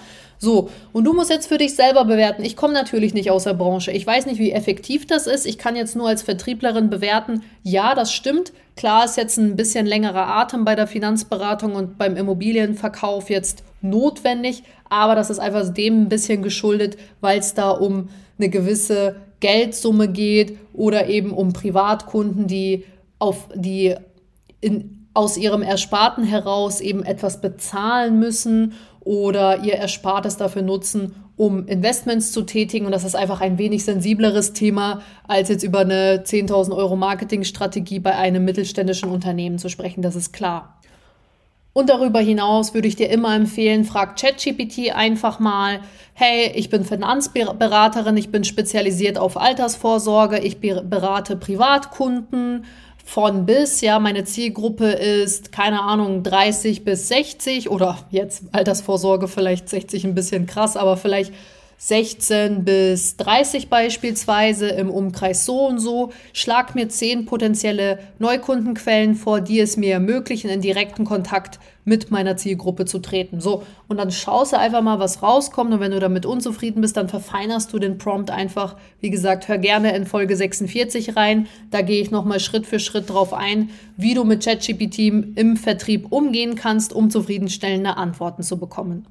So, 0.42 0.70
und 0.92 1.04
du 1.04 1.12
musst 1.12 1.28
jetzt 1.28 1.48
für 1.48 1.58
dich 1.58 1.74
selber 1.74 2.06
bewerten. 2.06 2.42
Ich 2.42 2.56
komme 2.56 2.72
natürlich 2.72 3.12
nicht 3.12 3.30
aus 3.30 3.44
der 3.44 3.52
Branche. 3.52 3.92
Ich 3.92 4.06
weiß 4.06 4.24
nicht, 4.24 4.38
wie 4.38 4.52
effektiv 4.52 5.06
das 5.06 5.26
ist. 5.26 5.44
Ich 5.44 5.58
kann 5.58 5.76
jetzt 5.76 5.96
nur 5.96 6.08
als 6.08 6.22
Vertrieblerin 6.22 6.88
bewerten, 6.88 7.42
ja, 7.62 7.94
das 7.94 8.10
stimmt. 8.10 8.52
Klar 8.74 9.04
ist 9.04 9.18
jetzt 9.18 9.36
ein 9.36 9.54
bisschen 9.54 9.84
längerer 9.84 10.28
Atem 10.28 10.64
bei 10.64 10.74
der 10.74 10.86
Finanzberatung 10.86 11.74
und 11.74 11.98
beim 11.98 12.16
Immobilienverkauf 12.16 13.28
jetzt 13.28 13.62
notwendig, 13.82 14.62
aber 14.88 15.14
das 15.14 15.28
ist 15.28 15.38
einfach 15.38 15.68
dem 15.68 16.02
ein 16.04 16.08
bisschen 16.08 16.42
geschuldet, 16.42 16.96
weil 17.20 17.38
es 17.38 17.52
da 17.52 17.70
um 17.70 18.08
eine 18.38 18.48
gewisse 18.48 19.16
Geldsumme 19.40 20.08
geht 20.08 20.56
oder 20.72 21.08
eben 21.08 21.32
um 21.32 21.52
Privatkunden, 21.52 22.46
die 22.46 22.84
auf 23.18 23.48
die 23.54 23.94
in, 24.62 25.06
aus 25.12 25.36
ihrem 25.36 25.62
Ersparten 25.62 26.24
heraus 26.24 26.80
eben 26.80 27.04
etwas 27.04 27.40
bezahlen 27.40 28.18
müssen 28.18 28.74
oder 29.00 29.64
ihr 29.64 29.74
Erspartes 29.74 30.36
dafür 30.36 30.62
nutzen, 30.62 31.14
um 31.36 31.66
Investments 31.66 32.32
zu 32.32 32.42
tätigen. 32.42 32.86
Und 32.86 32.92
das 32.92 33.04
ist 33.04 33.16
einfach 33.16 33.40
ein 33.40 33.56
wenig 33.58 33.84
sensibleres 33.84 34.52
Thema, 34.52 35.00
als 35.26 35.48
jetzt 35.48 35.62
über 35.62 35.80
eine 35.80 36.22
10.000 36.24 36.76
Euro 36.76 36.96
Marketingstrategie 36.96 37.98
bei 37.98 38.14
einem 38.14 38.44
mittelständischen 38.44 39.10
Unternehmen 39.10 39.58
zu 39.58 39.68
sprechen. 39.68 40.02
Das 40.02 40.16
ist 40.16 40.32
klar. 40.32 40.80
Und 41.72 41.88
darüber 41.88 42.18
hinaus 42.18 42.74
würde 42.74 42.88
ich 42.88 42.96
dir 42.96 43.10
immer 43.10 43.34
empfehlen, 43.34 43.84
frag 43.84 44.16
ChatGPT 44.20 44.92
einfach 44.92 45.38
mal, 45.38 45.80
hey, 46.14 46.50
ich 46.56 46.68
bin 46.68 46.84
Finanzberaterin, 46.84 48.16
ich 48.16 48.30
bin 48.30 48.42
spezialisiert 48.42 49.18
auf 49.18 49.36
Altersvorsorge, 49.36 50.40
ich 50.40 50.58
berate 50.60 51.36
Privatkunden, 51.36 52.64
von 53.10 53.44
bis, 53.44 53.80
ja, 53.80 53.98
meine 53.98 54.22
Zielgruppe 54.22 54.86
ist, 54.86 55.50
keine 55.50 55.82
Ahnung, 55.82 56.22
30 56.22 56.84
bis 56.84 57.08
60 57.08 57.68
oder 57.68 57.98
jetzt 58.12 58.44
Altersvorsorge 58.52 59.26
vielleicht 59.26 59.68
60 59.68 60.04
ein 60.04 60.14
bisschen 60.14 60.46
krass, 60.46 60.76
aber 60.76 60.96
vielleicht 60.96 61.32
16 61.82 62.62
bis 62.62 63.16
30 63.16 63.70
beispielsweise 63.70 64.68
im 64.68 64.90
Umkreis 64.90 65.46
so 65.46 65.66
und 65.66 65.78
so. 65.78 66.12
Schlag 66.34 66.74
mir 66.74 66.90
10 66.90 67.24
potenzielle 67.24 68.00
Neukundenquellen 68.18 69.14
vor, 69.14 69.40
die 69.40 69.60
es 69.60 69.78
mir 69.78 69.94
ermöglichen, 69.94 70.50
in 70.50 70.60
direkten 70.60 71.06
Kontakt 71.06 71.58
mit 71.84 72.10
meiner 72.10 72.36
Zielgruppe 72.36 72.84
zu 72.84 72.98
treten. 72.98 73.40
So, 73.40 73.62
und 73.88 73.96
dann 73.96 74.10
schaust 74.10 74.52
du 74.52 74.58
einfach 74.58 74.82
mal, 74.82 74.98
was 74.98 75.22
rauskommt. 75.22 75.72
Und 75.72 75.80
wenn 75.80 75.92
du 75.92 76.00
damit 76.00 76.26
unzufrieden 76.26 76.82
bist, 76.82 76.98
dann 76.98 77.08
verfeinerst 77.08 77.72
du 77.72 77.78
den 77.78 77.96
Prompt 77.96 78.30
einfach. 78.30 78.76
Wie 79.00 79.08
gesagt, 79.08 79.48
hör 79.48 79.56
gerne 79.56 79.96
in 79.96 80.04
Folge 80.04 80.36
46 80.36 81.16
rein. 81.16 81.46
Da 81.70 81.80
gehe 81.80 82.02
ich 82.02 82.10
nochmal 82.10 82.40
Schritt 82.40 82.66
für 82.66 82.78
Schritt 82.78 83.08
drauf 83.08 83.32
ein, 83.32 83.70
wie 83.96 84.12
du 84.12 84.24
mit 84.24 84.44
ChatGPT 84.44 84.98
im 85.34 85.56
Vertrieb 85.56 86.12
umgehen 86.12 86.56
kannst, 86.56 86.92
um 86.92 87.08
zufriedenstellende 87.08 87.96
Antworten 87.96 88.42
zu 88.42 88.58
bekommen. 88.58 89.06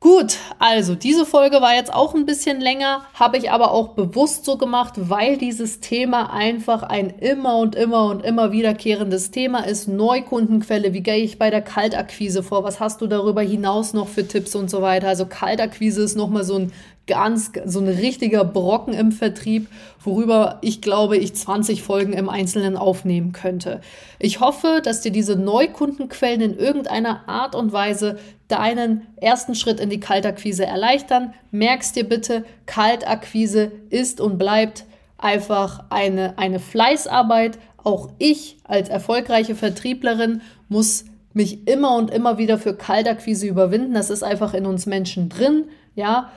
Gut, 0.00 0.36
also 0.60 0.94
diese 0.94 1.26
Folge 1.26 1.60
war 1.60 1.74
jetzt 1.74 1.92
auch 1.92 2.14
ein 2.14 2.24
bisschen 2.24 2.60
länger, 2.60 3.02
habe 3.14 3.36
ich 3.36 3.50
aber 3.50 3.72
auch 3.72 3.94
bewusst 3.94 4.44
so 4.44 4.56
gemacht, 4.56 4.94
weil 4.96 5.38
dieses 5.38 5.80
Thema 5.80 6.32
einfach 6.32 6.84
ein 6.84 7.10
immer 7.10 7.58
und 7.58 7.74
immer 7.74 8.04
und 8.04 8.24
immer 8.24 8.52
wiederkehrendes 8.52 9.32
Thema 9.32 9.66
ist. 9.66 9.88
Neukundenquelle, 9.88 10.92
wie 10.94 11.02
gehe 11.02 11.16
ich 11.16 11.36
bei 11.36 11.50
der 11.50 11.62
Kaltakquise 11.62 12.44
vor? 12.44 12.62
Was 12.62 12.78
hast 12.78 13.00
du 13.00 13.08
darüber 13.08 13.42
hinaus 13.42 13.92
noch 13.92 14.06
für 14.06 14.26
Tipps 14.26 14.54
und 14.54 14.70
so 14.70 14.82
weiter? 14.82 15.08
Also 15.08 15.26
Kaltakquise 15.26 16.02
ist 16.02 16.16
nochmal 16.16 16.44
so 16.44 16.54
ein 16.54 16.72
ganz, 17.08 17.50
so 17.64 17.80
ein 17.80 17.88
richtiger 17.88 18.44
Brocken 18.44 18.94
im 18.94 19.10
Vertrieb, 19.10 19.66
worüber 20.04 20.58
ich 20.62 20.80
glaube, 20.80 21.16
ich 21.16 21.34
20 21.34 21.82
Folgen 21.82 22.12
im 22.12 22.28
Einzelnen 22.28 22.76
aufnehmen 22.76 23.32
könnte. 23.32 23.80
Ich 24.20 24.38
hoffe, 24.38 24.80
dass 24.84 25.00
dir 25.00 25.10
diese 25.10 25.34
Neukundenquellen 25.34 26.40
in 26.40 26.56
irgendeiner 26.56 27.28
Art 27.28 27.56
und 27.56 27.72
Weise 27.72 28.18
deinen 28.46 29.06
ersten 29.16 29.56
Schritt 29.56 29.80
in 29.80 29.90
die 29.90 30.00
Kaltakquise 30.00 30.64
erleichtern. 30.64 31.34
Merkst 31.50 31.96
dir 31.96 32.04
bitte, 32.04 32.44
Kaltakquise 32.66 33.72
ist 33.90 34.20
und 34.20 34.38
bleibt 34.38 34.84
einfach 35.18 35.84
eine, 35.90 36.38
eine 36.38 36.60
Fleißarbeit. 36.60 37.58
Auch 37.82 38.10
ich 38.18 38.58
als 38.64 38.88
erfolgreiche 38.88 39.54
Vertrieblerin 39.54 40.42
muss 40.68 41.04
mich 41.34 41.68
immer 41.68 41.96
und 41.96 42.10
immer 42.10 42.38
wieder 42.38 42.58
für 42.58 42.74
Kaltakquise 42.74 43.46
überwinden. 43.46 43.94
Das 43.94 44.10
ist 44.10 44.22
einfach 44.22 44.54
in 44.54 44.66
uns 44.66 44.86
Menschen 44.86 45.28
drin. 45.28 45.64
Ja, 45.94 46.30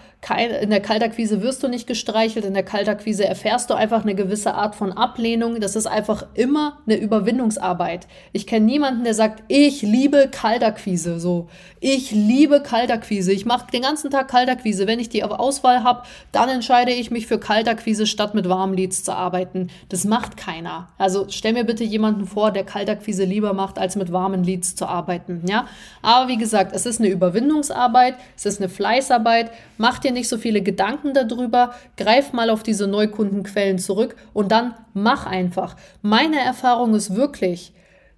in 0.62 0.70
der 0.70 0.82
Kaltakquise 0.82 1.42
wirst 1.42 1.64
du 1.64 1.68
nicht 1.68 1.88
gestreichelt, 1.88 2.46
in 2.46 2.54
der 2.54 2.64
Kaltakquise 2.64 3.26
erfährst 3.26 3.72
du 3.72 3.74
einfach 3.74 4.04
eine 4.04 4.14
gewisse 4.14 4.54
Art 4.54 4.76
von 4.76 4.92
Ablehnung. 4.92 5.60
Das 5.60 5.76
ist 5.76 5.88
einfach 5.88 6.28
immer 6.36 6.78
eine 6.86 6.98
Überwindungsarbeit. 6.98 8.08
Ich 8.32 8.46
kenne 8.46 8.68
niemanden, 8.68 9.04
der 9.04 9.16
sagt, 9.16 9.44
ich 9.48 9.82
liebe 9.82 10.30
Kaltakquise. 10.32 11.20
So, 11.20 11.50
ich 11.80 12.12
liebe 12.12 12.62
Kaltakquise. 12.62 13.32
Ich 13.32 13.48
mache 13.48 13.72
den 13.72 13.82
ganzen 13.82 14.12
Tag 14.12 14.28
Kaltakquise. 14.28 14.86
Wenn 14.86 15.00
ich 15.00 15.10
die 15.10 15.24
Auswahl 15.24 15.84
habe, 15.84 16.04
dann 16.32 16.50
entscheide 16.50 16.92
ich 16.92 17.10
mich 17.10 17.26
für 17.26 17.40
Kaltakquise, 17.40 18.06
statt 18.06 18.36
mit 18.36 18.48
warmen 18.48 18.76
Leads 18.76 19.04
zu 19.04 19.14
arbeiten. 19.14 19.72
Das 19.90 20.06
macht 20.06 20.38
keiner. 20.38 20.90
Also 21.00 21.26
stell 21.30 21.54
mir 21.54 21.64
bitte 21.64 21.84
jemanden 21.84 22.28
vor, 22.28 22.52
der 22.52 22.64
Kaltakquise 22.64 23.24
lieber 23.24 23.54
macht, 23.54 23.80
als 23.80 23.96
mit 23.96 24.12
warmen 24.12 24.44
Leads 24.44 24.76
zu 24.76 24.86
arbeiten. 24.86 25.42
Ja, 25.48 25.68
aber 26.04 26.28
wie 26.28 26.38
gesagt, 26.38 26.76
es 26.76 26.86
ist 26.86 27.00
eine 27.00 27.10
Überwindungsarbeit, 27.10 28.16
es 28.38 28.46
ist 28.46 28.62
eine 28.62 28.70
Fleißarbeit. 28.70 29.52
Mach 29.80 29.98
dir 29.98 30.11
dir 30.12 30.20
nicht 30.20 30.30
so 30.30 30.38
viele 30.38 30.62
Gedanken 30.62 31.14
darüber, 31.14 31.74
greif 31.98 32.34
mal 32.34 32.50
auf 32.50 32.64
diese 32.64 32.88
Neukundenquellen 32.88 33.80
zurück 33.80 34.16
und 34.34 34.52
dann 34.52 34.76
mach 34.94 35.26
einfach. 35.26 35.76
Meine 36.02 36.40
Erfahrung 36.40 36.94
ist 36.96 37.16
wirklich, 37.16 37.74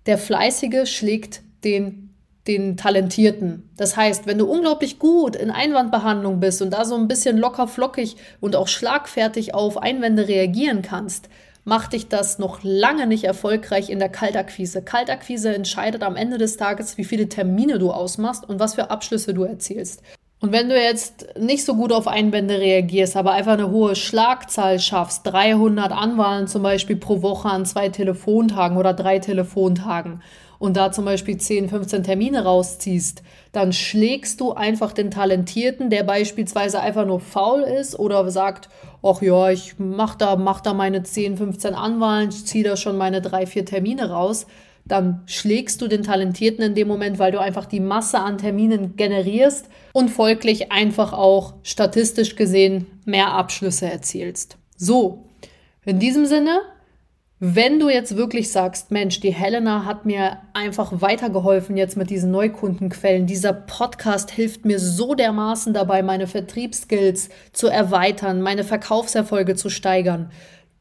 der 0.06 0.18
Fleißige 0.18 0.88
schlägt 0.88 1.42
den 1.64 2.04
den 2.48 2.76
Talentierten. 2.76 3.70
Das 3.78 3.96
heißt, 3.96 4.26
wenn 4.28 4.38
du 4.38 4.46
unglaublich 4.46 5.00
gut 5.00 5.36
in 5.36 5.50
Einwandbehandlung 5.50 6.40
bist 6.40 6.62
und 6.62 6.72
da 6.72 6.84
so 6.84 6.96
ein 6.96 7.08
bisschen 7.08 7.38
locker 7.38 7.68
flockig 7.68 8.18
und 8.42 8.56
auch 8.56 8.68
schlagfertig 8.68 9.54
auf 9.54 9.78
Einwände 9.78 10.28
reagieren 10.28 10.82
kannst, 10.82 11.30
macht 11.64 11.94
dich 11.94 12.10
das 12.10 12.40
noch 12.40 12.60
lange 12.64 13.08
nicht 13.08 13.24
erfolgreich 13.24 13.90
in 13.90 14.00
der 14.00 14.10
Kaltakquise. 14.10 14.82
Kaltakquise 14.82 15.56
entscheidet 15.56 16.04
am 16.04 16.18
Ende 16.18 16.38
des 16.38 16.58
Tages, 16.58 16.98
wie 16.98 17.06
viele 17.06 17.30
Termine 17.30 17.80
du 17.80 17.92
ausmachst 17.92 18.48
und 18.48 18.60
was 18.60 18.76
für 18.76 18.90
Abschlüsse 18.90 19.34
du 19.34 19.44
erzielst. 19.44 20.02
Und 20.44 20.52
wenn 20.52 20.68
du 20.68 20.78
jetzt 20.78 21.40
nicht 21.40 21.64
so 21.64 21.74
gut 21.74 21.94
auf 21.94 22.06
Einwände 22.06 22.60
reagierst, 22.60 23.16
aber 23.16 23.32
einfach 23.32 23.54
eine 23.54 23.72
hohe 23.72 23.96
Schlagzahl 23.96 24.78
schaffst, 24.78 25.26
300 25.26 25.94
Anwahlen 25.94 26.48
zum 26.48 26.64
Beispiel 26.64 26.98
pro 26.98 27.22
Woche 27.22 27.48
an 27.48 27.66
zwei 27.66 27.88
Telefontagen 27.88 28.76
oder 28.78 28.94
drei 28.94 29.20
Telefontagen 29.20 30.22
und 30.60 30.76
da 30.76 30.92
zum 30.92 31.06
Beispiel 31.06 31.38
10, 31.38 31.70
15 31.70 32.04
Termine 32.04 32.44
rausziehst, 32.44 33.24
dann 33.54 33.72
schlägst 33.72 34.42
du 34.42 34.52
einfach 34.52 34.92
den 34.92 35.12
Talentierten, 35.12 35.90
der 35.90 36.04
beispielsweise 36.04 36.82
einfach 36.82 37.06
nur 37.06 37.22
faul 37.22 37.62
ist 37.62 37.98
oder 37.98 38.30
sagt, 38.30 38.68
ach 39.02 39.22
ja, 39.22 39.50
ich 39.50 39.76
mach 39.78 40.16
da, 40.16 40.36
mach 40.36 40.60
da 40.60 40.74
meine 40.74 41.04
10, 41.04 41.38
15 41.38 41.74
Anwahlen, 41.74 42.28
ich 42.28 42.46
ziehe 42.46 42.66
da 42.66 42.76
schon 42.76 42.98
meine 42.98 43.22
drei, 43.22 43.46
vier 43.46 43.64
Termine 43.64 44.10
raus 44.10 44.46
dann 44.86 45.24
schlägst 45.26 45.82
du 45.82 45.88
den 45.88 46.04
Talentierten 46.04 46.64
in 46.64 46.76
dem 46.76 46.88
Moment, 46.88 47.20
weil 47.20 47.32
du 47.32 47.40
einfach 47.40 47.66
die 47.66 47.80
Masse 47.80 48.20
an 48.20 48.38
Terminen 48.38 48.96
generierst 48.96 49.70
und 49.94 50.10
folglich 50.10 50.72
einfach 50.72 51.14
auch 51.14 51.54
statistisch 51.64 52.36
gesehen 52.36 52.88
mehr 53.06 53.32
Abschlüsse 53.32 53.90
erzielst. 53.90 54.58
So, 54.76 55.26
in 55.86 56.00
diesem 56.00 56.26
Sinne, 56.26 56.62
wenn 57.40 57.80
du 57.80 57.90
jetzt 57.90 58.16
wirklich 58.16 58.52
sagst, 58.52 58.92
Mensch, 58.92 59.20
die 59.20 59.34
Helena 59.34 59.86
hat 59.86 60.06
mir 60.06 60.38
einfach 60.54 61.02
weitergeholfen 61.02 61.76
jetzt 61.76 61.98
mit 61.98 62.10
diesen 62.10 62.32
Neukundenquellen, 62.32 63.26
dieser 63.26 63.52
Podcast 63.52 64.32
hilft 64.32 64.64
mir 64.64 64.80
so 64.80 65.14
dermaßen 65.14 65.74
dabei, 65.74 66.04
meine 66.04 66.28
Vertriebsskills 66.28 67.30
zu 67.52 67.68
erweitern, 67.68 68.42
meine 68.42 68.64
Verkaufserfolge 68.64 69.56
zu 69.56 69.70
steigern, 69.70 70.32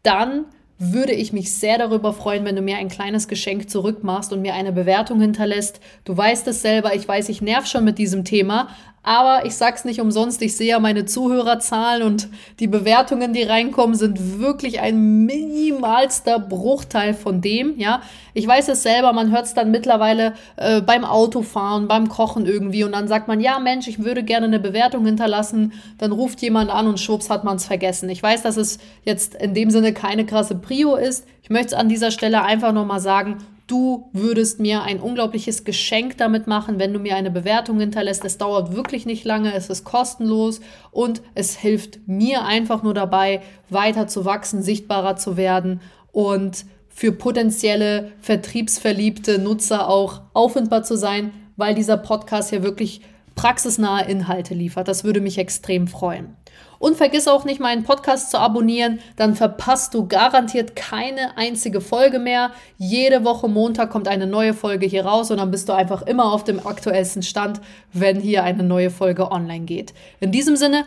dann 0.05 0.47
würde 0.91 1.13
ich 1.13 1.33
mich 1.33 1.55
sehr 1.55 1.79
darüber 1.79 2.13
freuen, 2.13 2.45
wenn 2.45 2.57
du 2.57 2.63
mir 2.63 2.77
ein 2.77 2.89
kleines 2.89 3.29
Geschenk 3.29 3.71
zurückmachst 3.71 4.33
und 4.33 4.43
mir 4.43 4.55
eine 4.55 4.73
Bewertung 4.73 5.21
hinterlässt. 5.21 5.81
Du 6.05 6.17
weißt 6.17 6.49
es 6.49 6.61
selber, 6.61 6.95
ich 6.95 7.07
weiß, 7.07 7.29
ich 7.29 7.41
nerv 7.41 7.67
schon 7.67 7.85
mit 7.85 7.99
diesem 7.99 8.25
Thema, 8.25 8.69
Aber 9.05 9.45
ich 9.47 9.57
sag's 9.57 9.85
nicht 9.85 10.01
umsonst, 10.01 10.41
ich 10.43 10.57
sehe 10.57 10.69
ja 10.69 10.79
meine 10.79 11.05
Zuhörerzahlen 11.05 12.05
und 12.05 12.29
die 12.61 12.69
Bewertungen, 12.69 13.33
die 13.33 13.43
reinkommen, 13.43 13.97
sind 13.97 14.39
wirklich 14.39 14.81
ein 14.81 15.25
minimalster 15.27 16.39
Bruchteil 16.39 17.13
von 17.13 17.41
dem, 17.41 17.77
ja. 17.79 18.03
Ich 18.33 18.47
weiß 18.47 18.69
es 18.69 18.85
selber, 18.85 19.13
man 19.13 19.33
hört 19.33 19.47
es 19.47 19.55
dann 19.55 19.73
mittlerweile 19.73 20.35
äh, 20.57 20.81
beim 20.81 21.05
Autofahren, 21.05 21.89
beim 21.89 22.09
Kochen 22.09 22.47
irgendwie 22.47 22.85
und 22.85 22.93
dann 22.93 23.09
sagt 23.09 23.27
man, 23.27 23.41
ja 23.41 23.59
Mensch, 23.59 23.89
ich 23.89 24.05
würde 24.05 24.23
gerne 24.23 24.47
eine 24.47 24.61
Bewertung 24.61 25.05
hinterlassen, 25.05 25.73
dann 25.99 26.13
ruft 26.13 26.41
jemand 26.41 26.71
an 26.71 26.87
und 26.87 27.01
schwupps 27.01 27.29
hat 27.29 27.43
man 27.43 27.57
es 27.57 27.65
vergessen. 27.65 28.09
Ich 28.09 28.23
weiß, 28.23 28.43
dass 28.43 28.57
es 28.57 28.79
jetzt 29.05 29.35
in 29.35 29.53
dem 29.53 29.71
Sinne 29.71 29.93
keine 29.93 30.25
krasse 30.25 30.55
Prio 30.55 30.95
ist. 30.95 31.27
Ich 31.43 31.51
möchte 31.51 31.69
es 31.69 31.75
an 31.75 31.89
dieser 31.89 32.13
Stelle 32.13 32.43
einfach 32.43 32.73
nochmal 32.73 33.01
sagen, 33.01 33.39
Du 33.73 34.11
würdest 34.13 34.61
mir 34.61 34.83
ein 34.83 35.01
unglaubliches 35.01 35.65
Geschenk 35.65 36.19
damit 36.19 36.47
machen, 36.47 36.79
wenn 36.79 36.93
du 36.93 36.99
mir 36.99 37.17
eine 37.17 37.31
Bewertung 37.31 37.81
hinterlässt. 37.81 38.23
Es 38.23 38.37
dauert 38.37 38.77
wirklich 38.77 39.07
nicht 39.07 39.25
lange, 39.25 39.55
es 39.55 39.71
ist 39.71 39.83
kostenlos 39.85 40.61
und 40.91 41.23
es 41.35 41.57
hilft 41.57 42.07
mir 42.07 42.45
einfach 42.45 42.83
nur 42.83 42.93
dabei, 42.93 43.41
weiter 43.71 44.09
zu 44.09 44.27
wachsen, 44.27 44.63
sichtbarer 44.63 45.17
zu 45.17 45.39
werden 45.39 45.81
und 46.13 46.67
für 46.91 47.13
potenzielle 47.13 48.13
vertriebsverliebte 48.21 49.39
Nutzer 49.39 49.89
auch 49.89 50.21
auffindbar 50.35 50.83
zu 50.83 50.99
sein, 50.99 51.33
weil 51.57 51.75
dieser 51.75 51.97
Podcast 51.97 52.53
ja 52.53 52.63
wirklich 52.63 53.01
praxisnahe 53.35 54.09
Inhalte 54.09 54.55
liefert. 54.55 54.89
Das 54.89 55.05
würde 55.05 55.21
mich 55.21 55.39
extrem 55.39 55.89
freuen. 55.89 56.37
Und 56.79 56.97
vergiss 56.97 57.29
auch 57.29 57.45
nicht, 57.45 57.61
meinen 57.61 57.85
Podcast 57.85 58.33
zu 58.33 58.39
abonnieren, 58.39 58.99
dann 59.15 59.37
verpasst 59.37 59.95
du 59.95 60.09
garantiert 60.09 60.75
keine 60.75 61.37
einzige 61.37 61.81
Folge 61.81 62.19
mehr. 62.19 62.51
Jede 62.77 63.25
Woche 63.25 63.47
Montag 63.47 63.91
kommt 63.91 64.09
eine 64.09 64.27
neue 64.27 64.53
Folge 64.53 64.85
hier 64.87 65.07
raus 65.07 65.31
und 65.31 65.37
dann 65.37 65.53
bist 65.53 65.69
du 65.69 65.75
einfach 65.75 66.03
immer 66.03 66.33
auf 66.33 66.43
dem 66.43 66.67
aktuellsten 66.67 67.23
Stand, 67.23 67.61
wenn 67.93 68.19
hier 68.19 68.43
eine 68.43 68.65
neue 68.65 68.91
Folge 68.91 69.31
online 69.31 69.65
geht. 69.65 69.95
In 70.19 70.33
diesem 70.33 70.57
Sinne, 70.57 70.85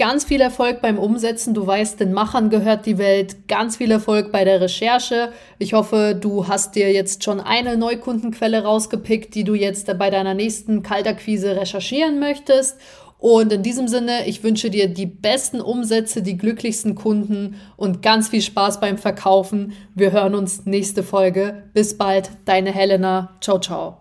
Ganz 0.00 0.24
viel 0.24 0.40
Erfolg 0.40 0.80
beim 0.80 0.98
Umsetzen. 0.98 1.52
Du 1.52 1.66
weißt, 1.66 2.00
den 2.00 2.14
Machern 2.14 2.48
gehört 2.48 2.86
die 2.86 2.96
Welt. 2.96 3.48
Ganz 3.48 3.76
viel 3.76 3.90
Erfolg 3.90 4.32
bei 4.32 4.44
der 4.44 4.58
Recherche. 4.58 5.30
Ich 5.58 5.74
hoffe, 5.74 6.16
du 6.18 6.48
hast 6.48 6.74
dir 6.74 6.90
jetzt 6.90 7.22
schon 7.22 7.38
eine 7.38 7.76
Neukundenquelle 7.76 8.62
rausgepickt, 8.62 9.34
die 9.34 9.44
du 9.44 9.54
jetzt 9.54 9.86
bei 9.98 10.08
deiner 10.08 10.32
nächsten 10.32 10.82
Kaltakquise 10.82 11.54
recherchieren 11.54 12.18
möchtest. 12.18 12.78
Und 13.18 13.52
in 13.52 13.62
diesem 13.62 13.88
Sinne, 13.88 14.26
ich 14.26 14.42
wünsche 14.42 14.70
dir 14.70 14.88
die 14.88 15.04
besten 15.04 15.60
Umsätze, 15.60 16.22
die 16.22 16.38
glücklichsten 16.38 16.94
Kunden 16.94 17.60
und 17.76 18.00
ganz 18.00 18.30
viel 18.30 18.40
Spaß 18.40 18.80
beim 18.80 18.96
Verkaufen. 18.96 19.74
Wir 19.94 20.12
hören 20.12 20.34
uns 20.34 20.64
nächste 20.64 21.02
Folge. 21.02 21.64
Bis 21.74 21.98
bald, 21.98 22.30
deine 22.46 22.72
Helena. 22.72 23.36
Ciao, 23.42 23.58
ciao. 23.58 23.99